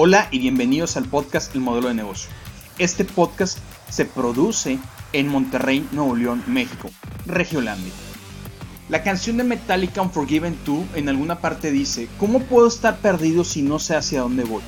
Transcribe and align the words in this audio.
Hola 0.00 0.28
y 0.30 0.38
bienvenidos 0.38 0.96
al 0.96 1.06
podcast 1.06 1.52
El 1.56 1.60
Modelo 1.60 1.88
de 1.88 1.94
Negocio. 1.94 2.30
Este 2.78 3.04
podcast 3.04 3.58
se 3.90 4.04
produce 4.04 4.78
en 5.12 5.26
Monterrey, 5.26 5.88
Nuevo 5.90 6.14
León, 6.14 6.44
México, 6.46 6.88
Regiolandia. 7.26 7.92
La 8.88 9.02
canción 9.02 9.38
de 9.38 9.42
Metallica 9.42 10.00
Unforgiven 10.00 10.56
2 10.64 10.84
en 10.94 11.08
alguna 11.08 11.40
parte 11.40 11.72
dice, 11.72 12.08
¿cómo 12.16 12.38
puedo 12.38 12.68
estar 12.68 12.98
perdido 12.98 13.42
si 13.42 13.62
no 13.62 13.80
sé 13.80 13.96
hacia 13.96 14.20
dónde 14.20 14.44
voy? 14.44 14.62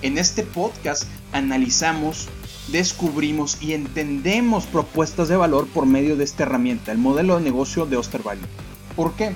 En 0.00 0.16
este 0.16 0.44
podcast 0.44 1.04
analizamos, 1.32 2.28
descubrimos 2.68 3.60
y 3.60 3.74
entendemos 3.74 4.64
propuestas 4.64 5.28
de 5.28 5.36
valor 5.36 5.66
por 5.66 5.84
medio 5.84 6.16
de 6.16 6.24
esta 6.24 6.44
herramienta, 6.44 6.90
el 6.90 6.96
modelo 6.96 7.36
de 7.36 7.42
negocio 7.42 7.84
de 7.84 7.98
Osterwalder. 7.98 8.48
¿Por 8.96 9.12
qué? 9.12 9.34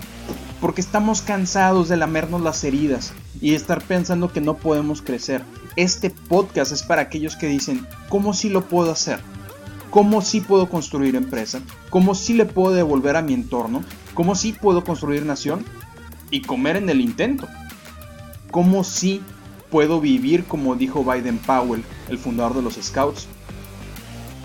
Porque 0.64 0.80
estamos 0.80 1.20
cansados 1.20 1.90
de 1.90 1.98
lamernos 1.98 2.40
las 2.40 2.64
heridas 2.64 3.12
y 3.38 3.52
estar 3.52 3.84
pensando 3.84 4.32
que 4.32 4.40
no 4.40 4.56
podemos 4.56 5.02
crecer. 5.02 5.44
Este 5.76 6.08
podcast 6.08 6.72
es 6.72 6.82
para 6.82 7.02
aquellos 7.02 7.36
que 7.36 7.48
dicen, 7.48 7.86
¿cómo 8.08 8.32
sí 8.32 8.48
lo 8.48 8.66
puedo 8.66 8.90
hacer? 8.90 9.20
¿Cómo 9.90 10.22
sí 10.22 10.40
puedo 10.40 10.70
construir 10.70 11.16
empresa? 11.16 11.60
¿Cómo 11.90 12.14
sí 12.14 12.32
le 12.32 12.46
puedo 12.46 12.74
devolver 12.74 13.16
a 13.16 13.20
mi 13.20 13.34
entorno? 13.34 13.84
¿Cómo 14.14 14.34
sí 14.34 14.54
puedo 14.54 14.84
construir 14.84 15.26
nación? 15.26 15.66
Y 16.30 16.40
comer 16.40 16.76
en 16.76 16.88
el 16.88 17.02
intento. 17.02 17.46
¿Cómo 18.50 18.84
sí 18.84 19.20
puedo 19.70 20.00
vivir 20.00 20.44
como 20.46 20.76
dijo 20.76 21.04
Biden 21.04 21.36
Powell, 21.40 21.84
el 22.08 22.16
fundador 22.16 22.54
de 22.54 22.62
los 22.62 22.76
Scouts? 22.82 23.28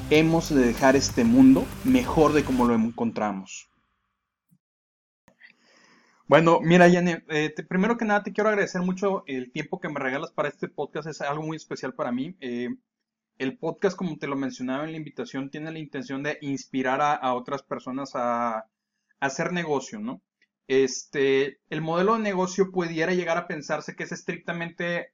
Hemos 0.10 0.50
de 0.50 0.66
dejar 0.66 0.98
este 0.98 1.24
mundo 1.24 1.64
mejor 1.86 2.34
de 2.34 2.44
como 2.44 2.66
lo 2.66 2.76
encontramos. 2.76 3.69
Bueno, 6.30 6.60
mira, 6.62 6.88
Yanni, 6.88 7.16
eh, 7.30 7.56
primero 7.68 7.98
que 7.98 8.06
nada 8.06 8.22
te 8.22 8.32
quiero 8.32 8.52
agradecer 8.52 8.82
mucho 8.84 9.24
el 9.26 9.52
tiempo 9.52 9.80
que 9.80 9.90
me 9.90 10.00
regalas 10.00 10.32
para 10.32 10.48
este 10.48 10.68
podcast, 10.68 11.08
es 11.08 11.22
algo 11.22 11.42
muy 11.42 11.58
especial 11.58 11.96
para 11.96 12.12
mí. 12.12 12.38
Eh, 12.40 12.70
el 13.40 13.58
podcast, 13.58 13.98
como 13.98 14.16
te 14.20 14.28
lo 14.28 14.36
mencionaba 14.36 14.84
en 14.84 14.92
la 14.92 14.98
invitación, 14.98 15.50
tiene 15.50 15.72
la 15.72 15.80
intención 15.80 16.22
de 16.22 16.38
inspirar 16.42 17.02
a, 17.02 17.34
otras 17.34 17.64
personas 17.64 18.12
a, 18.14 18.68
hacer 19.20 19.54
negocio, 19.54 20.00
¿no? 20.00 20.22
Este, 20.68 21.62
el 21.68 21.82
modelo 21.82 22.14
de 22.14 22.20
negocio 22.20 22.72
pudiera 22.72 23.16
llegar 23.16 23.40
a 23.40 23.48
pensarse 23.48 23.96
que 23.96 24.04
es 24.04 24.12
estrictamente 24.12 25.14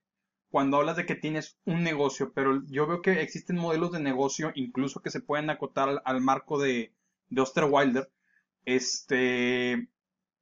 cuando 0.49 0.77
hablas 0.77 0.97
de 0.97 1.05
que 1.05 1.15
tienes 1.15 1.57
un 1.63 1.81
negocio, 1.81 2.33
pero 2.33 2.61
yo 2.67 2.87
veo 2.87 3.01
que 3.01 3.21
existen 3.21 3.55
modelos 3.55 3.93
de 3.93 4.01
negocio 4.01 4.51
incluso 4.53 5.01
que 5.01 5.11
se 5.11 5.21
pueden 5.21 5.49
acotar 5.49 6.01
al, 6.03 6.21
marco 6.21 6.59
de, 6.59 6.93
de 7.29 7.41
Osterwilder, 7.41 8.11
este, 8.65 9.87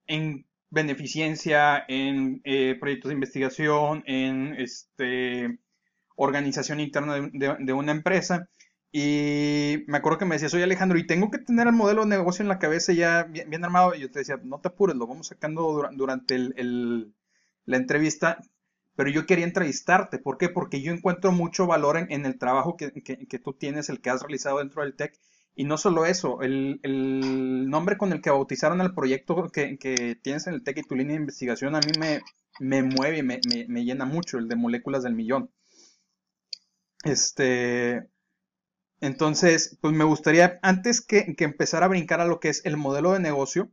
en 0.08 0.48
beneficencia, 0.74 1.86
en 1.88 2.42
eh, 2.44 2.76
proyectos 2.80 3.10
de 3.10 3.14
investigación, 3.14 4.04
en 4.08 4.56
este, 4.56 5.60
organización 6.16 6.80
interna 6.80 7.30
de, 7.32 7.74
una 7.74 7.92
empresa. 7.92 8.50
Y 8.92 9.84
me 9.88 9.98
acuerdo 9.98 10.20
que 10.20 10.26
me 10.26 10.36
decía, 10.36 10.50
soy 10.50 10.64
Alejandro, 10.64 10.98
y 10.98 11.08
tengo 11.08 11.32
que 11.32 11.40
tener 11.40 11.68
el 11.68 11.74
modelo 11.74 12.02
de 12.04 12.10
negocio 12.10 12.44
en 12.44 12.50
la 12.50 12.60
cabeza 12.60 12.94
ya 12.94 13.24
bien, 13.24 13.64
armado. 13.64 13.96
Y 13.96 14.02
yo 14.02 14.12
te 14.12 14.20
decía, 14.20 14.40
no 14.44 14.60
te 14.60 14.70
apures, 14.70 14.96
lo 14.96 15.08
vamos 15.08 15.28
sacando 15.28 15.88
durante 15.94 16.36
el, 16.36 17.14
la 17.66 17.78
entrevista. 17.78 18.40
Pero 18.96 19.10
yo 19.10 19.26
quería 19.26 19.46
entrevistarte. 19.46 20.20
¿Por 20.20 20.38
qué? 20.38 20.50
Porque 20.50 20.82
yo 20.82 20.92
encuentro 20.92 21.32
mucho 21.32 21.66
valor 21.66 21.98
en, 21.98 22.26
el 22.26 22.38
trabajo 22.38 22.78
que, 22.78 22.92
que, 22.92 23.40
tú 23.40 23.54
tienes, 23.54 23.90
el 23.90 24.02
que 24.02 24.12
has 24.12 24.22
realizado 24.22 24.60
dentro 24.60 24.84
del 24.84 24.96
TEC. 24.96 25.20
Y 25.56 25.66
no 25.66 25.78
solo 25.78 26.06
eso, 26.06 26.42
el, 26.42 26.80
nombre 27.70 27.98
con 27.98 28.12
el 28.12 28.22
que 28.22 28.32
bautizaron 28.32 28.82
el 28.82 28.94
proyecto 28.94 29.50
que, 29.52 29.78
tienes 30.22 30.48
en 30.48 30.56
el 30.56 30.64
TEC 30.64 30.80
y 30.80 30.84
tu 30.84 30.96
línea 30.96 31.16
de 31.16 31.22
investigación 31.22 31.76
a 31.76 31.80
mí 31.80 31.92
me, 32.00 32.22
me 32.60 32.82
mueve, 32.82 33.22
me, 33.22 33.40
me, 33.68 33.86
llena 33.86 34.06
mucho, 34.06 34.40
el 34.40 34.48
de 34.48 34.56
moléculas 34.56 35.04
del 35.04 35.14
millón. 35.14 35.52
Este, 37.04 38.10
entonces, 39.00 39.78
pues 39.82 39.94
me 39.94 40.06
gustaría, 40.06 40.60
antes 40.64 41.02
que, 41.02 41.36
que 41.36 41.44
empezar 41.44 41.84
a 41.84 41.88
brincar 41.88 42.20
a 42.22 42.26
lo 42.26 42.40
que 42.40 42.50
es 42.50 42.66
el 42.66 42.78
modelo 42.78 43.12
de 43.14 43.20
negocio, 43.20 43.70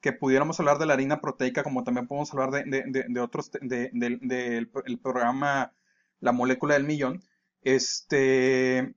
que 0.00 0.12
pudiéramos 0.12 0.60
hablar 0.60 0.78
de 0.78 0.86
la 0.86 0.92
harina 0.92 1.20
proteica, 1.20 1.64
como 1.64 1.82
también 1.82 2.06
podemos 2.06 2.32
hablar 2.32 2.50
de, 2.50 2.84
de, 3.08 3.20
otros, 3.20 3.50
del 3.50 5.00
programa 5.02 5.72
La 6.20 6.32
molécula 6.32 6.74
del 6.74 6.84
millón, 6.84 7.24
este, 7.62 8.94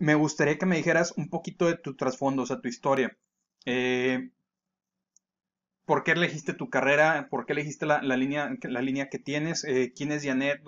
me 0.00 0.14
gustaría 0.14 0.58
que 0.58 0.66
me 0.66 0.76
dijeras 0.76 1.12
un 1.16 1.28
poquito 1.28 1.66
de 1.66 1.76
tu 1.76 1.94
trasfondo, 1.94 2.42
o 2.42 2.46
sea, 2.46 2.60
tu 2.60 2.68
historia. 2.68 3.16
Eh, 3.66 4.30
¿Por 5.84 6.04
qué 6.04 6.12
elegiste 6.12 6.54
tu 6.54 6.70
carrera? 6.70 7.28
¿Por 7.30 7.44
qué 7.44 7.52
elegiste 7.52 7.84
la, 7.84 8.00
línea, 8.00 8.50
la 8.62 8.80
línea 8.80 9.10
que 9.10 9.18
tienes? 9.18 9.62
Eh, 9.64 9.92
¿Quién 9.94 10.10
es 10.12 10.24
Janet? 10.24 10.62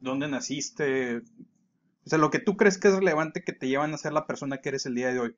¿Dónde, 0.00 0.28
naciste? 0.28 1.18
O 1.18 2.08
sea, 2.08 2.18
lo 2.18 2.30
que 2.30 2.40
tú 2.40 2.56
crees 2.56 2.76
que 2.76 2.88
es 2.88 2.94
relevante 2.94 3.44
que 3.44 3.52
te 3.52 3.68
llevan 3.68 3.94
a 3.94 3.98
ser 3.98 4.12
la 4.12 4.26
persona 4.26 4.58
que 4.58 4.70
eres 4.70 4.84
el 4.84 4.96
día 4.96 5.12
de 5.12 5.20
hoy. 5.20 5.36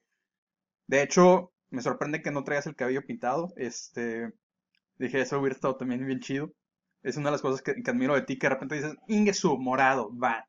De 0.86 1.02
hecho, 1.02 1.52
me 1.68 1.82
sorprende 1.82 2.22
que 2.22 2.30
no 2.30 2.44
traigas 2.44 2.66
el 2.66 2.76
cabello 2.76 3.04
pintado. 3.04 3.52
Este, 3.56 4.32
dije, 4.98 5.20
eso 5.20 5.38
hubiera 5.38 5.54
estado 5.54 5.76
también 5.76 6.06
bien 6.06 6.20
chido. 6.20 6.54
Es 7.02 7.18
una 7.18 7.26
de 7.28 7.32
las 7.32 7.42
cosas 7.42 7.60
que, 7.60 7.74
admiro 7.90 8.14
de 8.14 8.22
ti, 8.22 8.38
que 8.38 8.46
de 8.46 8.54
repente 8.54 8.76
dices, 8.76 8.94
Ingesu, 9.08 9.58
morado, 9.58 10.16
va 10.16 10.48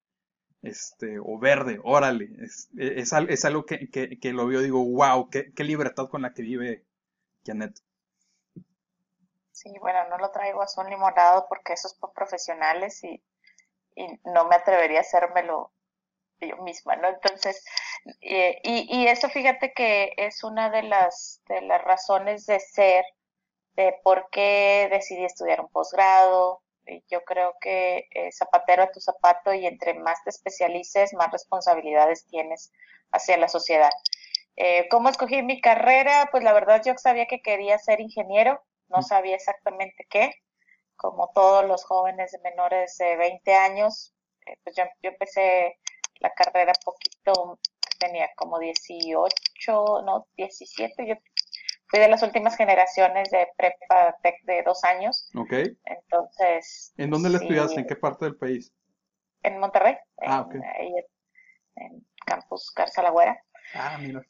este, 0.64 1.20
o 1.20 1.38
verde, 1.38 1.80
órale, 1.84 2.30
es, 2.42 2.70
es, 2.78 3.46
algo 3.46 3.66
que, 3.66 3.90
que, 3.90 4.34
lo 4.34 4.48
veo, 4.48 4.62
digo, 4.62 4.84
wow, 4.84 5.30
qué, 5.30 5.54
qué, 5.54 5.64
libertad 5.66 6.08
con 6.10 6.22
la 6.22 6.34
que 6.34 6.42
vive 6.42 6.86
Janet. 7.46 7.78
Sí, 9.52 9.74
bueno, 9.82 10.08
no 10.10 10.18
lo 10.18 10.32
traigo 10.32 10.62
azul 10.62 10.88
ni 10.90 10.96
morado 10.96 11.48
porque 11.50 11.74
eso 11.74 11.88
es 11.90 11.94
por 11.96 12.14
profesionales 12.14 13.04
y, 13.04 13.22
no 14.26 14.48
me 14.48 14.56
atrevería 14.56 15.00
a 15.00 15.02
hacérmelo 15.02 15.72
yo 16.42 16.58
misma, 16.64 16.96
¿no? 16.96 17.10
Entonces, 17.10 17.64
y, 18.22 18.88
y 18.90 19.08
eso 19.08 19.30
fíjate 19.30 19.72
que 19.74 20.14
es 20.18 20.44
una 20.44 20.72
de 20.72 20.82
las, 20.82 21.42
de 21.48 21.62
las 21.62 21.84
razones 21.84 22.48
de 22.48 22.60
ser, 22.60 23.06
de 23.76 23.96
por 24.04 24.30
qué 24.32 24.88
decidí 24.90 25.26
estudiar 25.26 25.62
un 25.62 25.70
posgrado, 25.70 26.63
yo 27.10 27.24
creo 27.24 27.56
que 27.62 28.08
eh, 28.12 28.32
zapatero 28.32 28.84
a 28.84 28.92
tu 28.92 29.00
zapato 29.00 29.54
y 29.54 29.66
entre 29.66 29.94
más 29.94 30.24
te 30.24 30.30
especialices, 30.30 31.14
más 31.14 31.32
responsabilidades 31.32 32.26
tienes 32.28 32.72
hacia 33.12 33.38
la 33.38 33.48
sociedad. 33.48 33.92
Eh, 34.56 34.88
¿Cómo 34.90 35.10
escogí 35.10 35.42
mi 35.42 35.62
carrera? 35.62 36.30
Pues 36.32 36.44
la 36.44 36.54
verdad 36.54 36.82
yo 36.86 36.94
sabía 36.98 37.26
que 37.26 37.42
quería 37.42 37.78
ser 37.80 38.02
ingeniero, 38.02 38.62
no 38.90 39.02
sabía 39.02 39.36
exactamente 39.36 40.06
qué. 40.10 40.32
Como 40.96 41.32
todos 41.34 41.66
los 41.66 41.84
jóvenes 41.86 42.32
de 42.32 42.40
menores 42.40 42.98
de 42.98 43.16
20 43.18 43.56
años, 43.56 44.14
eh, 44.46 44.58
pues 44.64 44.76
yo, 44.76 44.84
yo, 45.02 45.10
empecé 45.12 45.80
la 46.20 46.32
carrera 46.32 46.74
poquito, 46.86 47.60
tenía 48.00 48.30
como 48.36 48.60
18, 48.60 49.28
no, 50.06 50.28
17, 50.38 51.08
yo 51.08 51.16
fui 51.94 52.00
de 52.00 52.08
las 52.08 52.24
últimas 52.24 52.58
generaciones 52.58 53.30
de 53.30 53.48
prepa 53.56 54.18
tech 54.24 54.42
de 54.46 54.64
dos 54.64 54.84
años. 54.84 55.30
Ok. 55.36 55.54
Entonces. 55.86 56.92
¿En 56.98 57.12
dónde 57.12 57.30
le 57.30 57.38
estudiaste? 57.38 57.82
¿En 57.82 57.86
qué 57.86 57.96
parte 57.96 58.26
del 58.26 58.36
país? 58.36 58.74
En 59.44 59.60
Monterrey. 59.60 59.96
Ah, 60.26 60.42
ok. 60.42 60.56
Ahí 60.56 60.92
en 61.76 62.04
Campus 62.26 62.74
Garza 62.76 63.04
Lagüera. 63.04 63.40
Ah, 63.76 64.00
mira. 64.00 64.24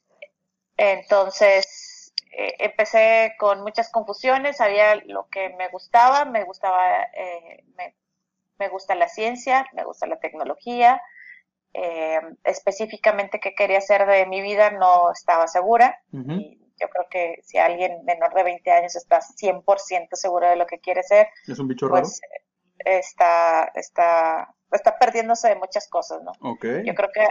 Entonces, 0.76 2.14
eh, 2.32 2.54
empecé 2.60 3.34
con 3.40 3.62
muchas 3.62 3.90
confusiones, 3.90 4.58
sabía 4.58 4.96
lo 5.06 5.30
que 5.30 5.56
me 5.58 5.70
gustaba, 5.70 6.26
me 6.26 6.44
gustaba, 6.44 7.04
eh, 7.14 7.64
me, 8.58 8.68
gusta 8.68 8.94
la 8.96 9.08
ciencia, 9.08 9.66
me 9.72 9.86
gusta 9.86 10.06
la 10.06 10.20
tecnología, 10.20 11.02
eh, 11.74 12.20
específicamente 12.44 13.40
qué 13.40 13.56
quería 13.56 13.78
hacer 13.78 14.06
de 14.06 14.26
mi 14.26 14.42
vida 14.42 14.72
no 14.72 15.12
estaba 15.12 15.48
segura, 15.48 16.02
yo 16.84 16.90
creo 16.90 17.08
que 17.10 17.42
si 17.44 17.58
alguien 17.58 18.04
menor 18.04 18.34
de 18.34 18.44
20 18.44 18.72
años 18.72 18.96
está 18.96 19.20
100% 19.22 20.10
seguro 20.14 20.50
de 20.50 20.58
lo 20.58 20.68
que 20.68 20.80
quiere 20.80 21.02
ser, 21.04 21.28
es 21.48 21.58
un 21.60 21.68
bicho 21.70 21.88
pues 21.88 22.20
está, 22.86 23.72
está, 23.76 24.54
está 24.72 24.98
perdiéndose 25.00 25.48
de 25.48 25.56
muchas 25.56 25.88
cosas, 25.88 26.22
¿no? 26.24 26.34
Yo 26.84 26.94
creo 26.94 27.10
que 27.14 27.26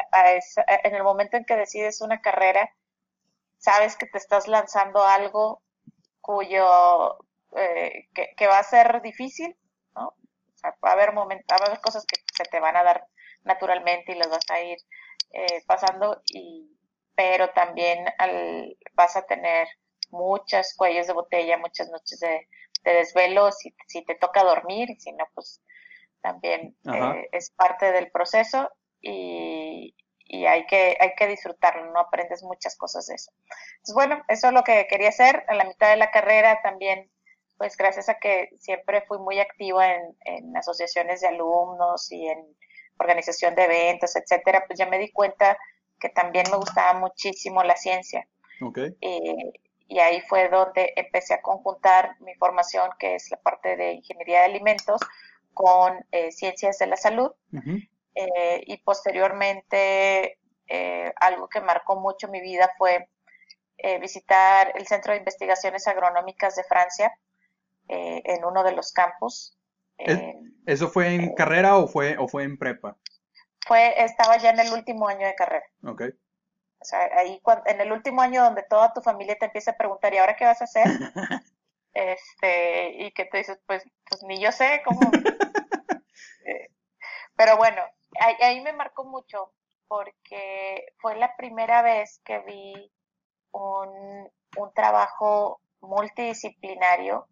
en 0.84 0.94
el 0.94 1.02
momento 1.02 1.37
en 1.37 1.44
que 1.44 1.56
decides 1.56 2.00
una 2.00 2.20
carrera, 2.20 2.70
sabes 3.58 3.96
que 3.96 4.06
te 4.06 4.19
estás 4.19 4.49
lanzando 4.49 5.04
algo 5.04 5.60
cuyo, 6.20 7.19
eh, 7.56 8.08
que, 8.14 8.46
va 8.46 8.58
a 8.58 8.64
ser 8.64 9.02
difícil, 9.02 9.54
¿no? 9.94 10.08
O 10.08 10.56
sea, 10.56 10.75
va 10.82 10.90
a 10.90 10.93
haber 10.94 11.12
momentos, 11.12 11.46
va 11.50 11.64
a 11.64 11.69
haber 11.69 11.81
cosas 11.81 12.06
que 12.06 12.16
se 12.34 12.44
te 12.44 12.60
van 12.60 12.76
a 12.76 12.84
dar 12.84 13.06
naturalmente 13.44 14.12
y 14.12 14.19
las 14.19 14.31
vas 14.31 14.49
a 14.50 14.60
ir 14.60 14.78
eh, 15.32 15.62
pasando 15.66 16.22
y 16.26 16.72
pero 17.14 17.50
también 17.50 18.06
al, 18.19 18.76
vas 18.94 19.17
a 19.17 19.26
tener 19.26 19.69
muchas 20.11 20.75
cuellos 20.76 21.06
de 21.06 21.12
botella, 21.12 21.59
muchas 21.59 21.88
noches 21.91 22.20
de, 22.20 22.49
desvelo, 22.85 23.53
si, 23.53 23.75
si, 23.87 24.05
te 24.05 24.14
toca 24.14 24.44
dormir, 24.44 24.91
y 24.91 25.00
si 25.00 25.12
no, 25.12 25.25
pues 25.35 25.62
también 26.20 26.76
eh, 26.93 27.29
es 27.32 27.50
parte 27.50 27.93
del 27.93 28.11
proceso 28.11 28.70
y, 29.00 29.94
y, 30.25 30.47
hay, 30.47 30.67
que, 30.67 30.97
hay 30.99 31.14
que 31.17 31.26
disfrutarlo, 31.26 31.93
no 31.93 32.00
aprendes 32.00 32.43
muchas 32.43 32.76
cosas 32.76 33.06
de 33.06 33.14
eso. 33.14 33.32
Entonces, 33.76 33.94
bueno, 33.94 34.23
eso 34.29 34.49
es 34.49 34.53
lo 34.53 34.62
que 34.62 34.87
quería 34.88 35.09
hacer. 35.09 35.44
A 35.49 35.55
la 35.55 35.64
mitad 35.64 35.91
de 35.91 35.97
la 35.97 36.11
carrera 36.11 36.61
también 36.62 37.12
pues 37.62 37.76
gracias 37.76 38.09
a 38.09 38.19
que 38.19 38.50
siempre 38.59 39.05
fui 39.06 39.19
muy 39.19 39.38
activa 39.38 39.87
en, 39.88 40.56
asociaciones 40.56 41.20
de 41.20 41.29
alumnos 41.29 42.11
y 42.11 42.26
en 42.26 42.56
organización 42.99 43.55
de 43.55 43.62
eventos, 43.62 44.17
etcétera, 44.17 44.64
pues 44.67 44.76
ya 44.76 44.87
me 44.87 44.99
di 44.99 45.12
cuenta 45.12 45.56
que 46.02 46.08
también 46.08 46.44
me 46.50 46.56
gustaba 46.56 46.99
muchísimo 46.99 47.62
la 47.62 47.76
ciencia. 47.76 48.26
Okay. 48.60 48.96
Eh, 49.00 49.52
y 49.87 50.00
ahí 50.00 50.20
fue 50.22 50.49
donde 50.49 50.93
empecé 50.96 51.34
a 51.34 51.40
conjuntar 51.40 52.16
mi 52.20 52.34
formación, 52.34 52.90
que 52.99 53.14
es 53.14 53.31
la 53.31 53.37
parte 53.37 53.76
de 53.76 53.93
ingeniería 53.93 54.40
de 54.40 54.46
alimentos, 54.46 55.00
con 55.54 56.04
eh, 56.10 56.32
ciencias 56.32 56.78
de 56.78 56.88
la 56.88 56.96
salud. 56.96 57.31
Eh, 58.14 58.64
y 58.66 58.78
posteriormente, 58.78 60.38
algo 61.20 61.49
que 61.49 61.60
marcó 61.60 62.00
mucho 62.00 62.28
mi 62.28 62.40
vida 62.40 62.69
fue 62.78 63.08
visitar 64.00 64.72
el 64.75 64.87
Centro 64.87 65.12
de 65.12 65.19
Investigaciones 65.19 65.87
Agronómicas 65.87 66.56
de 66.56 66.64
Francia, 66.64 67.12
en 67.88 68.44
uno 68.44 68.64
de 68.64 68.72
los 68.72 68.93
campus. 68.93 69.56
¿Eso 70.66 70.88
fue 70.88 71.14
en 71.14 71.34
carrera 71.34 71.76
o 71.76 71.87
fue, 71.87 72.16
o 72.16 72.26
fue 72.26 72.44
en 72.44 72.56
prepa? 72.56 72.96
Fue, 73.67 74.03
estaba 74.03 74.37
ya 74.38 74.50
en 74.50 74.61
el 74.61 74.73
último 74.73 75.09
año 75.09 75.26
de 75.26 75.35
carrera. 75.35 75.64
Ok. 75.85 76.03
O 76.81 76.85
sea, 76.85 77.09
ahí 77.17 77.41
en 77.67 77.81
el 77.81 77.93
último 77.93 78.23
año 78.23 78.43
donde 78.43 78.64
toda 78.64 78.93
tu 78.93 79.00
familia 79.03 79.37
te 79.38 79.47
empieza 79.47 79.70
a 79.70 79.76
preguntar, 79.76 80.12
¿y 80.12 80.19
ahora 80.19 80.37
qué 80.37 80.44
vas 80.44 80.61
a 80.61 80.64
hacer? 80.64 80.85
este, 81.94 83.05
y 83.05 83.12
que 83.12 83.26
tú 83.26 83.37
dices, 83.37 83.61
pues, 83.67 83.85
pues 84.09 84.23
ni 84.25 84.41
yo 84.41 84.53
sé 84.53 84.82
cómo. 84.85 85.00
Eh, 86.44 86.70
pero 87.37 87.56
bueno, 87.56 87.81
ahí, 88.19 88.35
ahí, 88.41 88.61
me 88.62 88.73
marcó 88.73 89.05
mucho 89.05 89.53
porque 89.87 90.87
fue 90.99 91.14
la 91.14 91.37
primera 91.37 91.82
vez 91.82 92.20
que 92.25 92.41
vi 92.41 92.93
un, 93.53 94.29
un 94.56 94.75
trabajo 94.75 95.61
multidisciplinario 95.81 97.29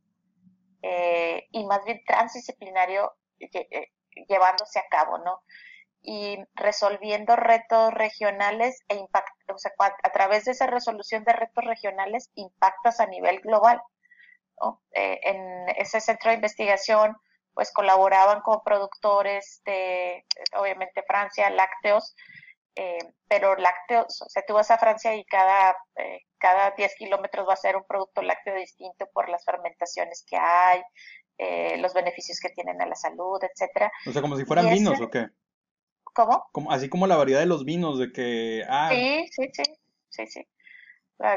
eh, 0.82 1.47
y 1.50 1.65
más 1.67 1.85
bien 1.85 2.03
transdisciplinario 2.06 3.12
eh, 3.38 3.93
llevándose 4.29 4.79
a 4.79 4.88
cabo, 4.91 5.19
¿no? 5.19 5.43
Y 6.02 6.38
resolviendo 6.55 7.37
retos 7.37 7.93
regionales 7.93 8.81
e 8.88 8.97
impact, 8.97 9.29
o 9.52 9.58
sea, 9.58 9.73
a 9.79 10.12
través 10.12 10.44
de 10.44 10.52
esa 10.52 10.67
resolución 10.67 11.25
de 11.25 11.32
retos 11.35 11.64
regionales 11.64 12.31
impactas 12.35 13.00
a 13.00 13.06
nivel 13.06 13.41
global. 13.41 13.81
Eh, 14.93 15.20
en 15.23 15.69
ese 15.76 16.00
centro 16.00 16.31
de 16.31 16.37
investigación, 16.37 17.17
pues 17.55 17.73
colaboraban 17.73 18.41
con 18.43 18.62
productores 18.64 19.62
de, 19.64 20.25
obviamente, 20.56 21.02
Francia, 21.06 21.50
lácteos, 21.50 22.14
eh, 22.76 22.99
pero 23.29 23.56
lácteos, 23.56 24.23
o 24.23 24.29
sea, 24.29 24.44
tú 24.46 24.55
vas 24.55 24.70
a 24.70 24.79
Francia 24.79 25.14
y 25.14 25.25
cada, 25.25 25.76
eh, 25.96 26.20
cada 26.38 26.70
10 26.70 26.94
kilómetros 26.96 27.49
va 27.49 27.55
a 27.55 27.56
ser 27.56 27.76
un 27.76 27.85
producto 27.85 28.23
lácteo 28.23 28.55
distinto 28.55 29.06
por 29.12 29.29
las 29.29 29.44
fermentaciones 29.44 30.25
que 30.26 30.37
hay, 30.37 30.81
eh, 31.38 31.76
los 31.79 31.93
beneficios 31.94 32.38
que 32.41 32.50
tienen 32.50 32.81
a 32.81 32.87
la 32.87 32.94
salud, 32.94 33.41
etcétera. 33.43 33.91
O 34.06 34.12
sea, 34.12 34.23
como 34.23 34.37
si 34.37 34.44
fueran 34.44 34.70
vinos 34.70 35.00
o 35.00 35.11
qué? 35.11 35.26
¿Cómo? 36.20 36.46
Como, 36.52 36.72
así 36.72 36.88
como 36.88 37.06
la 37.06 37.17
variedad 37.17 37.40
de 37.40 37.46
los 37.46 37.64
vinos, 37.64 37.99
de 37.99 38.12
que... 38.12 38.64
Ah, 38.69 38.90
sí, 38.90 39.26
sí, 39.31 39.50
sí, 39.52 39.62
sí, 40.11 40.26
sí. 40.26 40.46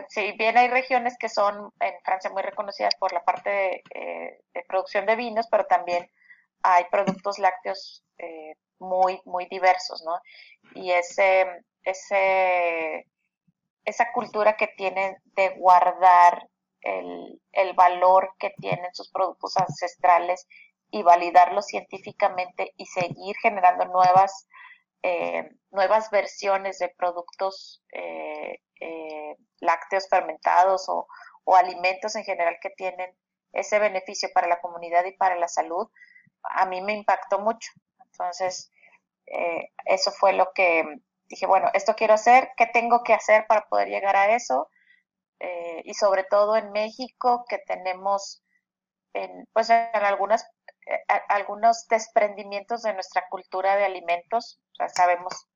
Si 0.09 0.31
bien 0.33 0.57
hay 0.57 0.69
regiones 0.69 1.17
que 1.17 1.27
son 1.29 1.71
en 1.79 1.93
Francia 2.03 2.29
muy 2.29 2.41
reconocidas 2.41 2.95
por 2.95 3.11
la 3.11 3.23
parte 3.23 3.49
de, 3.49 4.39
de 4.53 4.63
producción 4.67 5.05
de 5.05 5.15
vinos, 5.15 5.47
pero 5.51 5.65
también 5.65 6.09
hay 6.63 6.85
productos 6.89 7.39
lácteos 7.39 8.03
eh, 8.17 8.55
muy, 8.79 9.21
muy 9.25 9.45
diversos, 9.47 10.03
¿no? 10.05 10.19
Y 10.75 10.91
ese, 10.91 11.45
ese, 11.83 13.05
esa 13.85 14.11
cultura 14.13 14.55
que 14.55 14.67
tienen 14.67 15.17
de 15.35 15.49
guardar 15.57 16.47
el, 16.81 17.41
el 17.51 17.73
valor 17.73 18.33
que 18.39 18.53
tienen 18.59 18.93
sus 18.93 19.09
productos 19.11 19.55
ancestrales 19.57 20.47
y 20.91 21.03
validarlos 21.03 21.65
científicamente 21.67 22.73
y 22.77 22.85
seguir 22.85 23.35
generando 23.41 23.85
nuevas, 23.85 24.47
eh, 25.03 25.49
nuevas 25.71 26.09
versiones 26.11 26.79
de 26.79 26.87
productos 26.97 27.83
eh, 27.91 28.59
eh, 28.79 29.35
lácteos 29.59 30.07
fermentados 30.07 30.87
o, 30.87 31.07
alimentos 31.55 32.15
en 32.15 32.23
general 32.23 32.55
que 32.61 32.69
tienen 32.69 33.13
ese 33.51 33.77
beneficio 33.77 34.29
para 34.33 34.47
la 34.47 34.61
comunidad 34.61 35.03
y 35.03 35.11
para 35.11 35.35
la 35.35 35.49
salud, 35.49 35.89
a 36.43 36.65
mí 36.65 36.81
me 36.81 36.93
impactó 36.93 37.39
mucho. 37.39 37.69
Entonces, 38.05 38.71
eh, 39.25 39.71
eso 39.85 40.11
fue 40.11 40.31
lo 40.31 40.53
que 40.55 40.85
dije, 41.25 41.45
bueno, 41.45 41.69
esto 41.73 41.95
quiero 41.95 42.13
hacer, 42.13 42.51
¿qué 42.55 42.65
tengo 42.67 43.03
que 43.03 43.13
hacer 43.13 43.45
para 43.45 43.67
poder 43.67 43.89
llegar 43.89 44.15
a 44.15 44.33
eso? 44.33 44.69
Y 45.83 45.93
sobre 45.95 46.23
todo 46.23 46.55
en 46.55 46.71
México, 46.71 47.43
que 47.49 47.57
tenemos, 47.57 48.41
en, 49.11 49.45
pues 49.51 49.69
en 49.69 49.89
algunas, 49.93 50.49
eh, 50.85 51.03
algunos 51.29 51.87
desprendimientos 51.87 52.83
de 52.83 52.93
nuestra 52.93 53.27
cultura 53.29 53.75
de 53.75 53.85
alimentos, 53.85 54.59
o 54.73 54.75
sea, 54.75 54.89
sabemos, 54.89 55.47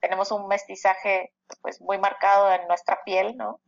tenemos 0.00 0.30
un 0.32 0.46
mestizaje 0.48 1.32
pues 1.62 1.80
muy 1.80 1.98
marcado 1.98 2.52
en 2.52 2.66
nuestra 2.68 3.02
piel, 3.04 3.36
¿no? 3.36 3.60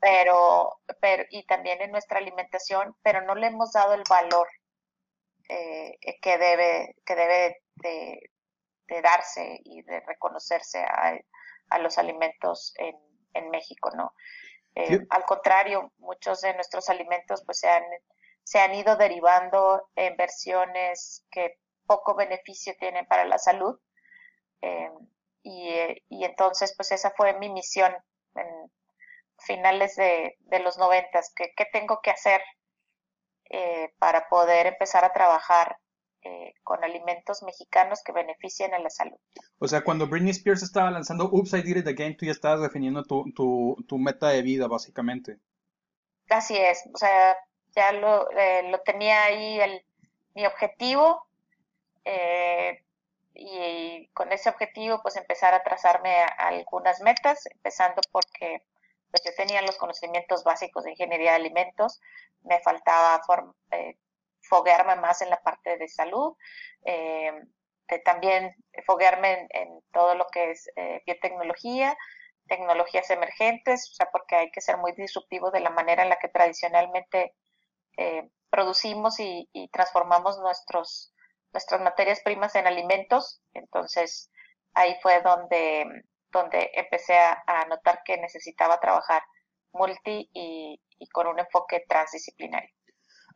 Pero, 0.00 0.80
pero, 1.00 1.24
y 1.30 1.44
también 1.46 1.82
en 1.82 1.90
nuestra 1.90 2.18
alimentación, 2.18 2.96
pero 3.02 3.22
no 3.22 3.34
le 3.34 3.48
hemos 3.48 3.72
dado 3.72 3.94
el 3.94 4.04
valor 4.08 4.48
que 5.48 6.38
debe, 6.38 6.94
que 7.04 7.14
debe 7.16 7.62
de, 7.76 8.30
de 8.88 9.02
darse 9.02 9.60
y 9.64 9.82
de 9.82 10.00
reconocerse 10.00 10.78
a, 10.80 11.18
los 11.78 11.98
alimentos 11.98 12.72
en, 12.78 12.96
en, 13.34 13.50
México, 13.50 13.90
¿no? 13.94 14.12
Eh, 14.74 14.98
al 15.10 15.24
contrario, 15.24 15.92
muchos 15.98 16.40
de 16.40 16.54
nuestros 16.54 16.88
alimentos 16.88 17.42
pues 17.44 17.60
se 17.60 17.68
han, 17.68 17.82
se 18.48 18.58
han 18.60 18.74
ido 18.74 18.96
derivando 18.96 19.90
en 19.94 20.16
versiones 20.16 21.22
que 21.30 21.58
poco 21.86 22.14
beneficio 22.14 22.72
tienen 22.80 23.04
para 23.04 23.26
la 23.26 23.36
salud. 23.36 23.78
Eh, 24.62 24.88
y, 25.42 25.68
y, 26.08 26.24
entonces 26.24 26.72
pues 26.74 26.90
esa 26.92 27.10
fue 27.10 27.38
mi 27.38 27.50
misión 27.50 27.92
en 28.36 28.72
finales 29.36 29.96
de, 29.96 30.38
de 30.38 30.60
los 30.60 30.78
noventas, 30.78 31.30
que 31.36 31.52
qué 31.54 31.66
tengo 31.70 32.00
que 32.02 32.10
hacer 32.10 32.40
eh, 33.50 33.92
para 33.98 34.30
poder 34.30 34.66
empezar 34.66 35.04
a 35.04 35.12
trabajar 35.12 35.76
eh, 36.22 36.54
con 36.64 36.82
alimentos 36.82 37.42
mexicanos 37.42 38.00
que 38.02 38.12
beneficien 38.12 38.72
a 38.72 38.78
la 38.78 38.88
salud. 38.88 39.18
O 39.58 39.68
sea, 39.68 39.84
cuando 39.84 40.06
Britney 40.06 40.30
Spears 40.30 40.62
estaba 40.62 40.90
lanzando 40.90 41.28
Oops, 41.30 41.52
I 41.52 41.62
Did 41.62 41.76
It 41.76 41.86
Again, 41.86 42.16
tú 42.16 42.24
ya 42.24 42.32
estabas 42.32 42.62
definiendo 42.62 43.02
tu, 43.02 43.30
tu, 43.34 43.76
tu 43.86 43.98
meta 43.98 44.30
de 44.30 44.40
vida, 44.40 44.68
básicamente. 44.68 45.38
Así 46.30 46.56
es, 46.56 46.88
o 46.94 46.96
sea, 46.96 47.36
ya 47.74 47.92
lo, 47.92 48.30
eh, 48.32 48.64
lo 48.70 48.80
tenía 48.80 49.24
ahí 49.24 49.60
el, 49.60 49.84
mi 50.34 50.46
objetivo 50.46 51.26
eh, 52.04 52.82
y, 53.34 54.08
con 54.14 54.32
ese 54.32 54.48
objetivo 54.48 55.00
pues 55.02 55.16
empezar 55.16 55.54
a 55.54 55.62
trazarme 55.62 56.22
algunas 56.38 57.00
metas, 57.00 57.46
empezando 57.46 58.00
porque 58.10 58.62
pues 59.10 59.22
yo 59.24 59.30
tenía 59.36 59.62
los 59.62 59.76
conocimientos 59.76 60.44
básicos 60.44 60.84
de 60.84 60.90
ingeniería 60.90 61.30
de 61.30 61.36
alimentos, 61.36 62.00
me 62.42 62.60
faltaba 62.60 63.20
eh, 63.70 63.96
foguearme 64.42 64.96
más 64.96 65.22
en 65.22 65.30
la 65.30 65.40
parte 65.42 65.76
de 65.78 65.88
salud, 65.88 66.36
eh, 66.84 67.32
también 68.04 68.54
foguearme 68.84 69.46
en, 69.50 69.80
todo 69.92 70.14
lo 70.14 70.26
que 70.26 70.50
es 70.50 70.68
eh, 70.76 71.02
biotecnología, 71.06 71.96
tecnologías 72.46 73.08
emergentes, 73.10 73.90
o 73.90 73.94
sea, 73.94 74.10
porque 74.10 74.36
hay 74.36 74.50
que 74.50 74.60
ser 74.60 74.76
muy 74.76 74.92
disruptivos 74.92 75.52
de 75.52 75.60
la 75.60 75.70
manera 75.70 76.02
en 76.02 76.10
la 76.10 76.18
que 76.18 76.28
tradicionalmente 76.28 77.34
eh, 77.98 78.30
producimos 78.50 79.20
y, 79.20 79.48
transformamos 79.72 80.38
nuestros, 80.38 81.12
nuestras 81.52 81.80
materias 81.82 82.20
primas 82.24 82.54
en 82.54 82.66
alimentos. 82.66 83.42
Entonces, 83.52 84.30
ahí 84.74 84.96
fue 85.02 85.20
donde, 85.22 86.04
donde 86.32 86.70
empecé 86.74 87.18
a, 87.18 87.66
notar 87.68 88.00
que 88.04 88.16
necesitaba 88.16 88.80
trabajar 88.80 89.22
multi 89.72 90.30
y 90.32 91.08
con 91.12 91.26
un 91.26 91.38
enfoque 91.38 91.84
transdisciplinario. 91.86 92.70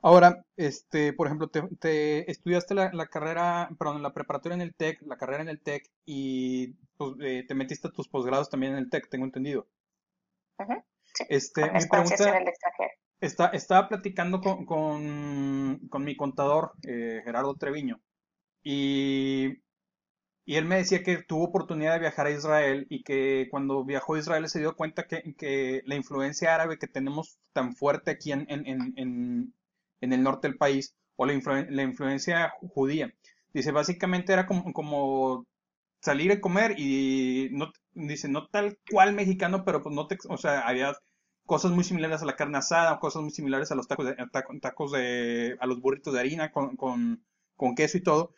Ahora, 0.05 0.45
este, 0.57 1.13
por 1.13 1.29
ejemplo, 1.29 1.49
te, 1.49 2.29
estudiaste 2.29 2.75
la, 2.75 3.07
carrera, 3.07 3.69
perdón, 3.79 4.03
la 4.03 4.13
preparatoria 4.13 4.57
en 4.57 4.61
el 4.61 4.75
TEC, 4.75 5.01
la 5.03 5.17
carrera 5.17 5.43
en 5.43 5.49
el 5.49 5.63
TEC 5.63 5.89
y 6.05 6.73
pues, 6.97 7.13
eh, 7.21 7.45
te 7.47 7.55
metiste 7.55 7.87
a 7.87 7.93
tus 7.93 8.09
posgrados 8.09 8.51
también 8.51 8.73
en 8.73 8.81
el 8.81 8.91
TEC, 8.91 9.09
tengo 9.09 9.25
entendido. 9.25 9.69
este, 11.29 11.71
mi 11.71 11.87
pregunta, 11.87 12.29
en 12.31 12.43
el 12.43 12.49
extranjero. 12.49 12.91
Está, 13.23 13.47
estaba 13.49 13.89
platicando 13.89 14.41
con, 14.41 14.67
con, 14.67 16.05
mi 16.05 16.17
contador, 16.17 16.73
eh, 16.87 17.23
Gerardo 17.25 17.55
Treviño, 17.55 18.01
y, 18.63 19.59
y 20.45 20.57
él 20.57 20.67
me 20.67 20.77
decía 20.77 21.03
que 21.03 21.23
tuvo 21.23 21.45
oportunidad 21.45 21.95
de 21.95 22.01
viajar 22.01 22.27
a 22.27 22.33
Israel 22.33 22.87
y 22.91 23.03
que 23.05 23.49
cuando 23.51 23.85
viajó 23.85 24.15
a 24.15 24.19
Israel 24.19 24.49
se 24.49 24.61
dio 24.61 24.77
cuenta 24.77 25.07
que, 25.07 25.35
que 25.39 25.83
la 25.87 25.95
influencia 25.97 26.55
árabe 26.55 26.79
que 26.79 26.89
tenemos 26.89 27.39
tan 27.53 27.75
fuerte 27.77 28.11
aquí 28.11 28.33
en, 28.33 28.47
en 28.49 29.55
en 30.03 30.13
el 30.13 30.23
norte 30.23 30.49
del 30.49 30.59
país, 30.59 30.95
o 31.17 31.27
la, 31.27 31.35
la 31.71 31.83
influencia 31.83 32.53
judía. 32.75 33.15
Dice, 33.55 33.73
básicamente 33.73 34.33
era 34.33 34.47
como, 34.47 34.73
como 34.73 35.47
salir 36.01 36.33
a 36.33 36.41
comer 36.41 36.75
y 36.79 37.49
no, 37.53 37.73
dice, 37.93 38.29
no 38.29 38.49
tal 38.49 38.79
cual 38.91 39.15
mexicano, 39.15 39.65
pero 39.65 39.83
pues 39.83 39.95
no 39.95 40.07
te, 40.07 40.19
o 40.29 40.37
sea, 40.37 40.61
había 40.61 40.93
cosas 41.47 41.73
muy 41.73 41.85
similares 41.85 42.23
a 42.23 42.27
la 42.27 42.37
carne 42.37 42.59
asada, 42.59 42.99
cosas 43.01 43.23
muy 43.23 43.31
similares 43.31 43.71
a 43.73 43.75
los 43.75 43.89
tacos 43.89 44.07
de, 44.07 44.17
tacos 44.61 44.93
de, 44.93 45.57
a 45.61 45.67
los 45.67 45.81
burritos 45.81 46.15
de 46.15 46.21
harina 46.21 46.53
con, 46.53 46.77
con, 46.77 47.25
con 47.57 47.75
queso 47.75 47.99
y 47.99 48.03
todo. 48.03 48.35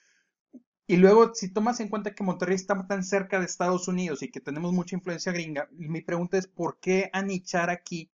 Y 0.87 0.97
luego, 0.99 1.35
si 1.35 1.53
tomas 1.53 1.81
en 1.81 1.89
cuenta 1.89 2.15
que 2.15 2.25
Monterrey 2.25 2.57
está 2.57 2.87
tan 2.87 3.05
cerca 3.05 3.39
de 3.39 3.47
Estados 3.47 3.89
Unidos 3.89 4.23
y 4.23 4.31
que 4.31 4.41
tenemos 4.41 4.73
mucha 4.73 4.97
influencia 4.97 5.33
gringa, 5.33 5.69
mi 5.73 6.03
pregunta 6.03 6.37
es, 6.37 6.47
¿por 6.47 6.79
qué 6.79 7.09
anichar 7.13 7.71
aquí 7.71 8.11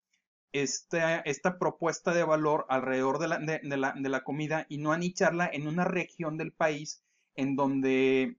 esta, 0.52 1.21
esta 1.21 1.59
propuesta 1.59 2.12
de 2.14 2.25
valor 2.25 2.66
alrededor 2.69 3.19
de 3.19 3.28
la, 3.28 3.38
de, 3.38 3.61
la, 3.76 3.93
de 3.97 4.09
la 4.09 4.25
comida 4.25 4.66
y 4.69 4.78
no 4.78 4.93
anicharla 4.93 5.49
en 5.52 5.69
una 5.69 5.85
región 5.85 6.37
del 6.38 6.52
país 6.52 7.02
en 7.35 7.57
donde 7.57 8.38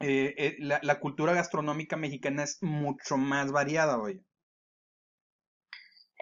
eh, 0.00 0.34
eh, 0.36 0.56
la, 0.60 0.80
la, 0.82 1.00
cultura 1.00 1.32
gastronómica 1.34 1.96
mexicana 1.96 2.44
es 2.44 2.62
mucho 2.62 3.16
más 3.16 3.50
variada, 3.50 3.98
oye? 3.98 4.22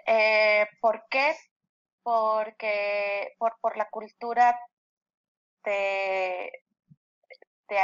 Eh, 0.07 0.65
¿Por 0.81 1.03
qué? 1.09 1.35
Porque 2.01 3.35
por, 3.37 3.57
por 3.59 3.77
la 3.77 3.89
cultura 3.89 4.57
de, 5.65 6.51
de 7.67 7.77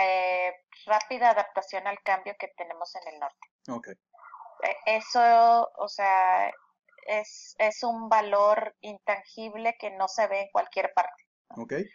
eh, 0.48 0.56
rápida 0.86 1.32
adaptación 1.32 1.86
al 1.86 2.02
cambio 2.02 2.34
que 2.40 2.48
tenemos 2.58 2.96
en 2.96 3.14
el 3.14 3.20
norte. 3.20 3.48
Okay. 3.68 3.94
E, 4.64 4.98
eso, 4.98 5.70
o 5.76 5.88
sea, 5.90 6.50
es, 7.06 7.56
es 7.60 7.84
un 7.84 8.08
valor 8.08 8.76
intangible 8.82 9.76
que 9.78 9.92
no 9.92 10.08
se 10.08 10.28
ve 10.28 10.42
en 10.42 10.50
cualquier 10.52 10.94
parte. 10.94 11.24
Okay. 11.50 11.86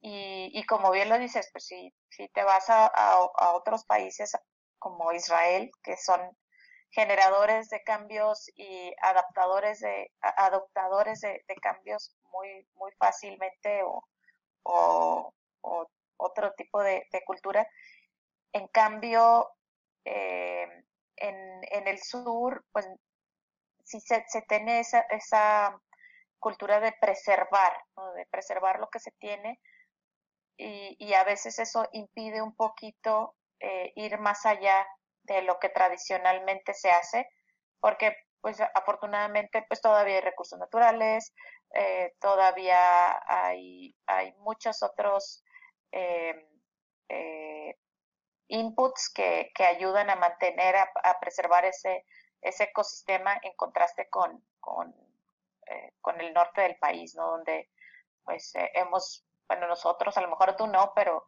Y, 0.00 0.50
y 0.54 0.64
como 0.66 0.92
bien 0.92 1.08
lo 1.08 1.18
dices, 1.18 1.48
pues 1.52 1.66
si, 1.66 1.92
si 2.10 2.28
te 2.28 2.44
vas 2.44 2.70
a, 2.70 2.86
a, 2.86 3.52
otros 3.54 3.84
países 3.84 4.36
como 4.78 5.12
Israel, 5.12 5.70
que 5.82 5.96
son 5.96 6.20
generadores 6.96 7.68
de 7.68 7.82
cambios 7.82 8.50
y 8.56 8.94
adaptadores 9.02 9.80
de 9.80 10.10
adoptadores 10.20 11.20
de, 11.20 11.44
cambios 11.60 12.16
muy 12.32 12.66
muy 12.74 12.90
fácilmente 12.92 13.82
o, 13.82 14.02
o, 14.62 15.34
o 15.60 15.86
otro 16.16 16.54
tipo 16.54 16.82
de, 16.82 17.06
cultura. 17.26 17.68
En 18.52 18.66
cambio, 18.68 19.50
eh, 20.06 20.66
en, 21.16 21.36
en, 21.70 21.86
el 21.86 21.98
sur, 21.98 22.64
pues 22.72 22.88
sí 23.84 24.00
se, 24.00 24.24
se 24.28 24.40
tiene 24.48 24.80
esa, 24.80 25.00
esa 25.10 25.78
cultura 26.38 26.80
de 26.80 26.92
preservar, 26.98 27.76
de 28.16 28.24
preservar 28.30 28.80
lo 28.80 28.88
que 28.88 29.00
se 29.00 29.10
tiene 29.18 29.60
y, 30.56 30.96
y 30.98 31.12
a 31.12 31.24
veces 31.24 31.58
eso 31.58 31.86
impide 31.92 32.40
un 32.40 32.54
poquito 32.56 33.34
eh, 33.60 33.92
ir 33.96 34.18
más 34.18 34.46
allá 34.46 34.86
de 35.26 35.42
lo 35.42 35.58
que 35.58 35.68
tradicionalmente 35.68 36.74
se 36.74 36.90
hace, 36.90 37.28
porque 37.80 38.16
pues 38.40 38.60
afortunadamente 38.74 39.64
pues 39.68 39.80
todavía 39.80 40.16
hay 40.16 40.20
recursos 40.20 40.58
naturales, 40.58 41.34
eh, 41.74 42.14
todavía 42.20 43.20
hay, 43.26 43.94
hay 44.06 44.32
muchos 44.38 44.82
otros 44.82 45.44
eh, 45.90 46.48
eh, 47.08 47.76
inputs 48.48 49.10
que, 49.12 49.50
que, 49.54 49.64
ayudan 49.64 50.10
a 50.10 50.16
mantener, 50.16 50.76
a, 50.76 51.20
preservar 51.20 51.64
ese, 51.64 52.04
ese 52.40 52.64
ecosistema 52.64 53.36
en 53.42 53.52
contraste 53.56 54.08
con, 54.08 54.44
con, 54.60 54.94
eh, 55.66 55.92
con, 56.00 56.20
el 56.20 56.32
norte 56.32 56.60
del 56.60 56.76
país, 56.76 57.14
¿no? 57.16 57.32
Donde 57.32 57.70
pues 58.24 58.52
hemos, 58.74 59.24
bueno, 59.48 59.66
nosotros, 59.66 60.16
a 60.16 60.20
lo 60.20 60.28
mejor 60.28 60.56
tú 60.56 60.66
no, 60.66 60.92
pero, 60.94 61.26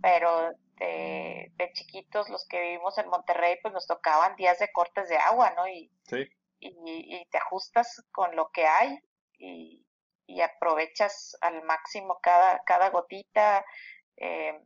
pero 0.00 0.52
de, 0.78 1.52
de, 1.56 1.72
chiquitos, 1.72 2.28
los 2.28 2.46
que 2.48 2.60
vivimos 2.60 2.98
en 2.98 3.08
Monterrey, 3.08 3.56
pues 3.62 3.72
nos 3.72 3.86
tocaban 3.86 4.36
días 4.36 4.58
de 4.58 4.70
cortes 4.72 5.08
de 5.08 5.16
agua, 5.16 5.52
¿no? 5.56 5.66
Y, 5.68 5.90
sí. 6.04 6.28
y, 6.60 6.72
y 6.86 7.24
te 7.26 7.38
ajustas 7.38 8.04
con 8.12 8.34
lo 8.36 8.50
que 8.50 8.66
hay 8.66 8.98
y, 9.38 9.84
y 10.26 10.40
aprovechas 10.40 11.36
al 11.40 11.62
máximo 11.64 12.18
cada, 12.22 12.62
cada 12.64 12.90
gotita. 12.90 13.64
Eh, 14.16 14.58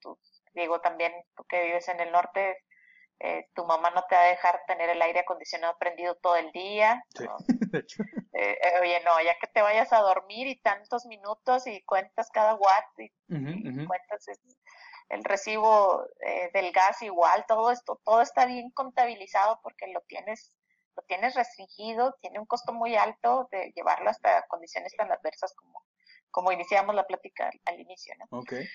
tú, 0.00 0.18
digo, 0.54 0.80
también 0.80 1.12
tú 1.36 1.44
que 1.44 1.64
vives 1.64 1.88
en 1.88 2.00
el 2.00 2.12
norte, 2.12 2.64
eh, 3.20 3.46
tu 3.54 3.64
mamá 3.64 3.90
no 3.90 4.04
te 4.08 4.16
va 4.16 4.22
a 4.22 4.30
dejar 4.30 4.62
tener 4.66 4.90
el 4.90 5.00
aire 5.00 5.20
acondicionado 5.20 5.76
prendido 5.78 6.16
todo 6.16 6.36
el 6.36 6.50
día. 6.52 7.04
Eh, 8.34 8.58
eh, 8.62 8.80
oye, 8.80 9.00
no, 9.04 9.20
ya 9.22 9.36
que 9.38 9.46
te 9.46 9.60
vayas 9.60 9.92
a 9.92 10.00
dormir 10.00 10.46
y 10.46 10.58
tantos 10.60 11.04
minutos 11.04 11.66
y 11.66 11.82
cuentas 11.82 12.30
cada 12.32 12.54
watt 12.54 12.84
y, 12.98 13.10
cuentas 13.86 14.26
el 15.12 15.24
recibo 15.24 16.06
eh, 16.20 16.50
del 16.54 16.72
gas 16.72 17.02
igual, 17.02 17.44
todo 17.46 17.70
esto, 17.70 18.00
todo 18.02 18.22
está 18.22 18.46
bien 18.46 18.70
contabilizado 18.70 19.60
porque 19.62 19.86
lo 19.88 20.00
tienes 20.08 20.56
lo 20.94 21.02
tienes 21.04 21.34
restringido, 21.34 22.16
tiene 22.20 22.38
un 22.38 22.44
costo 22.44 22.72
muy 22.72 22.96
alto 22.96 23.48
de 23.50 23.72
llevarlo 23.74 24.10
hasta 24.10 24.46
condiciones 24.46 24.94
tan 24.94 25.10
adversas 25.10 25.54
como, 25.54 25.86
como 26.30 26.52
iniciamos 26.52 26.94
la 26.94 27.06
plática 27.06 27.50
al, 27.64 27.80
inicio, 27.80 28.14
¿no? 28.18 28.40
Okay, 28.40 28.68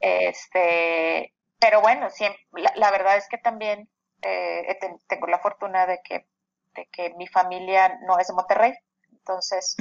Este, 0.00 1.32
pero 1.60 1.80
bueno, 1.80 2.10
siempre, 2.10 2.40
la, 2.74 2.90
verdad 2.90 3.16
es 3.16 3.28
que 3.28 3.38
también 3.38 3.88
eh, 4.22 4.78
tengo 5.06 5.28
la 5.28 5.38
fortuna 5.38 5.86
de 5.86 6.00
que, 6.02 6.26
de 6.74 6.86
que 6.86 7.14
mi 7.14 7.28
familia 7.28 8.00
no 8.02 8.18
es 8.18 8.26
de 8.26 8.34
Monterrey, 8.34 8.74
entonces 9.12 9.76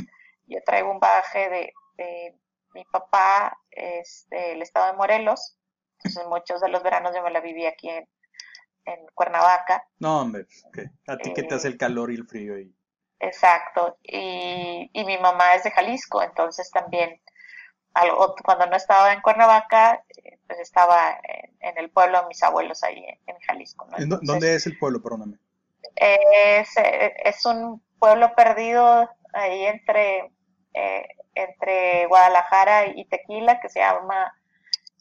yo 0.45 0.59
traigo 0.63 0.91
un 0.91 0.99
bagaje 0.99 1.49
de, 1.49 1.73
de 1.97 2.39
mi 2.75 2.85
papá 2.85 3.57
es 3.71 4.27
del 4.29 4.61
estado 4.61 4.91
de 4.91 4.97
Morelos, 4.97 5.58
entonces 6.03 6.27
muchos 6.27 6.61
de 6.61 6.69
los 6.69 6.83
veranos 6.83 7.15
yo 7.15 7.21
me 7.21 7.31
la 7.31 7.41
viví 7.41 7.65
aquí 7.65 7.89
en, 7.89 8.07
en 8.85 9.05
Cuernavaca. 9.13 9.83
No, 9.99 10.21
hombre, 10.21 10.45
a 11.07 11.17
ti 11.17 11.33
qué 11.33 11.43
te 11.43 11.55
hace 11.55 11.67
el 11.67 11.77
calor 11.77 12.11
y 12.11 12.15
el 12.15 12.27
frío. 12.27 12.57
Y... 12.57 12.73
Exacto, 13.19 13.97
y, 14.03 14.89
y 14.93 15.05
mi 15.05 15.17
mamá 15.17 15.55
es 15.55 15.63
de 15.63 15.71
Jalisco, 15.71 16.23
entonces 16.23 16.71
también 16.71 17.19
algo, 17.93 18.35
cuando 18.43 18.65
no 18.67 18.75
estaba 18.75 19.13
en 19.13 19.21
Cuernavaca, 19.21 20.03
eh, 20.23 20.37
pues 20.47 20.59
estaba 20.59 21.19
en, 21.59 21.77
el 21.77 21.89
pueblo 21.89 22.21
de 22.21 22.27
mis 22.27 22.41
abuelos 22.43 22.83
ahí 22.83 23.03
en, 23.25 23.39
Jalisco. 23.41 23.87
¿Dónde 24.21 24.55
es 24.55 24.65
el 24.67 24.77
pueblo, 24.77 25.01
perdóname? 25.01 25.37
Es, 25.95 26.69
es 26.77 27.45
un 27.45 27.81
pueblo 27.99 28.33
perdido 28.35 29.09
ahí 29.33 29.65
entre, 29.65 30.31
eh, 30.73 31.07
entre 31.35 32.07
Guadalajara 32.07 32.87
y 32.87 33.05
Tequila 33.05 33.59
que 33.59 33.69
se 33.69 33.79
llama 33.79 34.33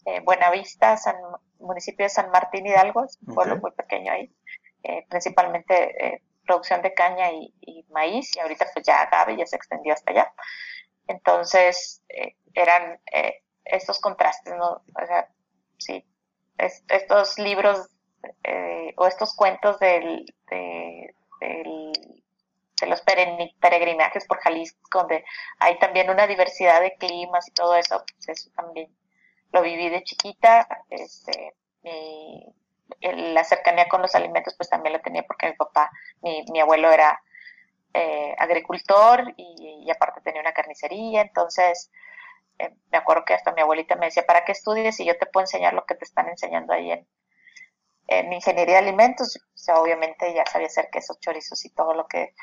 eh, 0.08 0.20
Buenavista, 0.24 0.96
San, 0.96 1.16
municipio 1.58 2.06
de 2.06 2.08
San 2.08 2.30
Martín 2.30 2.66
Hidalgo, 2.66 3.04
es 3.04 3.18
un 3.26 3.34
pueblo 3.34 3.56
muy 3.58 3.72
pequeño 3.72 4.10
ahí, 4.10 4.34
eh, 4.82 5.04
principalmente 5.10 6.06
eh, 6.06 6.22
producción 6.46 6.80
de 6.80 6.94
caña 6.94 7.30
y, 7.30 7.84
maíz, 7.90 8.34
y 8.34 8.40
ahorita 8.40 8.66
pues 8.72 8.86
ya 8.86 9.02
agave 9.02 9.36
ya 9.36 9.44
se 9.44 9.56
extendió 9.56 9.92
hasta 9.92 10.12
allá. 10.12 10.32
Entonces, 11.06 12.02
eran 12.54 13.00
estos 13.64 14.00
contrastes, 14.00 14.54
¿no? 14.56 14.70
O 14.72 15.06
sea, 15.06 15.28
sí, 15.78 16.04
estos 16.56 17.38
libros 17.38 17.88
o 18.96 19.06
estos 19.06 19.34
cuentos 19.34 19.78
del, 19.78 20.24
de, 20.50 21.14
de 21.40 22.86
los 22.86 23.02
peregrinajes 23.02 24.26
por 24.26 24.38
Jalisco, 24.38 24.78
donde 24.92 25.24
hay 25.58 25.78
también 25.78 26.10
una 26.10 26.26
diversidad 26.26 26.80
de 26.80 26.94
climas 26.96 27.48
y 27.48 27.52
todo 27.52 27.74
eso, 27.74 28.04
pues 28.16 28.40
eso 28.40 28.50
también 28.54 28.97
lo 29.52 29.62
viví 29.62 29.88
de 29.88 30.02
chiquita, 30.02 30.68
este, 30.90 31.54
la 33.00 33.44
cercanía 33.44 33.88
con 33.88 34.02
los 34.02 34.14
alimentos 34.14 34.54
pues 34.56 34.68
también 34.68 34.92
la 34.92 35.02
tenía 35.02 35.22
porque 35.22 35.46
mi 35.46 35.54
papá, 35.54 35.90
mi, 36.22 36.44
mi 36.50 36.60
abuelo 36.60 36.90
era 36.90 37.20
eh, 37.94 38.34
agricultor 38.38 39.34
y, 39.36 39.90
aparte 39.90 40.20
tenía 40.20 40.40
una 40.40 40.52
carnicería, 40.52 41.22
entonces 41.22 41.90
eh, 42.58 42.74
me 42.92 42.98
acuerdo 42.98 43.24
que 43.24 43.34
hasta 43.34 43.52
mi 43.52 43.62
abuelita 43.62 43.96
me 43.96 44.06
decía, 44.06 44.26
¿para 44.26 44.44
qué 44.44 44.52
estudies? 44.52 45.00
Y 45.00 45.06
yo 45.06 45.16
te 45.16 45.26
puedo 45.26 45.44
enseñar 45.44 45.72
lo 45.72 45.86
que 45.86 45.94
te 45.94 46.04
están 46.04 46.28
enseñando 46.28 46.74
ahí 46.74 46.92
en, 46.92 47.08
en 48.08 48.32
ingeniería 48.32 48.74
de 48.74 48.88
alimentos. 48.88 49.36
O 49.36 49.56
sea, 49.56 49.76
obviamente 49.80 50.34
ya 50.34 50.44
sabía 50.44 50.66
hacer 50.66 50.88
quesos, 50.90 51.18
chorizos 51.20 51.64
y 51.64 51.70
todo 51.70 51.94
lo 51.94 52.06
que, 52.06 52.34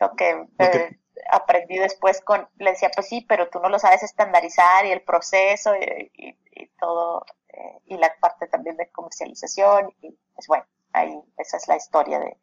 lo 0.00 0.14
que, 0.14 0.46
eh, 0.58 0.98
aprendí 1.30 1.78
después 1.78 2.20
con, 2.20 2.48
le 2.58 2.70
decía, 2.70 2.90
pues 2.94 3.08
sí, 3.08 3.24
pero 3.28 3.48
tú 3.48 3.60
no 3.60 3.68
lo 3.68 3.78
sabes 3.78 4.02
estandarizar 4.02 4.86
y 4.86 4.92
el 4.92 5.02
proceso 5.02 5.74
y, 5.76 6.66
todo, 6.78 7.24
eh, 7.48 7.80
y 7.86 7.96
la 7.96 8.14
parte 8.20 8.46
también 8.46 8.76
de 8.76 8.90
comercialización, 8.90 9.94
y 10.00 10.16
pues 10.34 10.46
bueno, 10.46 10.64
ahí 10.92 11.20
esa 11.38 11.56
es 11.56 11.68
la 11.68 11.76
historia 11.76 12.18
de, 12.18 12.36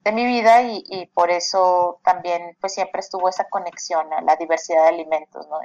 de 0.00 0.12
mi 0.12 0.24
vida 0.24 0.62
y, 0.62 1.06
por 1.14 1.30
eso 1.30 2.00
también 2.04 2.56
pues 2.60 2.74
siempre 2.74 3.00
estuvo 3.00 3.28
esa 3.28 3.48
conexión 3.48 4.12
a 4.12 4.20
la 4.22 4.36
diversidad 4.36 4.82
de 4.82 4.88
alimentos, 4.88 5.46
¿no? 5.48 5.58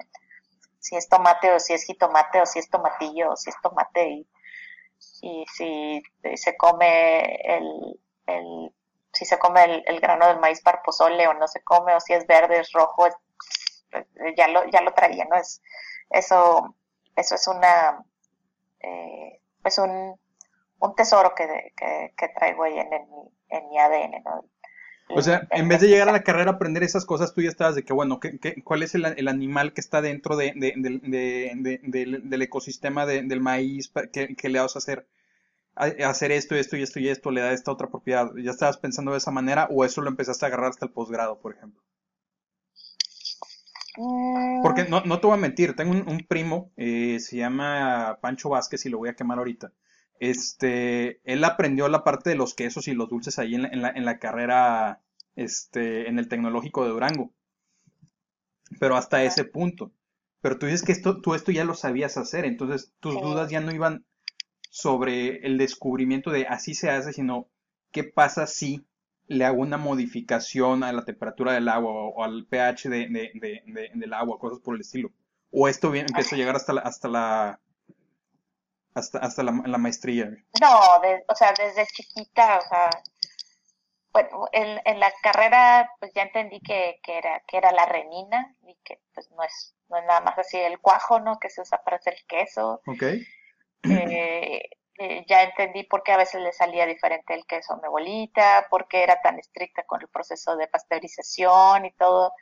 Si 0.79 0.95
es 0.95 1.07
tomate 1.09 1.51
o 1.51 1.59
si 1.59 1.73
es 1.73 1.83
jitomate 1.83 2.41
o 2.41 2.45
si 2.45 2.59
es 2.59 2.69
tomatillo 2.69 3.31
o 3.31 3.35
si 3.35 3.51
es 3.51 3.55
tomate 3.61 4.09
y, 4.09 4.27
y 5.21 5.45
si 5.47 6.01
se 6.35 6.57
come 6.57 7.35
el 7.43 8.71
si 9.21 9.25
se 9.25 9.37
come 9.37 9.83
el, 9.85 9.99
grano 9.99 10.25
del 10.25 10.39
maíz 10.39 10.61
para 10.61 10.81
pozole 10.81 11.27
o 11.27 11.35
no 11.35 11.47
se 11.47 11.61
come, 11.61 11.93
o 11.93 11.99
si 11.99 12.13
es 12.13 12.25
verde, 12.25 12.59
es 12.59 12.71
rojo, 12.71 13.07
ya 14.35 14.47
lo, 14.47 14.67
ya 14.71 14.81
lo 14.81 14.93
traía, 14.93 15.25
¿no? 15.25 15.35
Es, 15.35 15.61
eso, 16.09 16.75
eso 17.15 17.35
es 17.35 17.47
una, 17.47 18.03
eh, 18.79 19.39
pues 19.61 19.77
un, 19.77 20.19
un 20.79 20.95
tesoro 20.95 21.35
que, 21.35 21.71
que, 22.17 22.27
traigo 22.29 22.63
ahí 22.63 22.79
en, 22.79 22.91
en, 22.91 23.09
mi, 23.11 23.31
en 23.49 23.69
mi 23.69 23.77
ADN, 23.77 24.23
¿no? 24.23 24.43
O 25.09 25.21
sea, 25.21 25.47
en 25.51 25.67
vez 25.67 25.81
de 25.81 25.87
llegar 25.87 26.09
a 26.09 26.13
la 26.13 26.23
carrera 26.23 26.49
a 26.49 26.53
aprender 26.55 26.81
esas 26.81 27.05
cosas, 27.05 27.35
tú 27.35 27.41
ya 27.41 27.49
estabas 27.49 27.75
de 27.75 27.83
que, 27.83 27.93
bueno, 27.93 28.19
¿qué, 28.19 28.39
qué, 28.39 28.63
cuál 28.63 28.81
es 28.81 28.95
el, 28.95 29.05
el, 29.05 29.27
animal 29.27 29.73
que 29.73 29.81
está 29.81 30.01
dentro 30.01 30.35
de, 30.35 30.53
de, 30.55 30.73
de, 30.77 31.79
del, 31.83 32.27
del, 32.27 32.41
ecosistema 32.41 33.05
del 33.05 33.39
maíz 33.39 33.91
que, 34.11 34.35
que, 34.35 34.49
le 34.49 34.59
vas 34.59 34.75
a 34.75 34.79
hacer? 34.79 35.05
Hacer 35.75 36.31
esto, 36.31 36.55
esto 36.55 36.77
y 36.77 36.81
esto 36.81 36.99
y 36.99 37.09
esto 37.09 37.31
le 37.31 37.41
da 37.41 37.53
esta 37.53 37.71
otra 37.71 37.89
propiedad. 37.89 38.31
¿Ya 38.35 38.51
estabas 38.51 38.77
pensando 38.77 39.11
de 39.11 39.17
esa 39.17 39.31
manera 39.31 39.67
o 39.71 39.85
eso 39.85 40.01
lo 40.01 40.09
empezaste 40.09 40.45
a 40.45 40.47
agarrar 40.47 40.69
hasta 40.69 40.85
el 40.85 40.91
posgrado, 40.91 41.39
por 41.39 41.55
ejemplo? 41.55 41.81
Mm. 43.97 44.61
Porque 44.63 44.85
no, 44.85 45.01
no 45.01 45.19
te 45.19 45.27
voy 45.27 45.37
a 45.37 45.41
mentir, 45.41 45.75
tengo 45.75 45.91
un, 45.91 46.07
un 46.07 46.25
primo, 46.27 46.71
eh, 46.77 47.19
se 47.19 47.37
llama 47.37 48.19
Pancho 48.21 48.49
Vázquez 48.49 48.85
y 48.85 48.89
lo 48.89 48.99
voy 48.99 49.09
a 49.09 49.15
quemar 49.15 49.37
ahorita 49.37 49.71
este, 50.21 51.19
él 51.23 51.43
aprendió 51.43 51.89
la 51.89 52.03
parte 52.03 52.29
de 52.29 52.35
los 52.35 52.53
quesos 52.53 52.87
y 52.87 52.93
los 52.93 53.09
dulces 53.09 53.39
ahí 53.39 53.55
en 53.55 53.81
la, 53.81 53.89
en 53.89 54.05
la, 54.05 54.19
carrera, 54.19 55.01
este, 55.35 56.07
en 56.07 56.19
el 56.19 56.27
tecnológico 56.27 56.83
de 56.83 56.91
Durango. 56.91 57.33
Pero 58.79 58.95
hasta 58.95 59.23
ese 59.23 59.45
punto. 59.45 59.91
Pero 60.39 60.59
tú 60.59 60.67
dices 60.67 60.83
que 60.83 60.91
esto, 60.91 61.21
tú 61.21 61.33
esto 61.33 61.51
ya 61.51 61.65
lo 61.65 61.73
sabías 61.73 62.17
hacer, 62.17 62.45
entonces 62.45 62.93
tus 62.99 63.19
dudas 63.19 63.49
ya 63.49 63.61
no 63.61 63.73
iban 63.73 64.05
sobre 64.71 65.45
el 65.45 65.57
descubrimiento 65.57 66.31
de 66.31 66.47
así 66.47 66.73
se 66.73 66.89
hace, 66.89 67.11
sino 67.11 67.47
qué 67.91 68.05
pasa 68.05 68.47
si 68.47 68.87
le 69.27 69.43
hago 69.43 69.61
una 69.61 69.77
modificación 69.77 70.83
a 70.83 70.93
la 70.93 71.03
temperatura 71.03 71.51
del 71.51 71.67
agua 71.67 71.91
o, 71.91 72.23
al 72.23 72.45
pH 72.45 72.89
de, 72.89 73.89
del 73.93 74.13
agua, 74.13 74.39
cosas 74.39 74.59
por 74.59 74.75
el 74.75 74.81
estilo. 74.81 75.11
O 75.51 75.67
esto 75.67 75.91
bien, 75.91 76.05
empezó 76.07 76.35
a 76.35 76.37
llegar 76.37 76.55
hasta 76.55 76.71
hasta 76.79 77.07
la 77.09 77.59
hasta, 78.93 79.19
hasta 79.19 79.43
la, 79.43 79.51
maestría. 79.51 80.31
No, 80.61 80.79
o 81.27 81.35
sea, 81.35 81.53
desde 81.57 81.85
chiquita, 81.87 82.57
o 82.57 82.61
sea, 82.61 82.89
bueno, 84.13 84.47
en, 84.53 84.79
en 84.85 84.99
la 85.01 85.11
carrera 85.21 85.89
pues 85.99 86.13
ya 86.13 86.23
entendí 86.23 86.61
que, 86.61 86.99
que, 87.03 87.17
era, 87.17 87.41
que 87.45 87.57
era 87.57 87.73
la 87.73 87.85
renina 87.85 88.55
y 88.65 88.75
que 88.85 89.01
pues 89.13 89.29
no 89.31 89.43
es, 89.43 89.75
no 89.89 89.97
es 89.97 90.05
nada 90.05 90.21
más 90.21 90.37
así 90.39 90.57
el 90.57 90.79
cuajo, 90.79 91.19
¿no? 91.19 91.39
Que 91.39 91.49
se 91.49 91.61
usa 91.61 91.81
para 91.83 91.97
hacer 91.97 92.15
queso. 92.27 92.81
Ok. 92.85 93.03
Eh, 93.83 94.61
eh, 95.03 95.25
ya 95.27 95.41
entendí 95.41 95.83
por 95.83 96.03
qué 96.03 96.11
a 96.11 96.17
veces 96.17 96.41
le 96.41 96.53
salía 96.53 96.85
diferente 96.85 97.33
el 97.33 97.45
queso 97.47 97.73
a 97.73 97.77
mi 97.77 97.87
abuelita, 97.87 98.67
por 98.69 98.87
qué 98.87 99.01
era 99.01 99.19
tan 99.21 99.39
estricta 99.39 99.83
con 99.83 99.99
el 99.99 100.07
proceso 100.09 100.55
de 100.57 100.67
pasteurización 100.67 101.85
y 101.85 101.91
todo. 101.93 102.33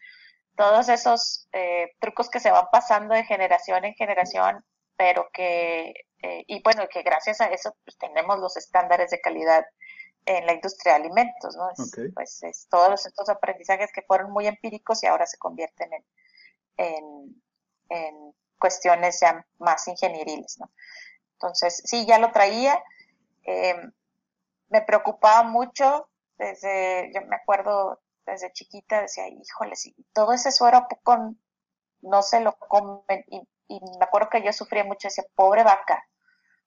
Todos 0.57 0.89
esos 0.89 1.47
eh, 1.53 1.95
trucos 1.99 2.29
que 2.29 2.41
se 2.41 2.51
van 2.51 2.65
pasando 2.69 3.15
de 3.15 3.23
generación 3.23 3.85
en 3.85 3.93
generación, 3.93 4.65
pero 4.97 5.29
que 5.31 5.93
eh, 6.21 6.43
y 6.47 6.61
bueno, 6.61 6.85
que 6.91 7.01
gracias 7.01 7.39
a 7.39 7.45
eso 7.45 7.73
pues, 7.85 7.97
tenemos 7.97 8.39
los 8.39 8.57
estándares 8.57 9.09
de 9.11 9.21
calidad 9.21 9.65
en 10.25 10.45
la 10.45 10.53
industria 10.53 10.93
de 10.93 10.99
alimentos, 10.99 11.55
¿no? 11.55 11.69
Pues 12.13 12.43
es 12.43 12.67
todos 12.69 13.05
estos 13.05 13.29
aprendizajes 13.29 13.91
que 13.93 14.01
fueron 14.01 14.31
muy 14.31 14.47
empíricos 14.47 15.01
y 15.01 15.07
ahora 15.07 15.25
se 15.25 15.37
convierten 15.37 15.91
en, 15.93 16.05
en, 16.75 17.43
en 17.87 18.33
cuestiones 18.59 19.21
ya 19.21 19.45
más 19.59 19.87
ingenieriles, 19.87 20.57
¿no? 20.59 20.69
Entonces, 21.41 21.81
sí, 21.85 22.05
ya 22.05 22.19
lo 22.19 22.31
traía. 22.31 22.83
Eh, 23.43 23.75
me 24.69 24.81
preocupaba 24.81 25.43
mucho 25.43 26.09
desde, 26.37 27.11
yo 27.13 27.21
me 27.27 27.37
acuerdo 27.37 28.01
desde 28.25 28.51
chiquita, 28.51 29.01
decía, 29.01 29.27
híjole, 29.29 29.75
si 29.75 29.95
todo 30.13 30.33
ese 30.33 30.51
suero 30.51 30.85
poco 30.89 31.35
no 32.01 32.21
se 32.21 32.41
lo 32.41 32.53
comen. 32.57 33.23
Y, 33.27 33.41
y 33.67 33.79
me 33.97 34.05
acuerdo 34.05 34.29
que 34.29 34.43
yo 34.43 34.51
sufría 34.51 34.83
mucho, 34.83 35.07
decía, 35.07 35.23
pobre 35.33 35.63
vaca, 35.63 36.03